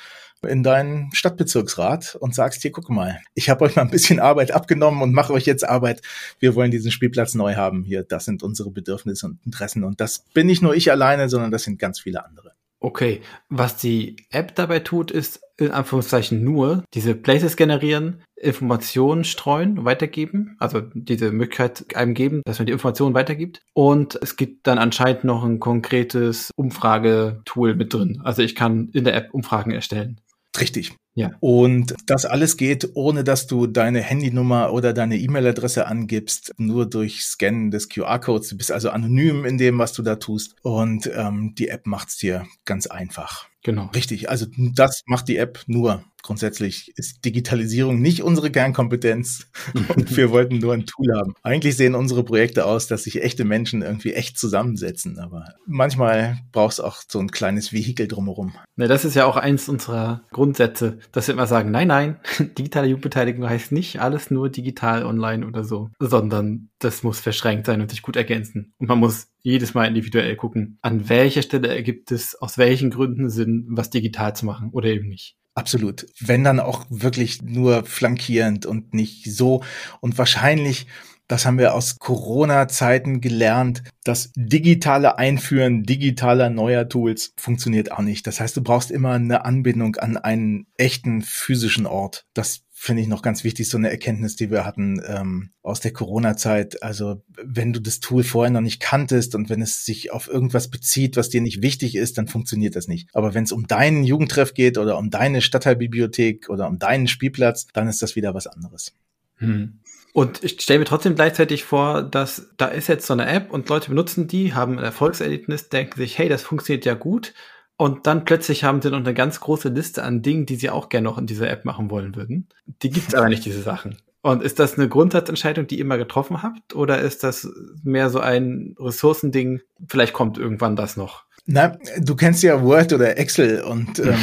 in 0.48 0.64
deinen 0.64 1.10
Stadtbezirksrat 1.14 2.18
und 2.20 2.36
sagst 2.36 2.62
hier, 2.62 2.72
guck 2.72 2.90
mal, 2.90 3.20
ich 3.34 3.50
habe 3.50 3.66
euch 3.66 3.76
mal 3.76 3.84
ein 3.84 3.92
bisschen 3.92 4.20
Arbeit 4.20 4.52
abgenommen 4.52 5.02
und 5.02 5.14
mache 5.14 5.34
euch 5.34 5.46
jetzt 5.46 5.68
Arbeit. 5.68 6.02
Wir 6.40 6.56
wollen 6.56 6.72
diesen 6.72 6.92
Spielplatz 6.92 7.34
neu 7.36 7.56
haben. 7.56 7.84
Hier, 7.84 8.04
das 8.04 8.26
sind 8.26 8.44
unsere 8.44 8.72
Bedürfnisse 8.72 9.26
und 9.26 9.40
Interessen. 9.46 9.84
Und 9.84 10.02
das 10.02 10.26
bin 10.34 10.48
nicht 10.48 10.62
nur 10.62 10.76
ich 10.76 10.92
alleine, 10.92 11.30
sondern 11.30 11.52
das 11.52 11.64
sind 11.64 11.80
ganz 11.80 12.00
viele 12.00 12.26
andere. 12.26 12.54
Okay, 12.80 13.22
was 13.50 13.78
die 13.78 14.16
App 14.30 14.54
dabei 14.54 14.80
tut, 14.80 15.10
ist 15.10 15.42
in 15.58 15.72
Anführungszeichen 15.72 16.44
nur 16.44 16.84
diese 16.94 17.16
Places 17.16 17.56
generieren, 17.56 18.22
Informationen 18.36 19.24
streuen, 19.24 19.86
weitergeben, 19.86 20.56
also 20.60 20.82
diese 20.82 21.32
Möglichkeit 21.32 21.96
einem 21.96 22.14
geben, 22.14 22.42
dass 22.46 22.60
man 22.60 22.68
die 22.68 22.74
Informationen 22.74 23.16
weitergibt. 23.16 23.62
Und 23.74 24.20
es 24.22 24.36
gibt 24.36 24.68
dann 24.68 24.78
anscheinend 24.78 25.24
noch 25.24 25.44
ein 25.44 25.60
konkretes 25.60 26.52
Umfragetool 26.56 27.76
mit 27.76 27.94
drin. 27.94 28.22
Also 28.24 28.44
ich 28.44 28.56
kann 28.56 28.90
in 28.94 29.06
der 29.06 29.16
App 29.16 29.34
Umfragen 29.34 29.72
erstellen. 29.72 30.20
Richtig. 30.60 30.94
Ja. 31.16 31.32
Und 31.40 31.96
das 32.08 32.26
alles 32.26 32.58
geht, 32.58 32.90
ohne 32.94 33.24
dass 33.24 33.48
du 33.48 33.68
deine 33.68 34.02
Handynummer 34.02 34.74
oder 34.74 34.92
deine 34.92 35.18
E-Mail-Adresse 35.18 35.88
angibst, 35.88 36.54
nur 36.58 36.86
durch 36.86 37.24
Scannen 37.24 37.72
des 37.72 37.88
QR-Codes. 37.88 38.50
Du 38.50 38.58
bist 38.58 38.72
also 38.72 38.90
anonym 38.90 39.46
in 39.46 39.58
dem, 39.58 39.80
was 39.80 39.94
du 39.94 40.04
da 40.04 40.18
tust. 40.18 40.56
Und 40.62 41.10
ähm, 41.16 41.56
die 41.56 41.70
App 41.70 41.88
macht's 41.88 42.18
dir 42.18 42.46
ganz 42.66 42.88
einfach. 42.88 43.48
Genau. 43.64 43.90
Richtig. 43.96 44.30
Also 44.30 44.46
das 44.58 45.04
macht 45.06 45.28
die 45.30 45.38
App 45.38 45.64
nur. 45.68 46.04
Grundsätzlich 46.26 46.92
ist 46.96 47.24
Digitalisierung 47.24 48.02
nicht 48.02 48.24
unsere 48.24 48.50
Kernkompetenz 48.50 49.46
und 49.96 50.18
wir 50.18 50.32
wollten 50.32 50.58
nur 50.58 50.74
ein 50.74 50.88
Tool 50.88 51.14
haben. 51.16 51.36
Eigentlich 51.44 51.78
sehen 51.78 51.94
unsere 51.94 52.24
Projekte 52.24 52.66
aus, 52.66 52.88
dass 52.88 53.04
sich 53.04 53.22
echte 53.22 53.46
Menschen 53.46 53.84
irgendwie 53.84 54.14
echt 54.14 54.40
zusammensetzen, 54.40 55.20
aber 55.20 55.54
manchmal 55.68 56.40
braucht 56.52 56.74
es 56.74 56.80
auch 56.80 57.04
so 57.08 57.20
ein 57.20 57.30
kleines 57.30 57.72
Vehikel 57.72 58.08
drumherum. 58.08 58.56
Na, 58.76 58.88
das 58.88 59.06
ist 59.06 59.14
ja 59.14 59.28
auch 59.28 59.38
eins 59.38 59.70
unserer 59.70 60.24
Grundsätze, 60.32 60.98
dass 61.12 61.28
wir 61.28 61.36
immer 61.36 61.46
sagen, 61.46 61.70
nein, 61.70 61.90
nein, 61.90 62.20
digitale 62.58 62.88
Jugendbeteiligung 62.88 63.48
heißt 63.48 63.72
nicht 63.72 64.00
alles 64.02 64.32
nur 64.32 64.50
digital 64.50 65.06
online 65.06 65.46
oder 65.46 65.64
so, 65.64 65.92
sondern 66.00 66.70
das 66.80 67.04
muss 67.04 67.20
verschränkt 67.20 67.68
sein 67.68 67.82
und 67.82 67.92
sich 67.92 68.02
gut 68.02 68.16
ergänzen. 68.16 68.74
Und 68.80 68.90
man 68.90 68.98
muss 68.98 69.28
jedes 69.44 69.76
Mal 69.76 69.86
individuell 69.86 70.36
gucken, 70.38 70.80
an 70.82 71.08
welcher 71.08 71.44
Stelle 71.44 71.68
ergibt 71.68 72.12
es 72.12 72.34
aus 72.34 72.58
welchen 72.58 72.90
Gründen 72.90 73.30
Sinn, 73.30 73.68
was 73.70 73.92
digital 73.92 74.36
zu 74.36 74.48
machen 74.48 74.72
oder 74.72 74.88
eben 74.88 75.08
nicht. 75.08 75.38
Absolut. 75.56 76.06
Wenn 76.20 76.44
dann 76.44 76.60
auch 76.60 76.86
wirklich 76.90 77.42
nur 77.42 77.86
flankierend 77.86 78.66
und 78.66 78.94
nicht 78.94 79.34
so. 79.34 79.64
Und 80.02 80.18
wahrscheinlich, 80.18 80.86
das 81.30 81.46
haben 81.46 81.58
wir 81.58 81.74
aus 81.74 81.98
Corona-Zeiten 81.98 83.22
gelernt, 83.22 83.84
das 84.04 84.32
digitale 84.36 85.18
Einführen 85.18 85.84
digitaler 85.84 86.50
neuer 86.50 86.90
Tools 86.90 87.34
funktioniert 87.38 87.94
auch 87.94 88.02
nicht. 88.02 88.28
Das 88.28 88.42
heißt, 88.42 88.58
du 88.58 88.64
brauchst 88.64 88.92
immer 88.92 89.14
eine 89.14 89.46
Anbindung 89.46 89.96
an 89.96 90.18
einen 90.18 90.68
echten 90.78 91.22
physischen 91.22 91.86
Ort. 91.86 92.26
Das 92.34 92.65
finde 92.78 93.02
ich 93.02 93.08
noch 93.08 93.22
ganz 93.22 93.46
wichtig, 93.46 93.70
so 93.70 93.78
eine 93.78 93.90
Erkenntnis, 93.90 94.36
die 94.36 94.52
wir 94.52 94.66
hatten 94.66 95.02
ähm, 95.08 95.52
aus 95.62 95.80
der 95.80 95.94
Corona-Zeit. 95.94 96.84
Also 96.84 97.24
wenn 97.42 97.72
du 97.72 97.80
das 97.80 98.02
Tool 98.02 98.22
vorher 98.22 98.52
noch 98.52 98.60
nicht 98.60 98.82
kanntest 98.82 99.34
und 99.34 99.50
wenn 99.50 99.62
es 99.62 99.86
sich 99.86 100.12
auf 100.12 100.28
irgendwas 100.28 100.70
bezieht, 100.70 101.16
was 101.16 101.30
dir 101.30 101.40
nicht 101.40 101.62
wichtig 101.62 101.96
ist, 101.96 102.18
dann 102.18 102.28
funktioniert 102.28 102.76
das 102.76 102.90
nicht. 102.90 103.08
Aber 103.14 103.34
wenn 103.34 103.46
es 103.46 103.54
um 103.54 103.66
deinen 103.66 104.04
Jugendtreff 104.04 104.54
geht 104.54 104.78
oder 104.78 104.98
um 104.98 105.10
deine 105.10 105.42
Stadtteilbibliothek 105.42 106.50
oder 106.50 106.68
um 106.68 106.78
deinen 106.78 107.08
Spielplatz, 107.08 107.68
dann 107.72 107.88
ist 107.88 108.02
das 108.02 108.18
wieder 108.18 108.34
was 108.34 108.46
anderes. 108.46 108.94
Hm. 109.38 109.80
Und 110.12 110.44
ich 110.44 110.62
stelle 110.62 110.80
mir 110.80 110.86
trotzdem 110.86 111.16
gleichzeitig 111.16 111.64
vor, 111.64 112.04
dass 112.04 112.50
da 112.58 112.68
ist 112.68 112.90
jetzt 112.90 113.08
so 113.08 113.14
eine 113.14 113.26
App 113.26 113.52
und 113.52 113.70
Leute 113.70 113.90
benutzen 113.90 114.28
die, 114.28 114.54
haben 114.54 114.78
ein 114.78 114.84
Erfolgserlebnis, 114.84 115.70
denken 115.70 115.98
sich, 115.98 116.18
hey, 116.18 116.28
das 116.28 116.44
funktioniert 116.44 116.84
ja 116.84 116.94
gut 116.94 117.34
und 117.78 118.08
dann 118.08 118.26
plötzlich 118.26 118.64
haben 118.64 118.82
sie 118.82 118.90
noch 118.90 119.00
eine 119.00 119.14
ganz 119.14 119.40
große 119.40 119.70
Liste 119.70 120.04
an 120.04 120.22
Dingen, 120.22 120.46
die 120.46 120.56
sie 120.56 120.70
auch 120.70 120.90
gerne 120.90 121.06
noch 121.06 121.18
in 121.18 121.28
dieser 121.28 121.50
App 121.50 121.66
machen 121.66 121.90
wollen 121.90 122.16
würden. 122.16 122.48
Die 122.82 122.90
gibt's 122.90 123.14
aber 123.14 123.30
nicht, 123.30 123.44
diese 123.46 123.62
Sachen. 123.62 123.98
Und 124.22 124.42
ist 124.42 124.58
das 124.58 124.78
eine 124.78 124.90
Grundsatzentscheidung, 124.90 125.68
die 125.68 125.76
ihr 125.76 125.82
immer 125.82 125.98
getroffen 125.98 126.42
habt? 126.42 126.74
Oder 126.74 127.00
ist 127.00 127.24
das 127.24 127.48
mehr 127.84 128.10
so 128.10 128.20
ein 128.20 128.76
Ressourcending? 128.80 129.62
Vielleicht 129.88 130.14
kommt 130.14 130.38
irgendwann 130.38 130.76
das 130.76 130.98
noch. 130.98 131.26
Na, 131.48 131.78
du 132.00 132.16
kennst 132.16 132.42
ja 132.42 132.64
Word 132.64 132.92
oder 132.92 133.20
Excel 133.20 133.62
und 133.62 134.00
ähm, 134.00 134.18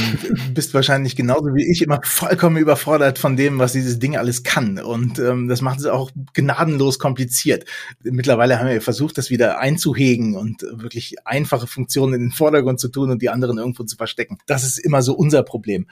bist 0.54 0.74
wahrscheinlich 0.74 1.14
genauso 1.14 1.54
wie 1.54 1.70
ich 1.70 1.82
immer 1.82 2.00
vollkommen 2.02 2.56
überfordert 2.56 3.20
von 3.20 3.37
dem, 3.37 3.61
was 3.61 3.72
dieses 3.72 4.00
Ding 4.00 4.16
alles 4.16 4.42
kann. 4.42 4.80
Und 4.80 5.20
ähm, 5.20 5.46
das 5.46 5.61
macht 5.61 5.78
es 5.78 5.87
auch 5.87 6.11
gnadenlos 6.35 6.98
kompliziert. 6.98 7.64
Mittlerweile 8.02 8.58
haben 8.58 8.68
wir 8.68 8.82
versucht, 8.82 9.18
das 9.18 9.30
wieder 9.30 9.61
einzuhegen 9.61 10.35
und 10.35 10.62
wirklich 10.62 11.14
einfache 11.24 11.68
Funktionen 11.68 12.14
in 12.14 12.20
den 12.22 12.32
Vordergrund 12.32 12.80
zu 12.80 12.88
tun 12.88 13.11
und 13.12 13.22
die 13.22 13.30
anderen 13.30 13.58
irgendwo 13.58 13.85
zu 13.85 13.96
verstecken. 13.96 14.38
Das 14.46 14.64
ist 14.64 14.78
immer 14.78 15.00
so 15.00 15.14
unser 15.14 15.44
Problem. 15.44 15.87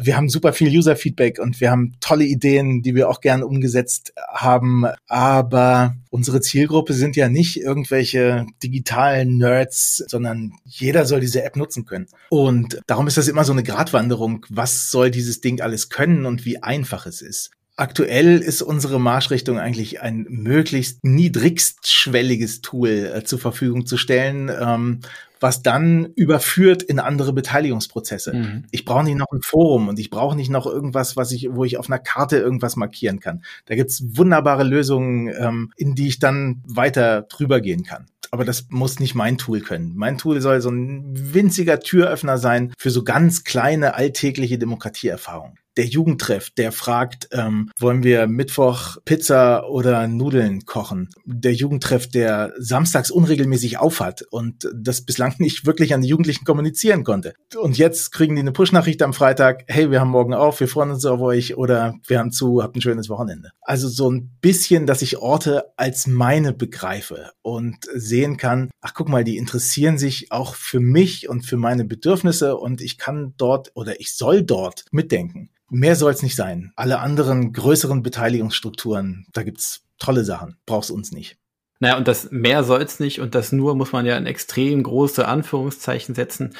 Wir 0.00 0.16
haben 0.16 0.28
super 0.28 0.52
viel 0.52 0.68
User-Feedback 0.68 1.40
und 1.40 1.60
wir 1.60 1.72
haben 1.72 1.94
tolle 1.98 2.24
Ideen, 2.24 2.82
die 2.82 2.94
wir 2.94 3.08
auch 3.08 3.20
gern 3.20 3.42
umgesetzt 3.42 4.12
haben. 4.28 4.84
Aber 5.08 5.96
unsere 6.16 6.40
Zielgruppe 6.40 6.94
sind 6.94 7.14
ja 7.14 7.28
nicht 7.28 7.60
irgendwelche 7.60 8.46
digitalen 8.62 9.36
Nerds, 9.36 10.02
sondern 10.08 10.54
jeder 10.64 11.04
soll 11.04 11.20
diese 11.20 11.44
App 11.44 11.56
nutzen 11.56 11.84
können. 11.84 12.06
Und 12.30 12.80
darum 12.86 13.06
ist 13.06 13.18
das 13.18 13.28
immer 13.28 13.44
so 13.44 13.52
eine 13.52 13.62
Gratwanderung. 13.62 14.46
Was 14.48 14.90
soll 14.90 15.10
dieses 15.10 15.42
Ding 15.42 15.60
alles 15.60 15.90
können 15.90 16.24
und 16.24 16.46
wie 16.46 16.62
einfach 16.62 17.04
es 17.04 17.20
ist? 17.20 17.50
Aktuell 17.76 18.38
ist 18.38 18.62
unsere 18.62 18.98
Marschrichtung 18.98 19.58
eigentlich 19.58 20.00
ein 20.00 20.24
möglichst 20.30 21.04
niedrigstschwelliges 21.04 22.62
Tool 22.62 23.12
äh, 23.14 23.24
zur 23.24 23.38
Verfügung 23.38 23.84
zu 23.84 23.98
stellen, 23.98 24.48
ähm, 24.48 25.00
was 25.40 25.62
dann 25.62 26.06
überführt 26.14 26.82
in 26.82 26.98
andere 26.98 27.32
Beteiligungsprozesse. 27.32 28.34
Mhm. 28.34 28.64
Ich 28.70 28.84
brauche 28.84 29.04
nicht 29.04 29.18
noch 29.18 29.30
ein 29.32 29.42
Forum 29.42 29.88
und 29.88 29.98
ich 29.98 30.10
brauche 30.10 30.36
nicht 30.36 30.50
noch 30.50 30.66
irgendwas, 30.66 31.16
was 31.16 31.32
ich, 31.32 31.48
wo 31.50 31.64
ich 31.64 31.78
auf 31.78 31.88
einer 31.88 31.98
Karte 31.98 32.38
irgendwas 32.38 32.76
markieren 32.76 33.20
kann. 33.20 33.42
Da 33.66 33.74
gibt's 33.74 34.02
wunderbare 34.16 34.64
Lösungen, 34.64 35.32
ähm, 35.38 35.72
in 35.76 35.94
die 35.94 36.08
ich 36.08 36.18
dann 36.18 36.62
weiter 36.66 37.22
drüber 37.22 37.60
gehen 37.60 37.84
kann 37.84 38.06
aber 38.32 38.44
das 38.44 38.66
muss 38.70 38.98
nicht 38.98 39.14
mein 39.14 39.38
Tool 39.38 39.60
können. 39.60 39.92
Mein 39.94 40.18
Tool 40.18 40.40
soll 40.40 40.60
so 40.60 40.68
ein 40.68 41.04
winziger 41.32 41.80
Türöffner 41.80 42.38
sein 42.38 42.74
für 42.76 42.90
so 42.90 43.04
ganz 43.04 43.44
kleine 43.44 43.94
alltägliche 43.94 44.58
Demokratieerfahrungen 44.58 45.56
der 45.76 45.86
Jugendtreff, 45.86 46.50
der 46.50 46.72
fragt, 46.72 47.28
ähm, 47.32 47.70
wollen 47.78 48.02
wir 48.02 48.26
Mittwoch 48.26 48.96
Pizza 49.04 49.68
oder 49.68 50.06
Nudeln 50.06 50.64
kochen? 50.64 51.10
Der 51.24 51.52
Jugendtreff, 51.52 52.08
der 52.08 52.54
samstags 52.58 53.10
unregelmäßig 53.10 53.78
aufhat 53.78 54.22
und 54.30 54.68
das 54.74 55.02
bislang 55.02 55.34
nicht 55.38 55.66
wirklich 55.66 55.94
an 55.94 56.00
die 56.00 56.08
Jugendlichen 56.08 56.44
kommunizieren 56.44 57.04
konnte. 57.04 57.34
Und 57.60 57.78
jetzt 57.78 58.12
kriegen 58.12 58.36
die 58.36 58.40
eine 58.40 58.52
Push-Nachricht 58.52 59.02
am 59.02 59.12
Freitag, 59.12 59.64
hey, 59.66 59.90
wir 59.90 60.00
haben 60.00 60.10
morgen 60.10 60.34
auf, 60.34 60.60
wir 60.60 60.68
freuen 60.68 60.90
uns 60.90 61.04
auf 61.04 61.20
euch 61.20 61.56
oder 61.56 61.94
wir 62.06 62.18
haben 62.18 62.32
zu, 62.32 62.62
habt 62.62 62.76
ein 62.76 62.82
schönes 62.82 63.08
Wochenende. 63.08 63.50
Also 63.60 63.88
so 63.88 64.10
ein 64.10 64.36
bisschen, 64.40 64.86
dass 64.86 65.02
ich 65.02 65.18
Orte 65.18 65.64
als 65.76 66.06
meine 66.06 66.52
begreife 66.52 67.32
und 67.42 67.76
sehen 67.94 68.36
kann, 68.36 68.70
ach 68.80 68.94
guck 68.94 69.08
mal, 69.08 69.24
die 69.24 69.36
interessieren 69.36 69.98
sich 69.98 70.32
auch 70.32 70.54
für 70.54 70.80
mich 70.80 71.28
und 71.28 71.44
für 71.44 71.56
meine 71.56 71.84
Bedürfnisse 71.84 72.56
und 72.56 72.80
ich 72.80 72.98
kann 72.98 73.34
dort 73.36 73.72
oder 73.74 74.00
ich 74.00 74.14
soll 74.14 74.42
dort 74.42 74.84
mitdenken. 74.90 75.50
Mehr 75.68 75.96
soll 75.96 76.12
es 76.12 76.22
nicht 76.22 76.36
sein. 76.36 76.72
Alle 76.76 77.00
anderen 77.00 77.52
größeren 77.52 78.02
Beteiligungsstrukturen, 78.02 79.26
da 79.32 79.42
gibt's 79.42 79.82
tolle 79.98 80.24
Sachen. 80.24 80.58
Brauchst 80.66 80.90
uns 80.90 81.12
nicht. 81.12 81.38
Naja, 81.80 81.96
und 81.96 82.08
das 82.08 82.30
mehr 82.30 82.64
soll's 82.64 83.00
nicht 83.00 83.20
und 83.20 83.34
das 83.34 83.52
nur 83.52 83.74
muss 83.74 83.92
man 83.92 84.06
ja 84.06 84.16
in 84.16 84.26
extrem 84.26 84.82
große 84.82 85.26
Anführungszeichen 85.26 86.14
setzen, 86.14 86.54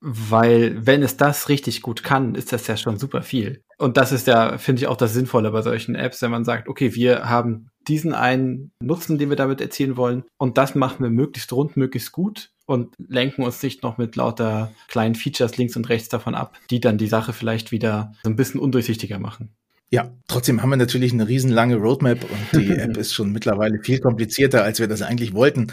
weil 0.00 0.86
wenn 0.86 1.02
es 1.02 1.16
das 1.16 1.48
richtig 1.48 1.82
gut 1.82 2.02
kann, 2.02 2.34
ist 2.34 2.52
das 2.52 2.66
ja 2.66 2.76
schon 2.76 2.98
super 2.98 3.22
viel. 3.22 3.62
Und 3.78 3.96
das 3.96 4.12
ist 4.12 4.26
ja, 4.26 4.58
finde 4.58 4.80
ich, 4.80 4.86
auch 4.88 4.96
das 4.96 5.14
Sinnvolle 5.14 5.50
bei 5.50 5.62
solchen 5.62 5.94
Apps, 5.94 6.20
wenn 6.20 6.30
man 6.30 6.44
sagt, 6.44 6.68
okay, 6.68 6.94
wir 6.94 7.28
haben 7.28 7.70
diesen 7.88 8.12
einen 8.12 8.72
Nutzen, 8.82 9.18
den 9.18 9.30
wir 9.30 9.36
damit 9.36 9.60
erzielen 9.60 9.96
wollen 9.96 10.24
und 10.36 10.58
das 10.58 10.74
machen 10.74 11.02
wir 11.02 11.10
möglichst 11.10 11.52
rund, 11.52 11.76
möglichst 11.76 12.12
gut 12.12 12.50
und 12.70 12.94
lenken 13.08 13.42
uns 13.42 13.60
nicht 13.64 13.82
noch 13.82 13.98
mit 13.98 14.14
lauter 14.14 14.70
kleinen 14.86 15.16
Features 15.16 15.56
links 15.56 15.74
und 15.74 15.88
rechts 15.88 16.08
davon 16.08 16.36
ab, 16.36 16.56
die 16.70 16.78
dann 16.78 16.98
die 16.98 17.08
Sache 17.08 17.32
vielleicht 17.32 17.72
wieder 17.72 18.12
so 18.22 18.30
ein 18.30 18.36
bisschen 18.36 18.60
undurchsichtiger 18.60 19.18
machen. 19.18 19.50
Ja, 19.92 20.12
trotzdem 20.28 20.62
haben 20.62 20.70
wir 20.70 20.76
natürlich 20.76 21.12
eine 21.12 21.26
riesenlange 21.26 21.74
Roadmap 21.74 22.22
und 22.22 22.62
die 22.62 22.70
App 22.76 22.96
ist 22.96 23.12
schon 23.12 23.32
mittlerweile 23.32 23.80
viel 23.82 23.98
komplizierter, 23.98 24.62
als 24.62 24.78
wir 24.78 24.86
das 24.86 25.02
eigentlich 25.02 25.34
wollten. 25.34 25.72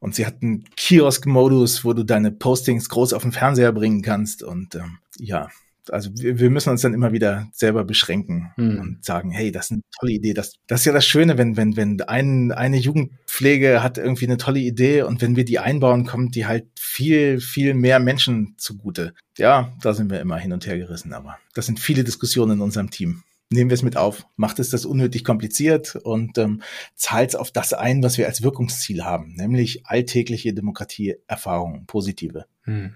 Und 0.00 0.14
sie 0.14 0.26
hat 0.26 0.42
einen 0.42 0.64
Kiosk-Modus, 0.76 1.82
wo 1.82 1.94
du 1.94 2.04
deine 2.04 2.30
Postings 2.30 2.90
groß 2.90 3.14
auf 3.14 3.22
den 3.22 3.32
Fernseher 3.32 3.72
bringen 3.72 4.02
kannst. 4.02 4.42
Und 4.42 4.74
ähm, 4.74 4.98
ja, 5.18 5.48
also 5.90 6.10
wir, 6.14 6.38
wir 6.38 6.50
müssen 6.50 6.70
uns 6.70 6.82
dann 6.82 6.94
immer 6.94 7.12
wieder 7.12 7.48
selber 7.52 7.84
beschränken 7.84 8.52
hm. 8.56 8.80
und 8.80 9.04
sagen, 9.04 9.30
hey, 9.30 9.52
das 9.52 9.66
ist 9.66 9.72
eine 9.72 9.82
tolle 9.98 10.12
Idee. 10.12 10.34
Das, 10.34 10.54
das 10.66 10.80
ist 10.80 10.86
ja 10.86 10.92
das 10.92 11.06
Schöne, 11.06 11.38
wenn, 11.38 11.56
wenn, 11.56 11.76
wenn 11.76 12.00
ein, 12.02 12.52
eine 12.52 12.76
Jugendpflege 12.76 13.82
hat 13.82 13.98
irgendwie 13.98 14.26
eine 14.26 14.36
tolle 14.36 14.60
Idee 14.60 15.02
und 15.02 15.22
wenn 15.22 15.36
wir 15.36 15.44
die 15.44 15.58
einbauen, 15.58 16.06
kommt 16.06 16.34
die 16.34 16.46
halt 16.46 16.66
viel, 16.78 17.40
viel 17.40 17.74
mehr 17.74 17.98
Menschen 18.00 18.54
zugute. 18.58 19.14
Ja, 19.36 19.72
da 19.82 19.94
sind 19.94 20.10
wir 20.10 20.20
immer 20.20 20.38
hin 20.38 20.52
und 20.52 20.66
her 20.66 20.78
gerissen, 20.78 21.12
aber 21.12 21.38
das 21.54 21.66
sind 21.66 21.80
viele 21.80 22.04
Diskussionen 22.04 22.52
in 22.52 22.60
unserem 22.60 22.90
Team 22.90 23.22
nehmen 23.54 23.70
wir 23.70 23.74
es 23.74 23.82
mit 23.82 23.96
auf, 23.96 24.26
macht 24.36 24.58
es 24.58 24.70
das 24.70 24.84
unnötig 24.84 25.24
kompliziert 25.24 25.96
und 25.96 26.36
ähm, 26.38 26.60
zahlt 26.94 27.30
es 27.30 27.36
auf 27.36 27.50
das 27.50 27.72
ein, 27.72 28.02
was 28.02 28.18
wir 28.18 28.26
als 28.26 28.42
Wirkungsziel 28.42 29.04
haben, 29.04 29.34
nämlich 29.34 29.86
alltägliche 29.86 30.52
Demokratieerfahrungen, 30.52 31.86
positive. 31.86 32.44
Hm. 32.64 32.94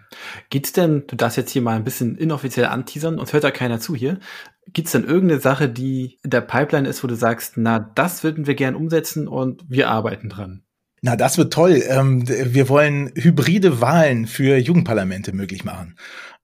Gibt's 0.51 0.73
denn, 0.73 1.05
du 1.07 1.17
darfst 1.17 1.37
jetzt 1.37 1.51
hier 1.51 1.63
mal 1.63 1.77
ein 1.77 1.85
bisschen 1.85 2.17
inoffiziell 2.17 2.67
anteasern, 2.67 3.19
uns 3.19 3.33
hört 3.33 3.45
da 3.45 3.51
keiner 3.51 3.81
zu 3.81 3.95
hier, 3.95 4.19
gibt's 4.67 4.93
denn 4.93 5.05
irgendeine 5.05 5.41
Sache, 5.41 5.69
die 5.69 6.19
in 6.23 6.31
der 6.31 6.41
Pipeline 6.43 6.89
ist, 6.89 7.03
wo 7.03 7.09
du 7.09 7.15
sagst, 7.15 7.55
na, 7.57 7.79
das 7.79 8.23
würden 8.23 8.47
wir 8.47 8.55
gern 8.55 8.75
umsetzen 8.75 9.29
und 9.29 9.65
wir 9.69 9.89
arbeiten 9.89 10.29
dran? 10.29 10.63
Na, 11.01 11.15
das 11.15 11.39
wird 11.39 11.53
toll. 11.53 11.83
Ähm, 11.89 12.27
wir 12.27 12.69
wollen 12.69 13.13
hybride 13.15 13.81
Wahlen 13.81 14.27
für 14.27 14.57
Jugendparlamente 14.57 15.33
möglich 15.33 15.65
machen. 15.65 15.97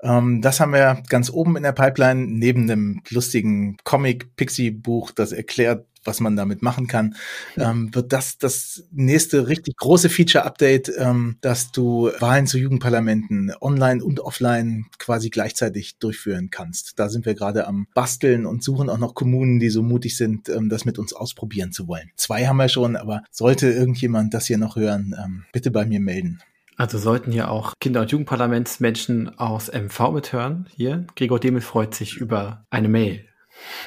Ähm, 0.04 0.42
das 0.42 0.60
haben 0.60 0.72
wir 0.72 1.02
ganz 1.08 1.30
oben 1.30 1.56
in 1.56 1.62
der 1.62 1.72
Pipeline, 1.72 2.26
neben 2.26 2.70
einem 2.70 3.02
lustigen 3.08 3.78
Comic-Pixie-Buch, 3.84 5.10
das 5.10 5.32
erklärt, 5.32 5.86
was 6.04 6.20
man 6.20 6.36
damit 6.36 6.62
machen 6.62 6.86
kann, 6.86 7.16
ähm, 7.56 7.94
wird 7.94 8.12
das 8.12 8.38
das 8.38 8.84
nächste 8.92 9.48
richtig 9.48 9.76
große 9.76 10.10
Feature-Update, 10.10 10.92
ähm, 10.98 11.36
dass 11.40 11.72
du 11.72 12.10
Wahlen 12.20 12.46
zu 12.46 12.58
Jugendparlamenten 12.58 13.52
online 13.60 14.04
und 14.04 14.20
offline 14.20 14.86
quasi 14.98 15.30
gleichzeitig 15.30 15.98
durchführen 15.98 16.50
kannst. 16.50 16.98
Da 16.98 17.08
sind 17.08 17.26
wir 17.26 17.34
gerade 17.34 17.66
am 17.66 17.86
Basteln 17.94 18.46
und 18.46 18.62
suchen 18.62 18.90
auch 18.90 18.98
noch 18.98 19.14
Kommunen, 19.14 19.58
die 19.58 19.70
so 19.70 19.82
mutig 19.82 20.16
sind, 20.16 20.48
ähm, 20.48 20.68
das 20.68 20.84
mit 20.84 20.98
uns 20.98 21.12
ausprobieren 21.12 21.72
zu 21.72 21.88
wollen. 21.88 22.10
Zwei 22.16 22.46
haben 22.46 22.58
wir 22.58 22.68
schon, 22.68 22.96
aber 22.96 23.22
sollte 23.30 23.70
irgendjemand 23.70 24.34
das 24.34 24.46
hier 24.46 24.58
noch 24.58 24.76
hören, 24.76 25.16
ähm, 25.18 25.44
bitte 25.52 25.70
bei 25.70 25.86
mir 25.86 26.00
melden. 26.00 26.40
Also 26.76 26.98
sollten 26.98 27.30
hier 27.30 27.50
auch 27.50 27.74
Kinder- 27.80 28.00
und 28.00 28.10
Jugendparlamentsmenschen 28.10 29.38
aus 29.38 29.70
MV 29.72 30.10
mithören. 30.10 30.68
Hier, 30.74 31.06
Gregor 31.14 31.38
Demel 31.38 31.60
freut 31.60 31.94
sich 31.94 32.16
über 32.16 32.66
eine 32.70 32.88
Mail. 32.88 33.28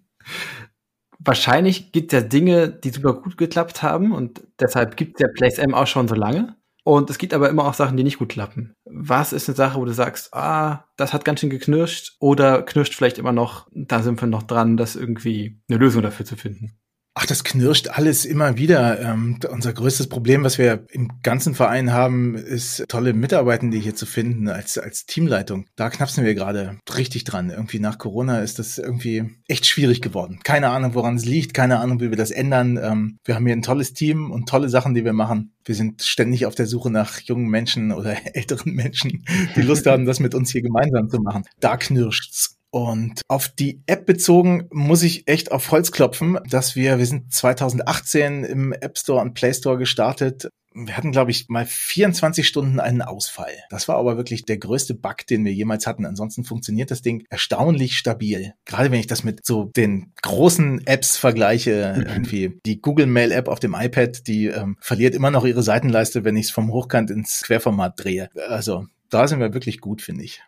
Wahrscheinlich 1.19 1.91
gibt 1.91 2.13
es 2.13 2.21
ja 2.21 2.27
Dinge, 2.27 2.69
die 2.69 2.89
super 2.89 3.13
gut 3.13 3.37
geklappt 3.37 3.83
haben 3.83 4.13
und 4.13 4.41
deshalb 4.59 4.95
gibt 4.95 5.15
es 5.15 5.21
ja 5.21 5.27
Place 5.33 5.57
M 5.57 5.73
auch 5.73 5.87
schon 5.87 6.07
so 6.07 6.15
lange. 6.15 6.55
Und 6.85 7.09
es 7.09 7.17
gibt 7.17 7.33
aber 7.33 7.49
immer 7.49 7.65
auch 7.65 7.73
Sachen, 7.73 7.97
die 7.97 8.03
nicht 8.03 8.17
gut 8.17 8.29
klappen. 8.29 8.73
Was 8.85 9.33
ist 9.33 9.47
eine 9.47 9.55
Sache, 9.55 9.77
wo 9.79 9.85
du 9.85 9.93
sagst, 9.93 10.33
ah, 10.33 10.85
das 10.95 11.13
hat 11.13 11.25
ganz 11.25 11.41
schön 11.41 11.49
geknirscht 11.49 12.15
oder 12.19 12.63
knirscht 12.63 12.95
vielleicht 12.95 13.17
immer 13.17 13.33
noch, 13.33 13.67
da 13.71 14.01
sind 14.01 14.19
wir 14.21 14.27
noch 14.27 14.43
dran, 14.43 14.77
das 14.77 14.95
irgendwie 14.95 15.61
eine 15.69 15.77
Lösung 15.77 16.01
dafür 16.01 16.25
zu 16.25 16.35
finden? 16.35 16.79
Ach, 17.21 17.25
das 17.25 17.43
knirscht 17.43 17.89
alles 17.89 18.23
immer 18.23 18.57
wieder. 18.57 19.01
Ähm, 19.01 19.39
unser 19.51 19.73
größtes 19.73 20.07
Problem, 20.07 20.45
was 20.45 20.57
wir 20.57 20.85
im 20.89 21.09
ganzen 21.21 21.53
Verein 21.53 21.91
haben, 21.91 22.35
ist 22.35 22.85
tolle 22.87 23.11
Mitarbeitende 23.11 23.75
hier 23.75 23.93
zu 23.93 24.05
finden 24.05 24.47
als, 24.47 24.77
als 24.77 25.05
Teamleitung. 25.05 25.65
Da 25.75 25.89
knapsen 25.89 26.23
wir 26.23 26.33
gerade 26.33 26.79
richtig 26.95 27.25
dran. 27.25 27.49
Irgendwie 27.49 27.81
nach 27.81 27.97
Corona 27.97 28.39
ist 28.39 28.57
das 28.57 28.77
irgendwie 28.77 29.35
echt 29.49 29.65
schwierig 29.65 30.01
geworden. 30.01 30.39
Keine 30.45 30.69
Ahnung, 30.69 30.95
woran 30.95 31.17
es 31.17 31.25
liegt, 31.25 31.53
keine 31.53 31.81
Ahnung, 31.81 31.99
wie 31.99 32.09
wir 32.09 32.15
das 32.15 32.31
ändern. 32.31 32.79
Ähm, 32.81 33.17
wir 33.25 33.35
haben 33.35 33.45
hier 33.45 33.55
ein 33.57 33.63
tolles 33.63 33.91
Team 33.91 34.31
und 34.31 34.47
tolle 34.47 34.69
Sachen, 34.69 34.93
die 34.93 35.03
wir 35.03 35.11
machen. 35.11 35.51
Wir 35.65 35.75
sind 35.75 36.03
ständig 36.03 36.45
auf 36.45 36.55
der 36.55 36.67
Suche 36.67 36.89
nach 36.89 37.19
jungen 37.19 37.49
Menschen 37.49 37.91
oder 37.91 38.15
älteren 38.33 38.71
Menschen, 38.75 39.25
die 39.57 39.61
Lust 39.61 39.87
haben, 39.87 40.05
das 40.05 40.21
mit 40.21 40.35
uns 40.35 40.53
hier 40.53 40.61
gemeinsam 40.61 41.09
zu 41.09 41.19
machen. 41.19 41.43
Da 41.59 41.75
knirscht's. 41.75 42.58
Und 42.71 43.21
auf 43.27 43.47
die 43.47 43.81
App 43.87 44.05
bezogen 44.05 44.67
muss 44.71 45.01
ich 45.01 45.27
echt 45.27 45.51
auf 45.51 45.71
Holz 45.71 45.91
klopfen, 45.91 46.37
dass 46.49 46.75
wir, 46.75 46.99
wir 46.99 47.05
sind 47.05 47.33
2018 47.33 48.43
im 48.43 48.73
App 48.73 48.97
Store 48.97 49.21
und 49.21 49.33
Play 49.33 49.53
Store 49.53 49.77
gestartet. 49.77 50.49
Wir 50.71 50.95
hatten, 50.95 51.11
glaube 51.11 51.31
ich, 51.31 51.49
mal 51.49 51.65
24 51.65 52.47
Stunden 52.47 52.79
einen 52.79 53.01
Ausfall. 53.01 53.51
Das 53.71 53.87
war 53.87 53.97
aber 53.97 54.17
wirklich 54.17 54.45
der 54.45 54.59
größte 54.59 54.93
Bug, 54.93 55.25
den 55.27 55.43
wir 55.43 55.51
jemals 55.51 55.87
hatten. 55.87 56.05
Ansonsten 56.05 56.43
funktioniert 56.43 56.91
das 56.91 57.01
Ding 57.01 57.25
erstaunlich 57.31 57.97
stabil. 57.97 58.53
Gerade 58.65 58.91
wenn 58.91 58.99
ich 58.99 59.07
das 59.07 59.23
mit 59.23 59.43
so 59.43 59.65
den 59.75 60.13
großen 60.21 60.85
Apps 60.85 61.17
vergleiche, 61.17 61.95
mhm. 61.97 62.05
irgendwie 62.05 62.59
die 62.67 62.81
Google 62.81 63.07
Mail 63.07 63.31
App 63.31 63.47
auf 63.47 63.59
dem 63.59 63.73
iPad, 63.73 64.27
die 64.27 64.45
ähm, 64.45 64.77
verliert 64.79 65.15
immer 65.15 65.31
noch 65.31 65.43
ihre 65.43 65.63
Seitenleiste, 65.63 66.23
wenn 66.23 66.37
ich 66.37 66.45
es 66.45 66.51
vom 66.51 66.71
Hochkant 66.71 67.09
ins 67.09 67.41
Querformat 67.41 68.03
drehe. 68.03 68.29
Also 68.47 68.85
da 69.09 69.27
sind 69.27 69.39
wir 69.39 69.55
wirklich 69.55 69.81
gut, 69.81 70.03
finde 70.03 70.23
ich. 70.23 70.43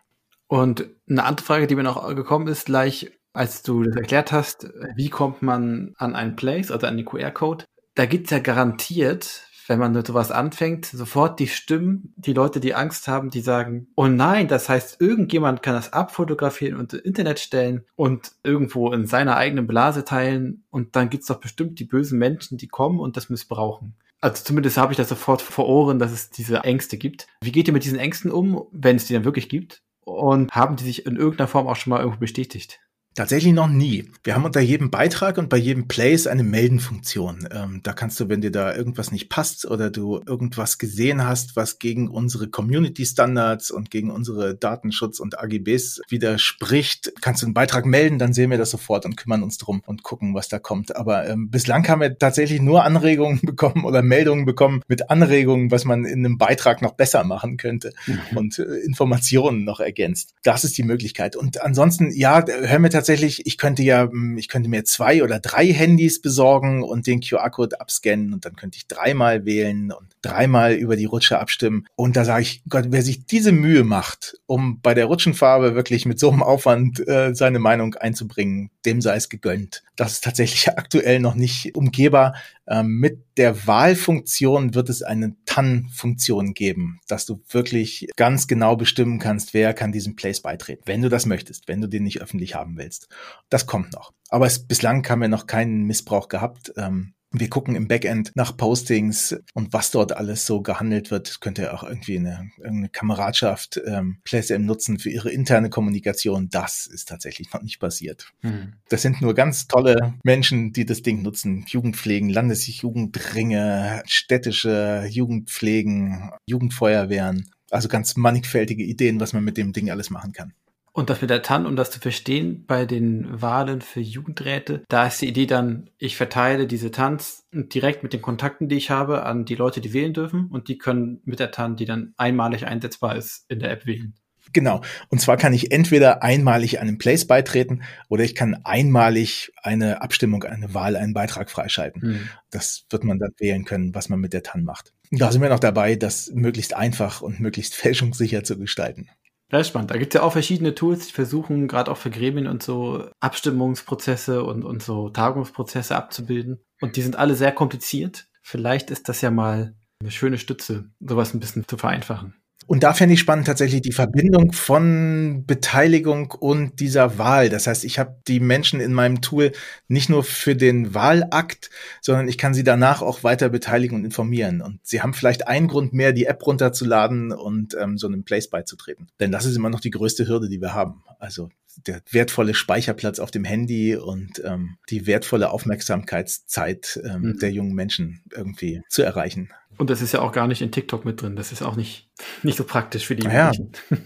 Und 0.52 0.84
eine 1.08 1.24
andere 1.24 1.46
Frage, 1.46 1.66
die 1.66 1.74
mir 1.74 1.82
noch 1.82 2.06
gekommen 2.14 2.46
ist, 2.46 2.66
gleich 2.66 3.10
als 3.32 3.62
du 3.62 3.84
das 3.84 3.96
erklärt 3.96 4.32
hast, 4.32 4.68
wie 4.96 5.08
kommt 5.08 5.40
man 5.40 5.94
an 5.96 6.14
einen 6.14 6.36
Place, 6.36 6.70
also 6.70 6.86
an 6.86 6.98
den 6.98 7.06
QR-Code? 7.06 7.64
Da 7.94 8.04
gibt's 8.04 8.32
ja 8.32 8.38
garantiert, 8.38 9.46
wenn 9.66 9.78
man 9.78 9.92
mit 9.92 10.06
sowas 10.06 10.30
anfängt, 10.30 10.84
sofort 10.84 11.40
die 11.40 11.46
Stimmen, 11.46 12.12
die 12.16 12.34
Leute, 12.34 12.60
die 12.60 12.74
Angst 12.74 13.08
haben, 13.08 13.30
die 13.30 13.40
sagen, 13.40 13.88
oh 13.96 14.08
nein, 14.08 14.46
das 14.46 14.68
heißt, 14.68 15.00
irgendjemand 15.00 15.62
kann 15.62 15.72
das 15.72 15.94
abfotografieren 15.94 16.78
und 16.78 16.92
ins 16.92 17.02
Internet 17.02 17.40
stellen 17.40 17.86
und 17.96 18.32
irgendwo 18.42 18.92
in 18.92 19.06
seiner 19.06 19.36
eigenen 19.36 19.66
Blase 19.66 20.04
teilen 20.04 20.64
und 20.68 20.96
dann 20.96 21.08
gibt's 21.08 21.28
doch 21.28 21.40
bestimmt 21.40 21.78
die 21.78 21.86
bösen 21.86 22.18
Menschen, 22.18 22.58
die 22.58 22.68
kommen 22.68 23.00
und 23.00 23.16
das 23.16 23.30
missbrauchen. 23.30 23.94
Also 24.20 24.44
zumindest 24.44 24.76
habe 24.76 24.92
ich 24.92 24.98
das 24.98 25.08
sofort 25.08 25.40
vor 25.40 25.66
Ohren, 25.66 25.98
dass 25.98 26.12
es 26.12 26.28
diese 26.28 26.58
Ängste 26.58 26.98
gibt. 26.98 27.26
Wie 27.40 27.52
geht 27.52 27.68
ihr 27.68 27.72
mit 27.72 27.84
diesen 27.84 27.98
Ängsten 27.98 28.30
um, 28.30 28.66
wenn 28.70 28.96
es 28.96 29.06
die 29.06 29.14
dann 29.14 29.24
wirklich 29.24 29.48
gibt? 29.48 29.80
Und 30.04 30.52
haben 30.54 30.76
die 30.76 30.84
sich 30.84 31.06
in 31.06 31.16
irgendeiner 31.16 31.48
Form 31.48 31.66
auch 31.66 31.76
schon 31.76 31.90
mal 31.90 32.00
irgendwo 32.00 32.18
bestätigt? 32.20 32.80
Tatsächlich 33.14 33.52
noch 33.52 33.68
nie. 33.68 34.10
Wir 34.24 34.34
haben 34.34 34.44
unter 34.46 34.60
jedem 34.60 34.90
Beitrag 34.90 35.36
und 35.36 35.50
bei 35.50 35.58
jedem 35.58 35.86
Place 35.86 36.26
eine 36.26 36.42
Meldenfunktion. 36.42 37.46
Ähm, 37.52 37.80
da 37.82 37.92
kannst 37.92 38.18
du, 38.18 38.30
wenn 38.30 38.40
dir 38.40 38.50
da 38.50 38.74
irgendwas 38.74 39.12
nicht 39.12 39.28
passt 39.28 39.66
oder 39.66 39.90
du 39.90 40.22
irgendwas 40.26 40.78
gesehen 40.78 41.26
hast, 41.26 41.54
was 41.54 41.78
gegen 41.78 42.08
unsere 42.08 42.48
Community 42.48 43.04
Standards 43.04 43.70
und 43.70 43.90
gegen 43.90 44.10
unsere 44.10 44.54
Datenschutz 44.54 45.20
und 45.20 45.38
AGBs 45.38 46.00
widerspricht, 46.08 47.12
kannst 47.20 47.42
du 47.42 47.46
einen 47.46 47.54
Beitrag 47.54 47.84
melden, 47.84 48.18
dann 48.18 48.32
sehen 48.32 48.50
wir 48.50 48.56
das 48.56 48.70
sofort 48.70 49.04
und 49.04 49.16
kümmern 49.16 49.42
uns 49.42 49.58
drum 49.58 49.82
und 49.84 50.02
gucken, 50.02 50.34
was 50.34 50.48
da 50.48 50.58
kommt. 50.58 50.96
Aber 50.96 51.28
ähm, 51.28 51.50
bislang 51.50 51.86
haben 51.88 52.00
wir 52.00 52.18
tatsächlich 52.18 52.62
nur 52.62 52.84
Anregungen 52.84 53.40
bekommen 53.42 53.84
oder 53.84 54.00
Meldungen 54.00 54.46
bekommen 54.46 54.82
mit 54.88 55.10
Anregungen, 55.10 55.70
was 55.70 55.84
man 55.84 56.06
in 56.06 56.24
einem 56.24 56.38
Beitrag 56.38 56.80
noch 56.80 56.92
besser 56.92 57.24
machen 57.24 57.58
könnte 57.58 57.92
mhm. 58.06 58.38
und 58.38 58.58
äh, 58.58 58.62
Informationen 58.86 59.64
noch 59.64 59.80
ergänzt. 59.80 60.34
Das 60.44 60.64
ist 60.64 60.78
die 60.78 60.82
Möglichkeit. 60.82 61.36
Und 61.36 61.60
ansonsten, 61.60 62.10
ja, 62.10 62.42
wir 62.46 62.90
tatsächlich, 62.90 63.01
ich 63.08 63.58
könnte 63.58 63.82
ja, 63.82 64.08
hm, 64.10 64.38
ich 64.38 64.48
könnte 64.48 64.68
mir 64.68 64.84
zwei 64.84 65.22
oder 65.22 65.40
drei 65.40 65.66
Handys 65.66 66.20
besorgen 66.20 66.82
und 66.82 67.06
den 67.06 67.20
QR-Code 67.20 67.80
abscannen 67.80 68.32
und 68.32 68.44
dann 68.44 68.56
könnte 68.56 68.76
ich 68.76 68.86
dreimal 68.86 69.44
wählen 69.44 69.92
und 69.92 70.11
dreimal 70.22 70.74
über 70.74 70.96
die 70.96 71.04
Rutsche 71.04 71.38
abstimmen. 71.38 71.86
Und 71.96 72.16
da 72.16 72.24
sage 72.24 72.42
ich, 72.42 72.62
Gott, 72.68 72.86
wer 72.88 73.02
sich 73.02 73.26
diese 73.26 73.52
Mühe 73.52 73.84
macht, 73.84 74.38
um 74.46 74.80
bei 74.80 74.94
der 74.94 75.06
Rutschenfarbe 75.06 75.74
wirklich 75.74 76.06
mit 76.06 76.18
so 76.18 76.30
einem 76.30 76.42
Aufwand 76.42 77.06
äh, 77.06 77.34
seine 77.34 77.58
Meinung 77.58 77.94
einzubringen, 77.94 78.70
dem 78.86 79.00
sei 79.00 79.16
es 79.16 79.28
gegönnt. 79.28 79.82
Das 79.96 80.12
ist 80.12 80.24
tatsächlich 80.24 80.68
aktuell 80.78 81.20
noch 81.20 81.34
nicht 81.34 81.74
umgehbar. 81.74 82.34
Ähm, 82.66 82.98
mit 82.98 83.24
der 83.36 83.66
Wahlfunktion 83.66 84.74
wird 84.74 84.88
es 84.88 85.02
eine 85.02 85.34
TAN-Funktion 85.46 86.54
geben, 86.54 87.00
dass 87.08 87.26
du 87.26 87.42
wirklich 87.50 88.08
ganz 88.16 88.46
genau 88.46 88.76
bestimmen 88.76 89.18
kannst, 89.18 89.52
wer 89.52 89.74
kann 89.74 89.92
diesem 89.92 90.16
Place 90.16 90.40
beitreten, 90.40 90.82
wenn 90.86 91.02
du 91.02 91.08
das 91.08 91.26
möchtest, 91.26 91.66
wenn 91.66 91.80
du 91.80 91.88
den 91.88 92.04
nicht 92.04 92.22
öffentlich 92.22 92.54
haben 92.54 92.76
willst. 92.76 93.08
Das 93.48 93.66
kommt 93.66 93.92
noch. 93.92 94.12
Aber 94.28 94.46
es, 94.46 94.66
bislang 94.66 95.06
haben 95.08 95.20
wir 95.20 95.28
noch 95.28 95.46
keinen 95.46 95.84
Missbrauch 95.84 96.28
gehabt. 96.28 96.72
Ähm, 96.76 97.14
wir 97.32 97.48
gucken 97.48 97.74
im 97.74 97.88
Backend 97.88 98.32
nach 98.34 98.56
Postings 98.56 99.36
und 99.54 99.72
was 99.72 99.90
dort 99.90 100.16
alles 100.16 100.46
so 100.46 100.62
gehandelt 100.62 101.10
wird. 101.10 101.28
Das 101.28 101.40
könnte 101.40 101.62
ja 101.62 101.74
auch 101.74 101.82
irgendwie 101.82 102.18
eine, 102.18 102.50
eine 102.62 102.88
Kameradschaft 102.88 103.80
ähm, 103.86 104.18
PlaySM 104.24 104.64
nutzen 104.64 104.98
für 104.98 105.10
ihre 105.10 105.30
interne 105.30 105.70
Kommunikation. 105.70 106.48
Das 106.50 106.86
ist 106.86 107.08
tatsächlich 107.08 107.52
noch 107.52 107.62
nicht 107.62 107.80
passiert. 107.80 108.32
Hm. 108.40 108.74
Das 108.88 109.02
sind 109.02 109.22
nur 109.22 109.34
ganz 109.34 109.66
tolle 109.66 110.14
Menschen, 110.22 110.72
die 110.72 110.84
das 110.84 111.02
Ding 111.02 111.22
nutzen. 111.22 111.64
Jugendpflegen, 111.66 112.28
Landesjugendringe, 112.28 114.02
städtische 114.06 115.06
Jugendpflegen, 115.08 116.30
Jugendfeuerwehren. 116.46 117.50
Also 117.70 117.88
ganz 117.88 118.16
mannigfältige 118.16 118.84
Ideen, 118.84 119.18
was 119.18 119.32
man 119.32 119.44
mit 119.44 119.56
dem 119.56 119.72
Ding 119.72 119.90
alles 119.90 120.10
machen 120.10 120.32
kann. 120.32 120.52
Und 120.94 121.08
das 121.08 121.22
mit 121.22 121.30
der 121.30 121.42
TAN, 121.42 121.64
um 121.64 121.74
das 121.74 121.90
zu 121.90 122.00
verstehen, 122.00 122.66
bei 122.66 122.84
den 122.84 123.40
Wahlen 123.40 123.80
für 123.80 124.00
Jugendräte, 124.00 124.84
da 124.88 125.06
ist 125.06 125.22
die 125.22 125.28
Idee 125.28 125.46
dann, 125.46 125.88
ich 125.96 126.16
verteile 126.16 126.66
diese 126.66 126.90
TANs 126.90 127.46
direkt 127.50 128.02
mit 128.02 128.12
den 128.12 128.20
Kontakten, 128.20 128.68
die 128.68 128.76
ich 128.76 128.90
habe, 128.90 129.24
an 129.24 129.46
die 129.46 129.54
Leute, 129.54 129.80
die 129.80 129.94
wählen 129.94 130.12
dürfen 130.12 130.48
und 130.50 130.68
die 130.68 130.76
können 130.76 131.22
mit 131.24 131.38
der 131.38 131.50
TAN, 131.50 131.76
die 131.76 131.86
dann 131.86 132.12
einmalig 132.18 132.66
einsetzbar 132.66 133.16
ist, 133.16 133.46
in 133.48 133.58
der 133.58 133.70
App 133.70 133.86
wählen. 133.86 134.14
Genau. 134.52 134.82
Und 135.08 135.20
zwar 135.20 135.36
kann 135.36 135.54
ich 135.54 135.72
entweder 135.72 136.22
einmalig 136.22 136.80
einem 136.80 136.98
Place 136.98 137.26
beitreten 137.26 137.82
oder 138.08 138.24
ich 138.24 138.34
kann 138.34 138.60
einmalig 138.64 139.52
eine 139.62 140.02
Abstimmung, 140.02 140.44
eine 140.44 140.74
Wahl, 140.74 140.96
einen 140.96 141.14
Beitrag 141.14 141.50
freischalten. 141.50 142.02
Mhm. 142.02 142.28
Das 142.50 142.84
wird 142.90 143.04
man 143.04 143.18
dann 143.18 143.30
wählen 143.38 143.64
können, 143.64 143.94
was 143.94 144.08
man 144.08 144.20
mit 144.20 144.32
der 144.32 144.42
TAN 144.42 144.64
macht. 144.64 144.92
Da 145.10 145.30
sind 145.30 145.42
wir 145.42 145.48
noch 145.48 145.60
dabei, 145.60 145.94
das 145.96 146.30
möglichst 146.34 146.74
einfach 146.74 147.22
und 147.22 147.40
möglichst 147.40 147.74
fälschungssicher 147.76 148.44
zu 148.44 148.58
gestalten. 148.58 149.08
Das 149.52 149.60
ist 149.60 149.68
spannend. 149.68 149.90
Da 149.90 149.98
gibt 149.98 150.14
es 150.14 150.18
ja 150.18 150.24
auch 150.24 150.32
verschiedene 150.32 150.74
Tools, 150.74 151.08
die 151.08 151.12
versuchen, 151.12 151.68
gerade 151.68 151.90
auch 151.90 151.98
für 151.98 152.08
Gremien 152.08 152.46
und 152.46 152.62
so 152.62 153.10
Abstimmungsprozesse 153.20 154.44
und, 154.44 154.64
und 154.64 154.82
so 154.82 155.10
Tagungsprozesse 155.10 155.94
abzubilden. 155.94 156.64
Und 156.80 156.96
die 156.96 157.02
sind 157.02 157.16
alle 157.16 157.34
sehr 157.34 157.52
kompliziert. 157.52 158.28
Vielleicht 158.40 158.90
ist 158.90 159.10
das 159.10 159.20
ja 159.20 159.30
mal 159.30 159.76
eine 160.00 160.10
schöne 160.10 160.38
Stütze, 160.38 160.90
sowas 161.00 161.34
ein 161.34 161.40
bisschen 161.40 161.68
zu 161.68 161.76
vereinfachen. 161.76 162.41
Und 162.66 162.82
da 162.82 162.94
fände 162.94 163.14
ich 163.14 163.20
spannend 163.20 163.46
tatsächlich 163.46 163.82
die 163.82 163.92
Verbindung 163.92 164.52
von 164.52 165.44
Beteiligung 165.46 166.30
und 166.30 166.80
dieser 166.80 167.18
Wahl. 167.18 167.48
Das 167.48 167.66
heißt, 167.66 167.84
ich 167.84 167.98
habe 167.98 168.16
die 168.28 168.40
Menschen 168.40 168.80
in 168.80 168.92
meinem 168.92 169.20
Tool 169.20 169.52
nicht 169.88 170.08
nur 170.08 170.24
für 170.24 170.54
den 170.54 170.94
Wahlakt, 170.94 171.70
sondern 172.00 172.28
ich 172.28 172.38
kann 172.38 172.54
sie 172.54 172.64
danach 172.64 173.02
auch 173.02 173.24
weiter 173.24 173.48
beteiligen 173.48 173.96
und 173.96 174.04
informieren. 174.04 174.62
Und 174.62 174.80
sie 174.82 175.02
haben 175.02 175.14
vielleicht 175.14 175.48
einen 175.48 175.68
Grund 175.68 175.92
mehr, 175.92 176.12
die 176.12 176.26
App 176.26 176.46
runterzuladen 176.46 177.32
und 177.32 177.76
ähm, 177.80 177.98
so 177.98 178.06
einem 178.06 178.24
Place 178.24 178.48
beizutreten. 178.48 179.08
Denn 179.20 179.32
das 179.32 179.44
ist 179.44 179.56
immer 179.56 179.70
noch 179.70 179.80
die 179.80 179.90
größte 179.90 180.28
Hürde, 180.28 180.48
die 180.48 180.60
wir 180.60 180.74
haben. 180.74 181.02
Also 181.18 181.50
der 181.76 182.02
wertvolle 182.10 182.54
Speicherplatz 182.54 183.18
auf 183.18 183.30
dem 183.30 183.44
Handy 183.44 183.96
und 183.96 184.42
ähm, 184.44 184.76
die 184.90 185.06
wertvolle 185.06 185.50
Aufmerksamkeitszeit 185.50 187.00
ähm, 187.04 187.22
mhm. 187.22 187.38
der 187.38 187.50
jungen 187.50 187.74
Menschen 187.74 188.22
irgendwie 188.34 188.82
zu 188.88 189.02
erreichen. 189.02 189.50
Und 189.78 189.90
das 189.90 190.02
ist 190.02 190.12
ja 190.12 190.20
auch 190.20 190.32
gar 190.32 190.46
nicht 190.46 190.62
in 190.62 190.70
TikTok 190.70 191.04
mit 191.04 191.22
drin. 191.22 191.34
Das 191.34 191.50
ist 191.50 191.62
auch 191.62 191.76
nicht, 191.76 192.08
nicht 192.42 192.56
so 192.56 192.64
praktisch 192.64 193.06
für 193.06 193.16
die 193.16 193.26
ja. 193.26 193.50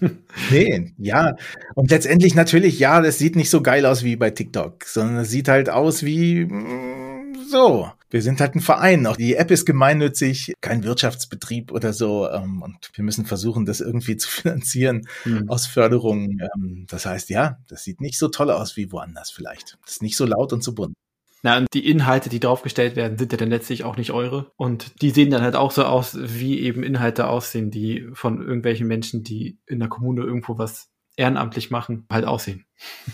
nee, 0.50 0.92
ja. 0.98 1.36
Und 1.74 1.90
letztendlich 1.90 2.34
natürlich, 2.34 2.78
ja, 2.78 3.00
das 3.00 3.18
sieht 3.18 3.36
nicht 3.36 3.50
so 3.50 3.62
geil 3.62 3.84
aus 3.86 4.04
wie 4.04 4.16
bei 4.16 4.30
TikTok, 4.30 4.84
sondern 4.84 5.16
es 5.18 5.30
sieht 5.30 5.48
halt 5.48 5.68
aus 5.68 6.04
wie 6.04 6.44
mm, 6.44 7.36
so. 7.50 7.90
Wir 8.08 8.22
sind 8.22 8.40
halt 8.40 8.54
ein 8.54 8.60
Verein. 8.60 9.06
Auch 9.06 9.16
die 9.16 9.34
App 9.34 9.50
ist 9.50 9.66
gemeinnützig, 9.66 10.54
kein 10.60 10.84
Wirtschaftsbetrieb 10.84 11.72
oder 11.72 11.92
so. 11.92 12.28
Ähm, 12.30 12.62
und 12.62 12.90
wir 12.94 13.04
müssen 13.04 13.26
versuchen, 13.26 13.66
das 13.66 13.80
irgendwie 13.80 14.16
zu 14.16 14.28
finanzieren 14.42 15.08
mhm. 15.24 15.48
aus 15.48 15.66
Förderungen. 15.66 16.40
Ähm, 16.54 16.86
das 16.88 17.06
heißt, 17.06 17.30
ja, 17.30 17.58
das 17.68 17.84
sieht 17.84 18.00
nicht 18.00 18.18
so 18.18 18.28
toll 18.28 18.50
aus 18.50 18.76
wie 18.76 18.92
woanders 18.92 19.30
vielleicht. 19.30 19.78
Das 19.84 19.94
ist 19.94 20.02
nicht 20.02 20.16
so 20.16 20.24
laut 20.24 20.52
und 20.52 20.62
so 20.62 20.74
bunt. 20.74 20.94
Na, 21.42 21.58
und 21.58 21.72
die 21.74 21.88
Inhalte, 21.88 22.28
die 22.28 22.40
draufgestellt 22.40 22.96
werden, 22.96 23.18
sind 23.18 23.30
ja 23.30 23.38
dann 23.38 23.50
letztlich 23.50 23.84
auch 23.84 23.96
nicht 23.96 24.10
eure. 24.10 24.50
Und 24.56 25.00
die 25.02 25.10
sehen 25.10 25.30
dann 25.30 25.42
halt 25.42 25.54
auch 25.54 25.70
so 25.70 25.84
aus, 25.84 26.16
wie 26.18 26.60
eben 26.60 26.82
Inhalte 26.82 27.28
aussehen, 27.28 27.70
die 27.70 28.08
von 28.14 28.40
irgendwelchen 28.40 28.86
Menschen, 28.88 29.22
die 29.22 29.58
in 29.66 29.78
der 29.78 29.88
Kommune 29.88 30.22
irgendwo 30.22 30.58
was 30.58 30.88
ehrenamtlich 31.16 31.70
machen, 31.70 32.06
halt 32.10 32.24
aussehen. 32.24 32.66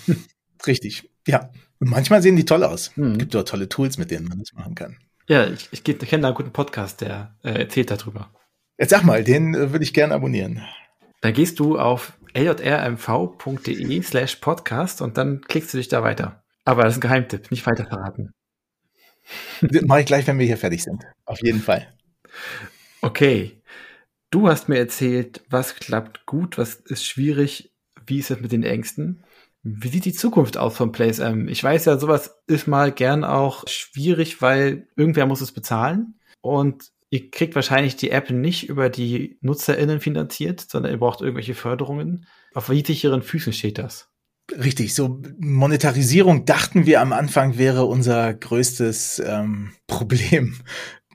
Richtig, 0.66 1.11
ja. 1.26 1.51
Und 1.83 1.91
manchmal 1.91 2.22
sehen 2.22 2.37
die 2.37 2.45
toll 2.45 2.62
aus. 2.62 2.93
Mhm. 2.95 3.18
Gibt 3.18 3.35
dort 3.35 3.49
tolle 3.49 3.68
Tools, 3.68 3.99
mit 3.99 4.12
denen 4.12 4.28
man 4.28 4.39
das 4.39 4.53
machen 4.53 4.76
kann. 4.76 4.99
Ja, 5.26 5.49
ich, 5.49 5.68
ich, 5.72 5.87
ich 5.89 6.09
kenne 6.09 6.22
da 6.22 6.28
einen 6.28 6.37
guten 6.37 6.53
Podcast, 6.53 7.01
der 7.01 7.35
äh, 7.43 7.59
erzählt 7.59 7.91
darüber. 7.91 8.30
Jetzt 8.78 8.91
sag 8.91 9.03
mal, 9.03 9.24
den 9.24 9.53
äh, 9.53 9.72
würde 9.72 9.83
ich 9.83 9.93
gerne 9.93 10.14
abonnieren. 10.14 10.62
Da 11.22 11.33
gehst 11.33 11.59
du 11.59 11.80
auf 11.80 12.12
ljrmv.de 12.37 14.01
slash 14.01 14.37
podcast 14.37 15.03
und 15.03 15.18
dann 15.18 15.41
klickst 15.41 15.74
du 15.74 15.78
dich 15.78 15.89
da 15.89 16.05
weiter. 16.05 16.45
Aber 16.64 16.85
das 16.85 16.93
ist 16.93 16.99
ein 16.99 17.01
Geheimtipp, 17.01 17.51
nicht 17.51 17.66
weiter 17.66 17.85
verraten. 17.85 18.30
Mache 19.85 20.03
ich 20.03 20.07
gleich, 20.07 20.24
wenn 20.28 20.39
wir 20.39 20.47
hier 20.47 20.59
fertig 20.59 20.85
sind. 20.85 21.03
Auf 21.24 21.43
jeden 21.43 21.62
Fall. 21.62 21.93
Okay. 23.01 23.61
Du 24.30 24.49
hast 24.49 24.68
mir 24.68 24.78
erzählt, 24.78 25.43
was 25.51 25.74
klappt 25.74 26.26
gut, 26.26 26.59
was 26.59 26.76
ist 26.76 27.05
schwierig, 27.05 27.72
wie 28.07 28.20
ist 28.20 28.30
es 28.30 28.39
mit 28.39 28.53
den 28.53 28.62
Ängsten? 28.62 29.24
Wie 29.62 29.88
sieht 29.88 30.04
die 30.04 30.12
Zukunft 30.12 30.56
aus 30.56 30.76
von 30.76 30.90
PlaySM? 30.90 31.46
Ich 31.48 31.62
weiß 31.62 31.84
ja, 31.84 31.98
sowas 31.98 32.42
ist 32.46 32.66
mal 32.66 32.90
gern 32.90 33.24
auch 33.24 33.64
schwierig, 33.68 34.42
weil 34.42 34.88
irgendwer 34.96 35.26
muss 35.26 35.40
es 35.40 35.52
bezahlen 35.52 36.18
und 36.40 36.90
ihr 37.10 37.30
kriegt 37.30 37.54
wahrscheinlich 37.54 37.94
die 37.94 38.10
App 38.10 38.30
nicht 38.30 38.68
über 38.68 38.90
die 38.90 39.38
NutzerInnen 39.40 40.00
finanziert, 40.00 40.66
sondern 40.68 40.92
ihr 40.92 40.98
braucht 40.98 41.20
irgendwelche 41.20 41.54
Förderungen. 41.54 42.26
Auf 42.54 42.70
wie 42.70 42.84
sicheren 42.84 43.22
Füßen 43.22 43.52
steht 43.52 43.78
das? 43.78 44.08
Richtig, 44.50 44.94
so 44.94 45.22
Monetarisierung 45.38 46.44
dachten 46.44 46.84
wir 46.84 47.00
am 47.00 47.12
Anfang 47.12 47.58
wäre 47.58 47.84
unser 47.84 48.34
größtes 48.34 49.22
ähm, 49.24 49.72
Problem 49.86 50.56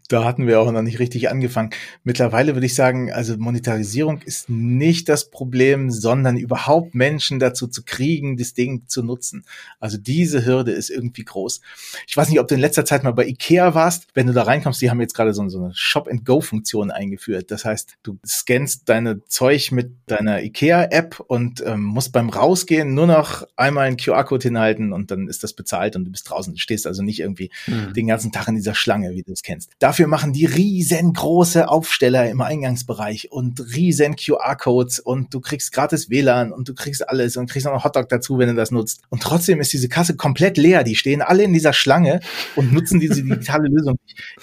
da 0.07 0.23
hatten 0.23 0.47
wir 0.47 0.59
auch 0.59 0.71
noch 0.71 0.81
nicht 0.81 0.99
richtig 0.99 1.29
angefangen. 1.29 1.71
Mittlerweile 2.03 2.55
würde 2.55 2.65
ich 2.65 2.75
sagen, 2.75 3.11
also 3.11 3.37
Monetarisierung 3.37 4.21
ist 4.21 4.49
nicht 4.49 5.09
das 5.09 5.29
Problem, 5.29 5.91
sondern 5.91 6.37
überhaupt 6.37 6.95
Menschen 6.95 7.39
dazu 7.39 7.67
zu 7.67 7.83
kriegen, 7.83 8.37
das 8.37 8.53
Ding 8.53 8.83
zu 8.87 9.03
nutzen. 9.03 9.45
Also 9.79 9.97
diese 9.97 10.45
Hürde 10.45 10.71
ist 10.71 10.89
irgendwie 10.89 11.23
groß. 11.23 11.61
Ich 12.07 12.15
weiß 12.15 12.29
nicht, 12.29 12.39
ob 12.39 12.47
du 12.47 12.55
in 12.55 12.61
letzter 12.61 12.85
Zeit 12.85 13.03
mal 13.03 13.11
bei 13.11 13.25
Ikea 13.25 13.73
warst. 13.75 14.07
Wenn 14.13 14.27
du 14.27 14.33
da 14.33 14.43
reinkommst, 14.43 14.81
die 14.81 14.89
haben 14.89 15.01
jetzt 15.01 15.13
gerade 15.13 15.33
so, 15.33 15.47
so 15.49 15.63
eine 15.63 15.73
Shop-and-Go-Funktion 15.73 16.91
eingeführt. 16.91 17.51
Das 17.51 17.65
heißt, 17.65 17.97
du 18.03 18.17
scannst 18.25 18.89
deine 18.89 19.23
Zeug 19.25 19.71
mit 19.71 19.91
deiner 20.05 20.41
Ikea-App 20.41 21.19
und 21.19 21.63
ähm, 21.65 21.83
musst 21.83 22.11
beim 22.11 22.29
Rausgehen 22.29 22.93
nur 22.93 23.07
noch 23.07 23.43
einmal 23.55 23.87
einen 23.87 23.97
QR-Code 23.97 24.43
hinhalten 24.43 24.93
und 24.93 25.11
dann 25.11 25.27
ist 25.27 25.43
das 25.43 25.53
bezahlt 25.53 25.95
und 25.95 26.05
du 26.05 26.11
bist 26.11 26.29
draußen. 26.29 26.53
Du 26.53 26.59
stehst 26.59 26.87
also 26.87 27.03
nicht 27.03 27.19
irgendwie 27.19 27.51
mhm. 27.65 27.93
den 27.93 28.07
ganzen 28.07 28.31
Tag 28.31 28.47
in 28.47 28.55
dieser 28.55 28.75
Schlange, 28.75 29.11
wie 29.11 29.23
du 29.23 29.33
es 29.33 29.43
kennst. 29.43 29.71
Dafür 29.79 29.96
Dafür 29.97 30.09
machen 30.09 30.31
die 30.31 30.45
riesengroße 30.45 31.67
Aufsteller 31.67 32.29
im 32.29 32.39
Eingangsbereich 32.41 33.31
und 33.31 33.59
riesen 33.75 34.15
QR-Codes 34.15 34.99
und 34.99 35.33
du 35.33 35.41
kriegst 35.41 35.71
gratis 35.71 36.11
WLAN 36.11 36.51
und 36.51 36.69
du 36.69 36.75
kriegst 36.75 37.09
alles 37.09 37.35
und 37.35 37.49
kriegst 37.49 37.65
noch 37.65 37.83
Hotdog 37.83 38.07
dazu, 38.07 38.37
wenn 38.37 38.47
du 38.47 38.53
das 38.53 38.69
nutzt. 38.69 39.01
Und 39.09 39.23
trotzdem 39.23 39.59
ist 39.59 39.73
diese 39.73 39.89
Kasse 39.89 40.15
komplett 40.15 40.59
leer. 40.59 40.83
Die 40.83 40.95
stehen 40.95 41.23
alle 41.23 41.41
in 41.41 41.51
dieser 41.51 41.73
Schlange 41.73 42.19
und 42.55 42.73
nutzen 42.73 42.99
diese 42.99 43.23
digitale 43.23 43.67
Lösung. 43.71 43.97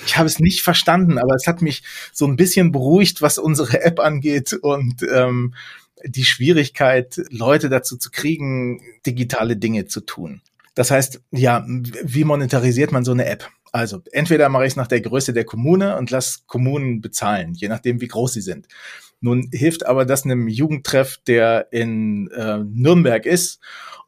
Ich 0.05 0.19
habe 0.19 0.27
es 0.27 0.41
nicht 0.41 0.61
verstanden, 0.63 1.19
aber 1.19 1.37
es 1.37 1.47
hat 1.47 1.63
mich 1.63 1.85
so 2.13 2.27
ein 2.27 2.35
bisschen 2.35 2.73
beruhigt, 2.73 3.23
was 3.23 3.39
unsere 3.39 3.81
App 3.81 4.01
angeht 4.01 4.55
und 4.55 5.07
ähm, 5.09 5.55
die 6.05 6.25
Schwierigkeit, 6.25 7.23
Leute 7.31 7.69
dazu 7.69 7.97
zu 7.97 8.11
kriegen, 8.11 8.81
digitale 9.07 9.57
Dinge 9.57 9.87
zu 9.87 10.01
tun. 10.01 10.41
Das 10.75 10.91
heißt, 10.91 11.23
ja, 11.31 11.65
wie 11.67 12.25
monetarisiert 12.25 12.93
man 12.93 13.05
so 13.05 13.13
eine 13.13 13.27
App? 13.27 13.49
Also 13.73 14.03
entweder 14.13 14.49
mache 14.49 14.65
ich 14.65 14.73
es 14.73 14.77
nach 14.77 14.87
der 14.87 15.01
Größe 15.01 15.33
der 15.33 15.45
Kommune 15.45 15.97
und 15.97 16.11
lass 16.11 16.47
Kommunen 16.47 17.01
bezahlen, 17.01 17.55
je 17.55 17.69
nachdem, 17.69 18.01
wie 18.01 18.09
groß 18.09 18.33
sie 18.33 18.41
sind. 18.41 18.69
Nun 19.21 19.49
hilft 19.53 19.87
aber 19.87 20.05
das 20.05 20.25
einem 20.25 20.49
Jugendtreff, 20.49 21.19
der 21.27 21.69
in 21.73 22.31
äh, 22.31 22.59
Nürnberg 22.59 23.25
ist 23.27 23.59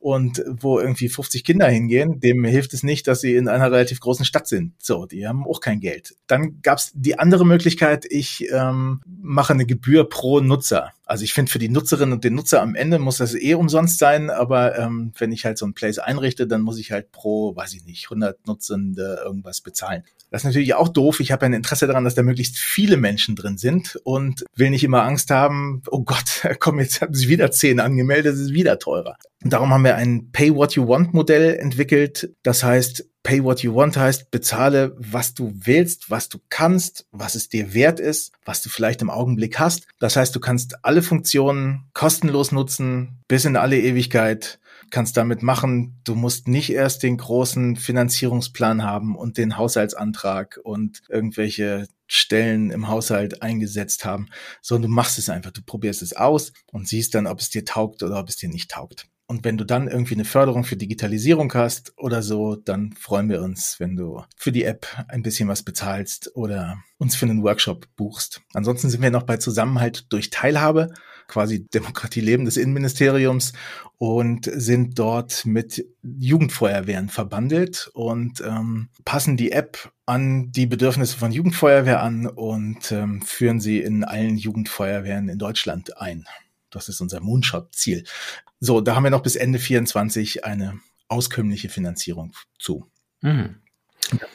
und 0.07 0.41
wo 0.47 0.79
irgendwie 0.79 1.09
50 1.09 1.43
Kinder 1.43 1.67
hingehen, 1.67 2.21
dem 2.21 2.45
hilft 2.45 2.73
es 2.75 2.85
nicht, 2.85 3.09
dass 3.09 3.23
sie 3.23 3.35
in 3.35 3.49
einer 3.49 3.73
relativ 3.73 3.99
großen 3.99 4.25
Stadt 4.25 4.47
sind. 4.47 4.75
So, 4.79 5.05
die 5.05 5.27
haben 5.27 5.45
auch 5.45 5.61
kein 5.61 5.81
Geld. 5.81 6.15
Dann 6.29 6.63
gab 6.63 6.79
es 6.79 6.93
die 6.95 7.19
andere 7.19 7.45
Möglichkeit, 7.45 8.07
ich 8.09 8.47
ähm, 8.53 9.01
mache 9.05 9.53
eine 9.53 9.67
Gebühr 9.67 10.09
pro 10.09 10.39
Nutzer. 10.39 10.93
Also 11.07 11.25
ich 11.25 11.35
finde, 11.35 11.51
für 11.51 11.59
die 11.59 11.69
Nutzerinnen 11.69 12.13
und 12.13 12.23
den 12.23 12.37
Nutzer 12.37 12.63
am 12.63 12.77
Ende 12.77 13.01
muss 13.01 13.17
das 13.17 13.35
eh 13.35 13.55
umsonst 13.55 13.99
sein, 13.99 14.31
aber 14.31 14.79
ähm, 14.79 15.13
wenn 15.19 15.33
ich 15.33 15.45
halt 15.45 15.59
so 15.59 15.67
ein 15.67 15.75
Place 15.75 15.99
einrichte, 15.99 16.47
dann 16.47 16.61
muss 16.61 16.79
ich 16.79 16.93
halt 16.93 17.11
pro, 17.11 17.57
weiß 17.57 17.75
ich 17.75 17.85
nicht, 17.85 18.05
100 18.05 18.47
Nutzende 18.47 19.21
irgendwas 19.25 19.61
bezahlen. 19.61 20.05
Das 20.31 20.43
ist 20.43 20.47
natürlich 20.47 20.75
auch 20.75 20.89
doof. 20.89 21.21
Ich 21.21 21.33
habe 21.33 21.47
ein 21.47 21.53
Interesse 21.53 21.87
daran, 21.87 22.05
dass 22.05 22.15
da 22.15 22.23
möglichst 22.23 22.59
viele 22.59 22.97
Menschen 22.97 23.37
drin 23.37 23.59
sind 23.59 23.99
und 24.03 24.45
will 24.55 24.71
nicht 24.71 24.85
immer 24.85 25.03
Angst 25.03 25.31
haben, 25.31 25.83
oh 25.89 26.03
Gott, 26.03 26.47
komm, 26.61 26.81
jetzt 26.81 27.01
haben 27.01 27.15
sich 27.15 27.29
wieder 27.29 27.51
zehn 27.51 27.81
angemeldet, 27.81 28.35
es 28.35 28.41
ist 28.41 28.53
wieder 28.53 28.79
teurer. 28.79 29.17
Und 29.47 29.53
darum 29.53 29.73
haben 29.73 29.85
wir 29.85 29.95
ein 29.95 30.33
Pay 30.33 30.57
What 30.57 30.75
You 30.75 30.89
Want 30.89 31.15
Modell 31.15 31.55
entwickelt. 31.55 32.35
Das 32.43 32.65
heißt, 32.65 33.09
Pay 33.23 33.45
What 33.45 33.63
You 33.63 33.77
Want 33.77 33.97
heißt, 33.97 34.33
bezahle, 34.33 34.97
was 34.99 35.35
du 35.35 35.53
willst, 35.55 36.11
was 36.11 36.29
du 36.29 36.41
kannst, 36.49 37.07
was 37.13 37.37
es 37.37 37.49
dir 37.49 37.73
wert 37.73 38.01
ist, 38.01 38.33
was 38.45 38.61
du 38.61 38.69
vielleicht 38.69 39.03
im 39.03 39.09
Augenblick 39.09 39.61
hast. 39.61 39.87
Das 40.01 40.17
heißt, 40.17 40.35
du 40.35 40.41
kannst 40.41 40.85
alle 40.85 41.01
Funktionen 41.01 41.85
kostenlos 41.93 42.51
nutzen, 42.51 43.21
bis 43.29 43.45
in 43.45 43.55
alle 43.55 43.79
Ewigkeit 43.79 44.59
kannst 44.91 45.17
damit 45.17 45.45
machen. 45.45 46.01
Du 46.03 46.17
musst 46.17 46.49
nicht 46.49 46.71
erst 46.71 47.05
den 47.05 47.17
großen 47.17 47.77
Finanzierungsplan 47.77 48.83
haben 48.83 49.15
und 49.15 49.39
den 49.39 49.57
Haushaltsantrag 49.57 50.59
und 50.65 51.03
irgendwelche 51.09 51.87
Stellen 52.09 52.73
im 52.73 52.89
Haushalt 52.89 53.43
eingesetzt 53.43 54.05
haben, 54.05 54.27
sondern 54.61 54.91
du 54.91 54.97
machst 54.97 55.21
es 55.21 55.29
einfach. 55.29 55.53
Du 55.53 55.63
probierst 55.63 56.03
es 56.03 56.17
aus 56.17 56.53
und 56.73 56.89
siehst 56.89 57.15
dann, 57.15 57.29
ob 57.29 57.39
es 57.39 57.49
dir 57.49 57.65
taugt 57.65 58.03
oder 58.03 58.19
ob 58.19 58.29
es 58.29 58.35
dir 58.39 58.49
nicht 58.49 58.73
taugt. 58.73 59.07
Und 59.29 59.45
wenn 59.45 59.59
du 59.59 59.65
dann 59.65 59.89
irgendwie 59.89 60.15
eine 60.15 60.25
Förderung 60.25 60.63
für 60.63 60.77
Digitalisierung 60.77 61.53
hast 61.53 61.93
oder 61.97 62.23
so, 62.23 62.55
dann 62.55 62.93
freuen 62.93 63.29
wir 63.29 63.43
uns, 63.43 63.81
wenn 63.81 63.97
du 63.97 64.23
für 64.37 64.53
die 64.53 64.63
App 64.63 64.87
ein 65.09 65.23
bisschen 65.23 65.49
was 65.49 65.65
bezahlst 65.65 66.31
oder 66.37 66.79
uns 66.99 67.17
für 67.17 67.27
einen 67.27 67.43
Workshop 67.43 67.89
buchst. 67.97 68.43
Ansonsten 68.55 68.89
sind 68.89 69.03
wir 69.03 69.11
noch 69.11 69.25
bei 69.25 69.37
Zusammenhalt 69.37 70.13
durch 70.13 70.31
Teilhabe, 70.31 70.95
quasi 71.27 71.67
Demokratie 71.67 72.21
Leben 72.21 72.45
des 72.45 72.57
Innenministeriums 72.57 73.53
und 73.99 74.49
sind 74.53 74.97
dort 74.97 75.45
mit 75.45 75.85
Jugendfeuerwehren 76.03 77.09
verbandelt 77.09 77.91
und 77.95 78.41
ähm, 78.43 78.91
passen 79.05 79.37
die 79.37 79.51
App 79.51 79.91
an 80.07 80.53
die 80.53 80.67
Bedürfnisse 80.67 81.17
von 81.17 81.33
Jugendfeuerwehr 81.33 82.01
an 82.01 82.27
und 82.27 82.93
ähm, 82.93 83.23
führen 83.23 83.59
sie 83.59 83.81
in 83.81 84.05
allen 84.05 84.37
Jugendfeuerwehren 84.37 85.29
in 85.29 85.39
Deutschland 85.39 86.01
ein. 86.01 86.27
Das 86.71 86.89
ist 86.89 87.01
unser 87.01 87.21
Moonshot-Ziel. 87.21 88.05
So, 88.61 88.81
da 88.81 88.95
haben 88.95 89.05
wir 89.05 89.11
noch 89.11 89.23
bis 89.23 89.37
Ende 89.37 89.59
24 89.59 90.45
eine 90.45 90.81
auskömmliche 91.09 91.69
Finanzierung 91.69 92.33
zu. 92.59 92.91
Mhm. 93.21 93.57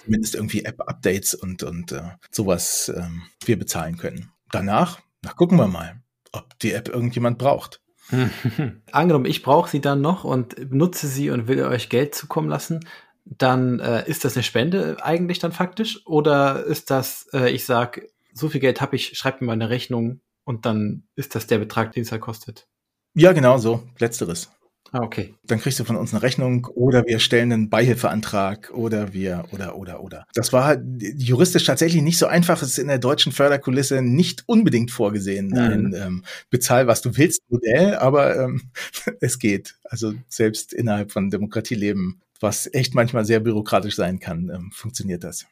Zumindest 0.04 0.36
irgendwie 0.36 0.66
App-Updates 0.66 1.34
und, 1.34 1.64
und 1.64 1.92
äh, 1.92 2.02
sowas 2.30 2.92
ähm, 2.96 3.24
wir 3.46 3.58
bezahlen 3.58 3.98
können. 3.98 4.32
Danach, 4.52 5.00
na, 5.22 5.32
gucken 5.32 5.58
wir 5.58 5.68
mal, 5.68 6.02
ob 6.32 6.60
die 6.60 6.74
App 6.74 6.90
irgendjemand 6.90 7.38
braucht. 7.38 7.82
Angenommen, 8.92 9.26
ich 9.26 9.44
brauche 9.44 9.70
sie 9.70 9.80
dann 9.80 10.02
noch 10.02 10.24
und 10.24 10.72
nutze 10.72 11.08
sie 11.08 11.30
und 11.30 11.48
will 11.48 11.64
euch 11.64 11.90
Geld 11.90 12.16
zukommen 12.16 12.50
lassen, 12.50 12.82
dann 13.26 13.80
äh, 13.80 14.08
ist 14.10 14.26
das 14.26 14.36
eine 14.36 14.44
Spende 14.44 14.98
eigentlich 15.02 15.40
dann 15.40 15.52
faktisch? 15.52 16.06
Oder 16.06 16.66
ist 16.66 16.90
das, 16.90 17.28
äh, 17.34 17.50
ich 17.52 17.66
sag, 17.66 18.02
so 18.34 18.50
viel 18.50 18.60
Geld 18.60 18.82
habe 18.82 18.96
ich, 18.96 19.18
schreibt 19.18 19.42
mir 19.42 19.48
mal 19.48 19.54
eine 19.54 19.70
Rechnung 19.70 20.20
und 20.44 20.66
dann 20.66 21.04
ist 21.16 21.36
das 21.36 21.48
der 21.48 21.60
Betrag, 21.60 21.94
den 21.94 22.04
es 22.04 22.12
halt 22.12 22.22
kostet? 22.22 22.68
Ja, 23.14 23.34
genau 23.34 23.58
so. 23.58 23.84
Letzteres. 24.00 24.50
Ah, 24.94 25.04
okay. 25.04 25.34
Dann 25.46 25.60
kriegst 25.60 25.80
du 25.80 25.86
von 25.86 25.96
uns 25.96 26.14
eine 26.14 26.22
Rechnung 26.22 26.66
oder 26.66 27.06
wir 27.06 27.20
stellen 27.20 27.54
einen 27.54 27.70
Beihilfeantrag 27.70 28.72
oder 28.74 29.14
wir 29.14 29.46
oder 29.52 29.78
oder 29.78 30.04
oder. 30.04 30.26
Das 30.34 30.52
war 30.52 30.66
halt 30.66 30.82
juristisch 31.18 31.64
tatsächlich 31.64 32.02
nicht 32.02 32.18
so 32.18 32.28
einfach. 32.28 32.62
Es 32.62 32.70
ist 32.72 32.78
in 32.78 32.90
der 32.90 33.00
deutschen 33.00 33.32
Förderkulisse 33.32 34.02
nicht 34.02 34.44
unbedingt 34.48 34.92
vorgesehen, 34.92 35.48
mhm. 35.48 35.58
ein 35.58 35.94
ähm, 35.96 36.24
Bezahl, 36.50 36.88
was 36.88 37.02
du 37.02 37.16
willst 37.16 37.42
Modell, 37.50 37.96
aber 37.96 38.38
ähm, 38.38 38.64
es 39.22 39.40
geht. 39.40 39.76
Also 39.86 40.14
selbst 40.28 40.74
innerhalb 40.74 41.14
von 41.14 41.30
Demokratieleben, 41.30 42.22
was 42.42 42.70
echt 42.74 42.94
manchmal 42.94 43.24
sehr 43.24 43.40
bürokratisch 43.40 43.96
sein 43.96 44.20
kann, 44.20 44.52
ähm, 44.54 44.72
funktioniert 44.74 45.24
das. 45.24 45.46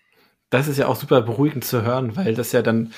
Das 0.50 0.68
ist 0.68 0.80
ja 0.80 0.88
auch 0.88 0.98
super 0.98 1.22
beruhigend 1.22 1.64
zu 1.64 1.84
hören, 1.84 2.18
weil 2.18 2.34
das 2.34 2.52
ja 2.52 2.62
dann 2.62 2.92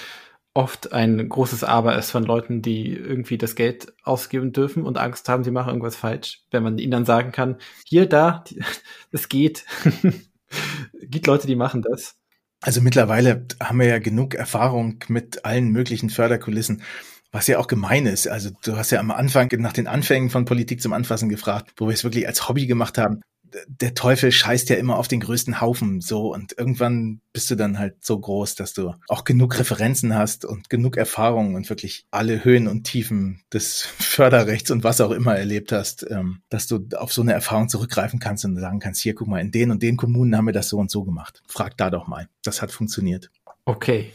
oft 0.53 0.91
ein 0.91 1.29
großes 1.29 1.63
Aber 1.63 1.97
ist 1.97 2.11
von 2.11 2.23
Leuten, 2.23 2.61
die 2.61 2.91
irgendwie 2.91 3.37
das 3.37 3.55
Geld 3.55 3.93
ausgeben 4.03 4.51
dürfen 4.51 4.83
und 4.83 4.97
Angst 4.97 5.29
haben, 5.29 5.43
sie 5.43 5.51
machen 5.51 5.69
irgendwas 5.69 5.95
falsch. 5.95 6.43
Wenn 6.51 6.63
man 6.63 6.77
ihnen 6.77 6.91
dann 6.91 7.05
sagen 7.05 7.31
kann, 7.31 7.57
hier, 7.85 8.07
da, 8.07 8.43
es 9.11 9.29
geht. 9.29 9.65
Gibt 11.01 11.27
Leute, 11.27 11.47
die 11.47 11.55
machen 11.55 11.81
das. 11.81 12.15
Also 12.61 12.81
mittlerweile 12.81 13.47
haben 13.61 13.79
wir 13.79 13.87
ja 13.87 13.99
genug 13.99 14.35
Erfahrung 14.35 15.03
mit 15.07 15.45
allen 15.45 15.69
möglichen 15.69 16.09
Förderkulissen, 16.09 16.83
was 17.31 17.47
ja 17.47 17.57
auch 17.57 17.67
gemein 17.67 18.05
ist. 18.05 18.27
Also 18.27 18.51
du 18.63 18.75
hast 18.75 18.91
ja 18.91 18.99
am 18.99 19.09
Anfang 19.09 19.49
nach 19.57 19.73
den 19.73 19.87
Anfängen 19.87 20.29
von 20.29 20.45
Politik 20.45 20.81
zum 20.81 20.93
Anfassen 20.93 21.29
gefragt, 21.29 21.71
wo 21.77 21.87
wir 21.87 21.93
es 21.93 22.03
wirklich 22.03 22.27
als 22.27 22.47
Hobby 22.47 22.67
gemacht 22.67 22.97
haben 22.97 23.21
der 23.67 23.93
Teufel 23.93 24.31
scheißt 24.31 24.69
ja 24.69 24.75
immer 24.75 24.97
auf 24.97 25.07
den 25.07 25.19
größten 25.19 25.61
Haufen 25.61 26.01
so 26.01 26.33
und 26.33 26.57
irgendwann 26.57 27.21
bist 27.33 27.49
du 27.51 27.55
dann 27.55 27.79
halt 27.79 28.03
so 28.03 28.19
groß, 28.19 28.55
dass 28.55 28.73
du 28.73 28.93
auch 29.07 29.23
genug 29.23 29.57
Referenzen 29.59 30.15
hast 30.15 30.45
und 30.45 30.69
genug 30.69 30.97
Erfahrung 30.97 31.55
und 31.55 31.69
wirklich 31.69 32.05
alle 32.11 32.43
Höhen 32.43 32.67
und 32.67 32.83
Tiefen 32.83 33.41
des 33.53 33.81
Förderrechts 33.99 34.71
und 34.71 34.83
was 34.83 35.01
auch 35.01 35.11
immer 35.11 35.35
erlebt 35.35 35.71
hast, 35.71 36.05
ähm, 36.09 36.41
dass 36.49 36.67
du 36.67 36.87
auf 36.95 37.13
so 37.13 37.21
eine 37.21 37.33
Erfahrung 37.33 37.69
zurückgreifen 37.69 38.19
kannst 38.19 38.45
und 38.45 38.57
sagen 38.57 38.79
kannst, 38.79 39.01
hier 39.01 39.15
guck 39.15 39.27
mal, 39.27 39.39
in 39.39 39.51
den 39.51 39.71
und 39.71 39.83
den 39.83 39.97
Kommunen 39.97 40.35
haben 40.35 40.45
wir 40.45 40.53
das 40.53 40.69
so 40.69 40.77
und 40.77 40.91
so 40.91 41.03
gemacht. 41.03 41.41
Frag 41.47 41.77
da 41.77 41.89
doch 41.89 42.07
mal. 42.07 42.27
Das 42.43 42.61
hat 42.61 42.71
funktioniert. 42.71 43.29
Okay. 43.65 44.11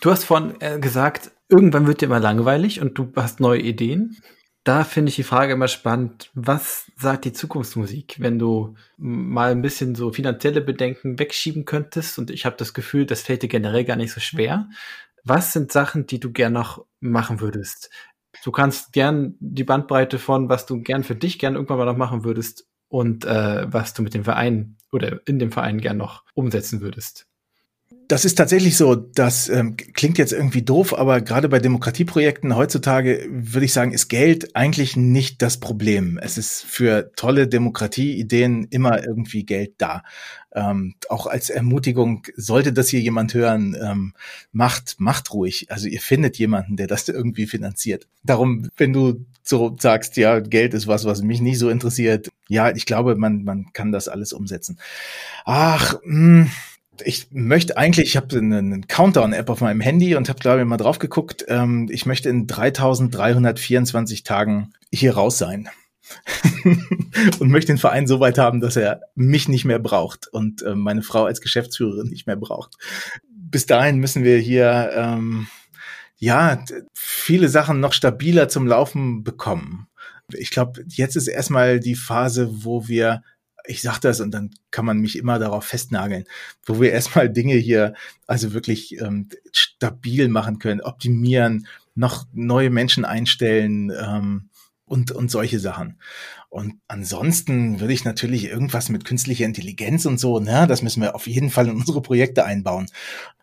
Du 0.00 0.10
hast 0.10 0.24
vorhin 0.24 0.54
äh, 0.60 0.78
gesagt, 0.78 1.32
irgendwann 1.48 1.86
wird 1.86 2.00
dir 2.00 2.06
immer 2.06 2.20
langweilig 2.20 2.80
und 2.80 2.96
du 2.96 3.12
hast 3.16 3.40
neue 3.40 3.60
Ideen 3.60 4.16
da 4.64 4.84
finde 4.84 5.08
ich 5.08 5.16
die 5.16 5.22
Frage 5.22 5.54
immer 5.54 5.68
spannend, 5.68 6.30
was 6.34 6.90
sagt 6.96 7.24
die 7.24 7.32
Zukunftsmusik, 7.32 8.16
wenn 8.18 8.38
du 8.38 8.74
mal 8.98 9.52
ein 9.52 9.62
bisschen 9.62 9.94
so 9.94 10.12
finanzielle 10.12 10.60
Bedenken 10.60 11.18
wegschieben 11.18 11.64
könntest 11.64 12.18
und 12.18 12.30
ich 12.30 12.44
habe 12.44 12.56
das 12.56 12.74
Gefühl, 12.74 13.06
das 13.06 13.22
fällt 13.22 13.42
dir 13.42 13.48
generell 13.48 13.84
gar 13.84 13.96
nicht 13.96 14.12
so 14.12 14.20
schwer. 14.20 14.68
Was 15.24 15.52
sind 15.52 15.72
Sachen, 15.72 16.06
die 16.06 16.20
du 16.20 16.30
gern 16.32 16.52
noch 16.52 16.84
machen 17.00 17.40
würdest? 17.40 17.90
Du 18.44 18.52
kannst 18.52 18.92
gern 18.92 19.36
die 19.40 19.64
Bandbreite 19.64 20.18
von, 20.18 20.48
was 20.48 20.66
du 20.66 20.82
gern 20.82 21.04
für 21.04 21.16
dich 21.16 21.38
gern 21.38 21.54
irgendwann 21.54 21.78
mal 21.78 21.86
noch 21.86 21.96
machen 21.96 22.24
würdest 22.24 22.68
und 22.88 23.24
äh, 23.24 23.72
was 23.72 23.94
du 23.94 24.02
mit 24.02 24.14
dem 24.14 24.24
Verein 24.24 24.76
oder 24.92 25.20
in 25.26 25.38
dem 25.38 25.52
Verein 25.52 25.78
gern 25.78 25.96
noch 25.96 26.24
umsetzen 26.34 26.80
würdest. 26.80 27.29
Das 28.10 28.24
ist 28.24 28.34
tatsächlich 28.34 28.76
so. 28.76 28.96
Das 28.96 29.48
ähm, 29.48 29.76
klingt 29.76 30.18
jetzt 30.18 30.32
irgendwie 30.32 30.62
doof, 30.62 30.98
aber 30.98 31.20
gerade 31.20 31.48
bei 31.48 31.60
Demokratieprojekten 31.60 32.56
heutzutage 32.56 33.24
würde 33.30 33.66
ich 33.66 33.72
sagen, 33.72 33.92
ist 33.92 34.08
Geld 34.08 34.56
eigentlich 34.56 34.96
nicht 34.96 35.40
das 35.42 35.60
Problem. 35.60 36.18
Es 36.20 36.36
ist 36.36 36.64
für 36.64 37.12
tolle 37.14 37.46
Demokratieideen 37.46 38.66
immer 38.70 39.06
irgendwie 39.06 39.44
Geld 39.44 39.74
da. 39.78 40.02
Ähm, 40.52 40.96
auch 41.08 41.28
als 41.28 41.50
Ermutigung, 41.50 42.26
sollte 42.34 42.72
das 42.72 42.88
hier 42.88 42.98
jemand 42.98 43.32
hören, 43.32 43.76
ähm, 43.80 44.14
macht, 44.50 44.96
macht 44.98 45.32
ruhig. 45.32 45.70
Also 45.70 45.86
ihr 45.86 46.00
findet 46.00 46.36
jemanden, 46.36 46.76
der 46.76 46.88
das 46.88 47.08
irgendwie 47.08 47.46
finanziert. 47.46 48.08
Darum, 48.24 48.70
wenn 48.76 48.92
du 48.92 49.24
so 49.44 49.76
sagst, 49.78 50.16
ja, 50.16 50.40
Geld 50.40 50.74
ist 50.74 50.88
was, 50.88 51.04
was 51.04 51.22
mich 51.22 51.40
nicht 51.40 51.60
so 51.60 51.70
interessiert, 51.70 52.28
ja, 52.48 52.70
ich 52.74 52.86
glaube, 52.86 53.14
man, 53.14 53.44
man 53.44 53.72
kann 53.72 53.92
das 53.92 54.08
alles 54.08 54.32
umsetzen. 54.32 54.80
Ach, 55.44 55.94
mh, 56.02 56.46
hm, 56.46 56.50
ich 57.04 57.28
möchte 57.30 57.76
eigentlich, 57.76 58.08
ich 58.08 58.16
habe 58.16 58.38
eine, 58.38 58.80
Countdown-App 58.82 59.50
auf 59.50 59.60
meinem 59.60 59.80
Handy 59.80 60.14
und 60.14 60.28
habe, 60.28 60.38
glaube 60.38 60.60
ich, 60.60 60.66
mal 60.66 60.76
drauf 60.76 60.98
geguckt. 60.98 61.44
Ähm, 61.48 61.88
ich 61.90 62.06
möchte 62.06 62.28
in 62.28 62.46
3324 62.46 64.24
Tagen 64.24 64.72
hier 64.92 65.14
raus 65.14 65.38
sein. 65.38 65.68
und 67.38 67.50
möchte 67.50 67.72
den 67.72 67.78
Verein 67.78 68.06
so 68.06 68.18
weit 68.18 68.38
haben, 68.38 68.60
dass 68.60 68.76
er 68.76 69.02
mich 69.14 69.48
nicht 69.48 69.64
mehr 69.64 69.78
braucht 69.78 70.26
und 70.26 70.62
äh, 70.62 70.74
meine 70.74 71.02
Frau 71.02 71.24
als 71.24 71.40
Geschäftsführerin 71.40 72.08
nicht 72.08 72.26
mehr 72.26 72.36
braucht. 72.36 72.76
Bis 73.28 73.66
dahin 73.66 73.98
müssen 73.98 74.24
wir 74.24 74.38
hier 74.38 74.90
ähm, 74.94 75.46
ja 76.16 76.64
viele 76.94 77.48
Sachen 77.48 77.78
noch 77.78 77.92
stabiler 77.92 78.48
zum 78.48 78.66
Laufen 78.66 79.22
bekommen. 79.22 79.88
Ich 80.32 80.50
glaube, 80.50 80.84
jetzt 80.88 81.16
ist 81.16 81.28
erstmal 81.28 81.80
die 81.80 81.96
Phase, 81.96 82.48
wo 82.64 82.88
wir 82.88 83.22
ich 83.70 83.82
sag 83.82 84.00
das 84.00 84.20
und 84.20 84.32
dann 84.32 84.50
kann 84.70 84.84
man 84.84 84.98
mich 84.98 85.16
immer 85.16 85.38
darauf 85.38 85.64
festnageln, 85.64 86.24
wo 86.64 86.80
wir 86.80 86.92
erstmal 86.92 87.30
Dinge 87.30 87.54
hier 87.54 87.94
also 88.26 88.52
wirklich 88.52 89.00
ähm, 89.00 89.28
stabil 89.52 90.28
machen 90.28 90.58
können, 90.58 90.80
optimieren, 90.80 91.66
noch 91.94 92.26
neue 92.32 92.70
Menschen 92.70 93.04
einstellen 93.04 93.90
ähm, 93.90 94.48
und, 94.84 95.12
und 95.12 95.30
solche 95.30 95.60
Sachen. 95.60 95.98
Und 96.48 96.80
ansonsten 96.88 97.78
würde 97.78 97.92
ich 97.92 98.04
natürlich 98.04 98.46
irgendwas 98.46 98.88
mit 98.88 99.04
künstlicher 99.04 99.44
Intelligenz 99.44 100.04
und 100.04 100.18
so, 100.18 100.40
ne, 100.40 100.66
das 100.66 100.82
müssen 100.82 101.00
wir 101.00 101.14
auf 101.14 101.28
jeden 101.28 101.50
Fall 101.50 101.68
in 101.68 101.76
unsere 101.76 102.02
Projekte 102.02 102.44
einbauen. 102.44 102.86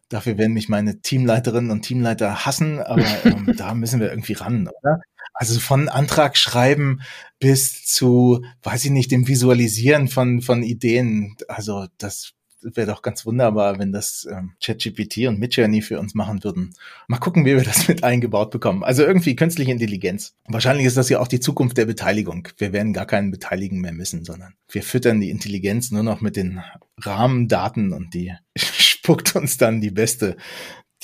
Dafür 0.09 0.37
werden 0.37 0.53
mich 0.53 0.67
meine 0.67 1.01
Teamleiterinnen 1.01 1.71
und 1.71 1.83
Teamleiter 1.83 2.45
hassen, 2.45 2.79
aber 2.79 3.05
ähm, 3.23 3.53
da 3.57 3.73
müssen 3.73 4.01
wir 4.01 4.09
irgendwie 4.09 4.33
ran, 4.33 4.67
oder? 4.67 4.99
Also 5.39 5.59
von 5.59 5.87
Antrag 5.87 6.35
schreiben 6.35 7.01
bis 7.39 7.85
zu, 7.85 8.43
weiß 8.63 8.85
ich 8.85 8.91
nicht, 8.91 9.11
dem 9.11 9.27
Visualisieren 9.27 10.07
von, 10.07 10.41
von 10.41 10.63
Ideen. 10.63 11.37
Also 11.47 11.85
das 11.99 12.33
wäre 12.61 12.87
doch 12.87 13.03
ganz 13.03 13.23
wunderbar, 13.23 13.77
wenn 13.77 13.91
das 13.91 14.27
ähm, 14.31 14.53
ChatGPT 14.63 15.27
und 15.27 15.39
Midjourney 15.39 15.83
für 15.83 15.99
uns 15.99 16.15
machen 16.15 16.43
würden. 16.43 16.73
Mal 17.07 17.19
gucken, 17.19 17.45
wie 17.45 17.55
wir 17.55 17.63
das 17.63 17.87
mit 17.87 18.03
eingebaut 18.03 18.49
bekommen. 18.49 18.83
Also 18.83 19.03
irgendwie 19.03 19.35
künstliche 19.35 19.71
Intelligenz. 19.71 20.35
Wahrscheinlich 20.47 20.87
ist 20.87 20.97
das 20.97 21.09
ja 21.09 21.19
auch 21.19 21.27
die 21.27 21.39
Zukunft 21.39 21.77
der 21.77 21.85
Beteiligung. 21.85 22.47
Wir 22.57 22.73
werden 22.73 22.93
gar 22.93 23.05
keinen 23.05 23.29
beteiligen 23.29 23.79
mehr 23.79 23.93
müssen, 23.93 24.25
sondern 24.25 24.55
wir 24.69 24.81
füttern 24.81 25.21
die 25.21 25.29
Intelligenz 25.29 25.91
nur 25.91 26.03
noch 26.03 26.19
mit 26.21 26.35
den 26.35 26.63
Rahmendaten 26.97 27.93
und 27.93 28.15
die 28.15 28.33
spuckt 28.57 29.35
uns 29.35 29.57
dann 29.57 29.81
die 29.81 29.91
beste, 29.91 30.35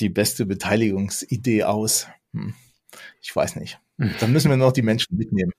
die 0.00 0.08
beste 0.08 0.44
Beteiligungsidee 0.44 1.62
aus. 1.62 2.08
Hm. 2.32 2.54
Ich 3.20 3.34
weiß 3.34 3.56
nicht. 3.56 3.78
Dann 4.20 4.32
müssen 4.32 4.50
wir 4.50 4.56
noch 4.56 4.72
die 4.72 4.82
Menschen 4.82 5.16
mitnehmen. 5.16 5.52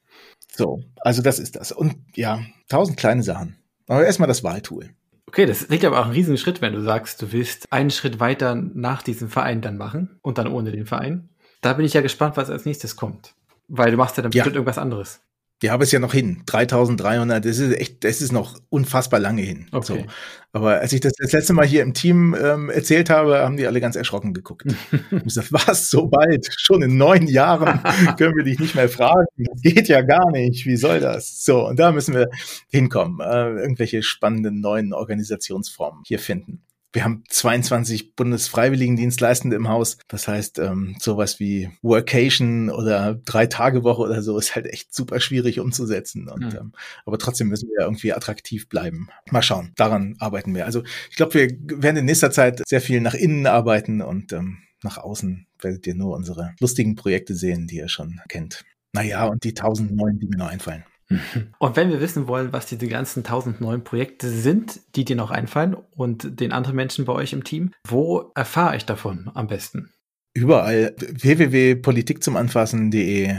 So, 0.51 0.83
also 1.01 1.21
das 1.21 1.39
ist 1.39 1.55
das. 1.55 1.71
Und 1.71 1.95
ja, 2.15 2.41
tausend 2.69 2.97
kleine 2.97 3.23
Sachen. 3.23 3.57
Aber 3.87 4.05
erstmal 4.05 4.27
das 4.27 4.43
Wahltool. 4.43 4.89
Okay, 5.27 5.45
das 5.45 5.67
liegt 5.69 5.85
aber 5.85 5.99
auch 5.99 6.05
ein 6.05 6.11
riesen 6.11 6.37
Schritt, 6.37 6.61
wenn 6.61 6.73
du 6.73 6.81
sagst, 6.81 7.21
du 7.21 7.31
willst 7.31 7.71
einen 7.71 7.91
Schritt 7.91 8.19
weiter 8.19 8.55
nach 8.55 9.01
diesem 9.01 9.29
Verein 9.29 9.61
dann 9.61 9.77
machen 9.77 10.19
und 10.21 10.37
dann 10.37 10.47
ohne 10.47 10.71
den 10.71 10.85
Verein. 10.85 11.29
Da 11.61 11.73
bin 11.73 11.85
ich 11.85 11.93
ja 11.93 12.01
gespannt, 12.01 12.37
was 12.37 12.49
als 12.49 12.65
nächstes 12.65 12.95
kommt. 12.95 13.33
Weil 13.67 13.91
du 13.91 13.97
machst 13.97 14.17
ja 14.17 14.23
dann 14.23 14.31
ja. 14.31 14.43
bestimmt 14.43 14.55
irgendwas 14.55 14.77
anderes. 14.77 15.21
Ja, 15.65 15.73
aber 15.73 15.83
es 15.83 15.91
ja 15.91 15.97
noch 15.97 16.13
hin. 16.13 16.43
3300, 16.45 17.43
das 17.43 17.57
ist 17.57 17.75
echt, 17.75 18.03
das 18.03 18.21
ist 18.21 18.31
noch 18.31 18.59
unfassbar 18.69 19.19
lange 19.19 19.41
hin. 19.41 19.65
Okay. 19.71 20.03
So. 20.03 20.05
Aber 20.53 20.79
als 20.79 20.93
ich 20.93 21.01
das 21.01 21.13
das 21.17 21.31
letzte 21.31 21.53
Mal 21.53 21.65
hier 21.65 21.81
im 21.81 21.95
Team 21.95 22.35
ähm, 22.39 22.69
erzählt 22.69 23.09
habe, 23.09 23.39
haben 23.39 23.57
die 23.57 23.65
alle 23.65 23.81
ganz 23.81 23.95
erschrocken 23.95 24.35
geguckt. 24.35 24.67
ich 25.11 25.23
gesagt, 25.23 25.51
was, 25.51 25.89
so 25.89 26.05
bald? 26.05 26.47
Schon 26.55 26.83
in 26.83 26.97
neun 26.97 27.25
Jahren 27.25 27.81
können 28.17 28.35
wir 28.35 28.43
dich 28.43 28.59
nicht 28.59 28.75
mehr 28.75 28.89
fragen. 28.89 29.25
Das 29.37 29.61
geht 29.63 29.87
ja 29.87 30.03
gar 30.03 30.29
nicht. 30.29 30.67
Wie 30.67 30.77
soll 30.77 30.99
das? 30.99 31.43
So, 31.43 31.67
und 31.67 31.79
da 31.79 31.91
müssen 31.91 32.13
wir 32.13 32.29
hinkommen. 32.69 33.19
Äh, 33.19 33.59
irgendwelche 33.59 34.03
spannenden 34.03 34.59
neuen 34.59 34.93
Organisationsformen 34.93 36.03
hier 36.05 36.19
finden. 36.19 36.61
Wir 36.95 37.03
haben 37.03 37.25
22 37.27 38.15
Bundesfreiwilligendienstleistende 38.15 39.57
im 39.57 39.67
Haus. 39.67 39.97
Das 40.07 40.29
heißt, 40.29 40.59
ähm, 40.59 40.95
sowas 40.97 41.41
wie 41.41 41.69
Workation 41.81 42.69
oder 42.69 43.15
Drei-Tage-Woche 43.15 44.01
oder 44.01 44.21
so 44.21 44.37
ist 44.37 44.55
halt 44.55 44.65
echt 44.67 44.95
super 44.95 45.19
schwierig 45.19 45.59
umzusetzen. 45.59 46.29
Und, 46.29 46.53
mhm. 46.53 46.57
ähm, 46.57 46.71
aber 47.05 47.17
trotzdem 47.17 47.49
müssen 47.49 47.67
wir 47.67 47.83
irgendwie 47.83 48.13
attraktiv 48.13 48.69
bleiben. 48.69 49.09
Mal 49.29 49.41
schauen, 49.41 49.73
daran 49.75 50.15
arbeiten 50.19 50.55
wir. 50.55 50.63
Also 50.65 50.83
ich 51.09 51.17
glaube, 51.17 51.33
wir 51.33 51.81
werden 51.81 51.97
in 51.97 52.05
nächster 52.05 52.31
Zeit 52.31 52.63
sehr 52.65 52.79
viel 52.79 53.01
nach 53.01 53.13
innen 53.13 53.45
arbeiten 53.45 54.01
und 54.01 54.31
ähm, 54.31 54.59
nach 54.81 54.97
außen 54.97 55.47
werdet 55.59 55.85
ihr 55.87 55.95
nur 55.95 56.15
unsere 56.15 56.55
lustigen 56.61 56.95
Projekte 56.95 57.35
sehen, 57.35 57.67
die 57.67 57.75
ihr 57.75 57.89
schon 57.89 58.21
kennt. 58.29 58.63
Naja, 58.93 59.25
und 59.25 59.43
die 59.43 59.53
tausend 59.53 59.93
neuen, 59.93 60.17
die 60.19 60.27
mir 60.27 60.37
noch 60.37 60.47
einfallen. 60.47 60.85
Und 61.59 61.75
wenn 61.75 61.89
wir 61.89 62.01
wissen 62.01 62.27
wollen, 62.27 62.51
was 62.53 62.65
diese 62.65 62.87
ganzen 62.87 63.23
tausend 63.23 63.61
neuen 63.61 63.83
Projekte 63.83 64.27
sind, 64.29 64.79
die 64.95 65.05
dir 65.05 65.15
noch 65.15 65.29
einfallen 65.31 65.75
und 65.95 66.39
den 66.39 66.51
anderen 66.51 66.75
Menschen 66.75 67.05
bei 67.05 67.13
euch 67.13 67.33
im 67.33 67.43
Team, 67.43 67.71
wo 67.87 68.31
erfahre 68.35 68.77
ich 68.77 68.85
davon 68.85 69.31
am 69.33 69.47
besten? 69.47 69.91
Überall 70.33 70.95
www.politikzumanfassen.de 70.97 73.35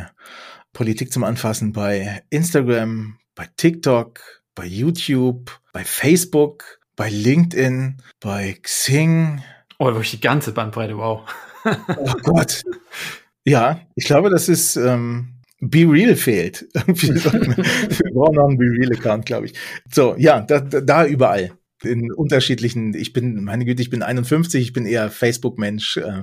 Politik 0.73 1.12
zum 1.12 1.25
Anfassen 1.25 1.73
bei 1.73 2.23
Instagram, 2.31 3.19
bei 3.35 3.49
TikTok, 3.57 4.21
bei 4.55 4.67
YouTube, 4.67 5.61
bei 5.73 5.83
Facebook, 5.85 6.79
bei 6.97 7.11
LinkedIn, 7.11 8.01
bei 8.21 8.57
Xing. 8.62 9.43
Oh, 9.79 9.87
wirklich 9.87 10.12
die 10.12 10.21
ganze 10.21 10.53
Bandbreite, 10.53 10.97
wow. 10.97 11.29
oh 11.97 12.14
Gott. 12.23 12.62
Ja, 13.45 13.81
ich 13.95 14.07
glaube, 14.07 14.31
das 14.31 14.49
ist 14.49 14.77
ähm, 14.77 15.36
Be 15.61 15.86
Real 15.88 16.16
fehlt. 16.16 16.66
wir 16.74 18.12
brauchen 18.12 18.34
noch 18.34 18.48
einen 18.48 18.59
Be 18.59 18.64
Real 18.64 18.92
Account, 18.92 19.26
glaube 19.26 19.46
ich. 19.46 19.54
So, 19.90 20.14
ja, 20.18 20.40
da, 20.40 20.61
da 20.61 21.07
überall. 21.07 21.52
In 21.82 22.11
unterschiedlichen, 22.11 22.94
ich 22.94 23.12
bin, 23.12 23.44
meine 23.44 23.64
Güte, 23.64 23.82
ich 23.82 23.90
bin 23.90 24.02
51, 24.02 24.62
ich 24.62 24.72
bin 24.72 24.86
eher 24.86 25.11
Facebook-Mensch. 25.11 25.98
Äh, 25.98 26.22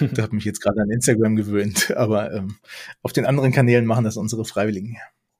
da 0.12 0.22
habe 0.22 0.34
mich 0.34 0.44
jetzt 0.44 0.60
gerade 0.60 0.82
an 0.82 0.90
Instagram 0.90 1.36
gewöhnt, 1.36 1.94
aber 1.96 2.32
ähm, 2.32 2.56
auf 3.02 3.12
den 3.12 3.26
anderen 3.26 3.52
Kanälen 3.52 3.86
machen 3.86 4.04
das 4.04 4.16
unsere 4.16 4.44
Freiwilligen. 4.44 4.96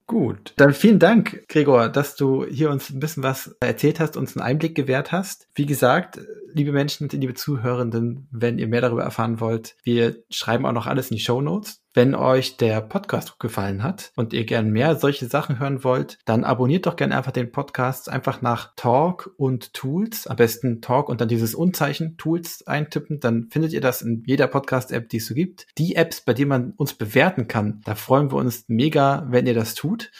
Gut, 0.07 0.53
dann 0.57 0.75
vielen 0.75 0.99
Dank, 0.99 1.45
Gregor, 1.49 1.89
dass 1.89 2.17
du 2.17 2.45
hier 2.45 2.71
uns 2.71 2.91
ein 2.91 3.01
bisschen 3.01 3.23
was 3.23 3.57
erzählt 3.61 4.01
hast, 4.01 4.17
uns 4.17 4.37
einen 4.37 4.45
Einblick 4.45 4.75
gewährt 4.75 5.13
hast. 5.13 5.49
Wie 5.55 5.65
gesagt, 5.65 6.21
liebe 6.53 6.73
Menschen, 6.73 7.09
liebe 7.09 7.35
Zuhörenden, 7.35 8.29
wenn 8.31 8.59
ihr 8.59 8.69
mehr 8.69 8.81
darüber 8.81 9.05
erfahren 9.05 9.41
wollt, 9.41 9.77
wir 9.85 10.17
schreiben 10.29 10.67
auch 10.67 10.73
noch 10.73 10.87
alles 10.87 11.11
in 11.11 11.17
die 11.17 11.23
Show 11.23 11.41
Notes. 11.41 11.82
Wenn 11.95 12.15
euch 12.15 12.57
der 12.57 12.81
Podcast 12.81 13.39
gefallen 13.39 13.83
hat 13.83 14.13
und 14.17 14.33
ihr 14.33 14.47
gern 14.47 14.71
mehr 14.71 14.97
solche 14.97 15.27
Sachen 15.27 15.59
hören 15.59 15.85
wollt, 15.85 16.19
dann 16.25 16.43
abonniert 16.43 16.87
doch 16.87 16.97
gerne 16.97 17.15
einfach 17.15 17.33
den 17.33 17.53
Podcast 17.53 18.09
einfach 18.09 18.41
nach 18.41 18.73
Talk 18.77 19.35
und 19.37 19.75
Tools. 19.75 20.27
Am 20.27 20.37
besten 20.37 20.81
Talk 20.81 21.11
und 21.11 21.21
dann 21.21 21.29
dieses 21.29 21.55
Unzeichen 21.55 22.17
Tools 22.17 22.67
eintippen. 22.67 23.21
Dann 23.21 23.49
findet 23.51 23.75
ihr 23.75 23.83
das 23.83 24.01
in 24.01 24.23
jeder 24.27 24.47
Podcast-App, 24.47 25.11
die 25.11 25.19
es 25.19 25.27
so 25.27 25.35
gibt. 25.35 25.67
Die 25.77 25.95
Apps, 25.95 26.23
bei 26.23 26.33
denen 26.33 26.49
man 26.49 26.73
uns 26.79 26.95
bewerten 26.95 27.47
kann, 27.47 27.83
da 27.85 27.95
freuen 27.95 28.33
wir 28.33 28.37
uns 28.37 28.65
mega, 28.69 29.27
wenn 29.29 29.47
ihr 29.47 29.55
das 29.55 29.75
tut. 29.75 30.11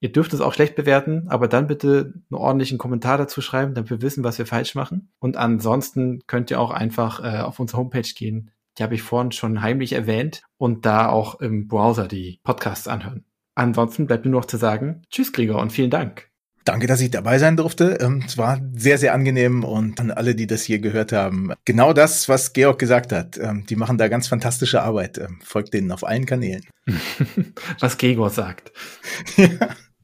Ihr 0.00 0.12
dürft 0.12 0.34
es 0.34 0.42
auch 0.42 0.52
schlecht 0.52 0.74
bewerten, 0.74 1.28
aber 1.28 1.48
dann 1.48 1.66
bitte 1.66 2.12
einen 2.30 2.38
ordentlichen 2.38 2.76
Kommentar 2.76 3.16
dazu 3.16 3.40
schreiben, 3.40 3.72
damit 3.72 3.88
wir 3.88 4.02
wissen, 4.02 4.22
was 4.22 4.36
wir 4.36 4.46
falsch 4.46 4.74
machen. 4.74 5.12
Und 5.18 5.38
ansonsten 5.38 6.20
könnt 6.26 6.50
ihr 6.50 6.60
auch 6.60 6.72
einfach 6.72 7.24
äh, 7.24 7.38
auf 7.38 7.58
unsere 7.58 7.78
Homepage 7.78 8.02
gehen, 8.02 8.50
die 8.78 8.82
habe 8.82 8.94
ich 8.94 9.02
vorhin 9.02 9.32
schon 9.32 9.62
heimlich 9.62 9.92
erwähnt 9.92 10.42
und 10.56 10.86
da 10.86 11.08
auch 11.08 11.40
im 11.40 11.68
Browser 11.68 12.08
die 12.08 12.40
Podcasts 12.42 12.88
anhören. 12.88 13.24
Ansonsten 13.54 14.06
bleibt 14.06 14.24
mir 14.24 14.30
nur 14.30 14.40
noch 14.40 14.46
zu 14.46 14.56
sagen, 14.56 15.02
tschüss 15.10 15.32
Gregor 15.32 15.60
und 15.60 15.72
vielen 15.72 15.90
Dank. 15.90 16.32
Danke, 16.64 16.86
dass 16.86 17.00
ich 17.00 17.10
dabei 17.10 17.38
sein 17.38 17.56
durfte. 17.56 17.98
Ähm, 18.00 18.22
es 18.24 18.38
war 18.38 18.60
sehr, 18.72 18.96
sehr 18.96 19.14
angenehm 19.14 19.64
und 19.64 19.98
an 20.00 20.12
alle, 20.12 20.34
die 20.34 20.46
das 20.46 20.62
hier 20.62 20.78
gehört 20.78 21.12
haben. 21.12 21.52
Genau 21.64 21.92
das, 21.92 22.28
was 22.28 22.52
Georg 22.52 22.78
gesagt 22.78 23.12
hat. 23.12 23.36
Ähm, 23.36 23.66
die 23.66 23.76
machen 23.76 23.98
da 23.98 24.08
ganz 24.08 24.28
fantastische 24.28 24.82
Arbeit. 24.82 25.18
Ähm, 25.18 25.40
folgt 25.42 25.74
denen 25.74 25.90
auf 25.90 26.06
allen 26.06 26.26
Kanälen. 26.26 26.64
was 27.80 27.98
Gregor 27.98 28.30
sagt. 28.30 28.72
ja. 29.36 29.48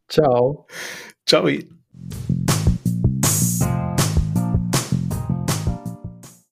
Ciao. 0.09 0.67
Ciao. 1.27 1.49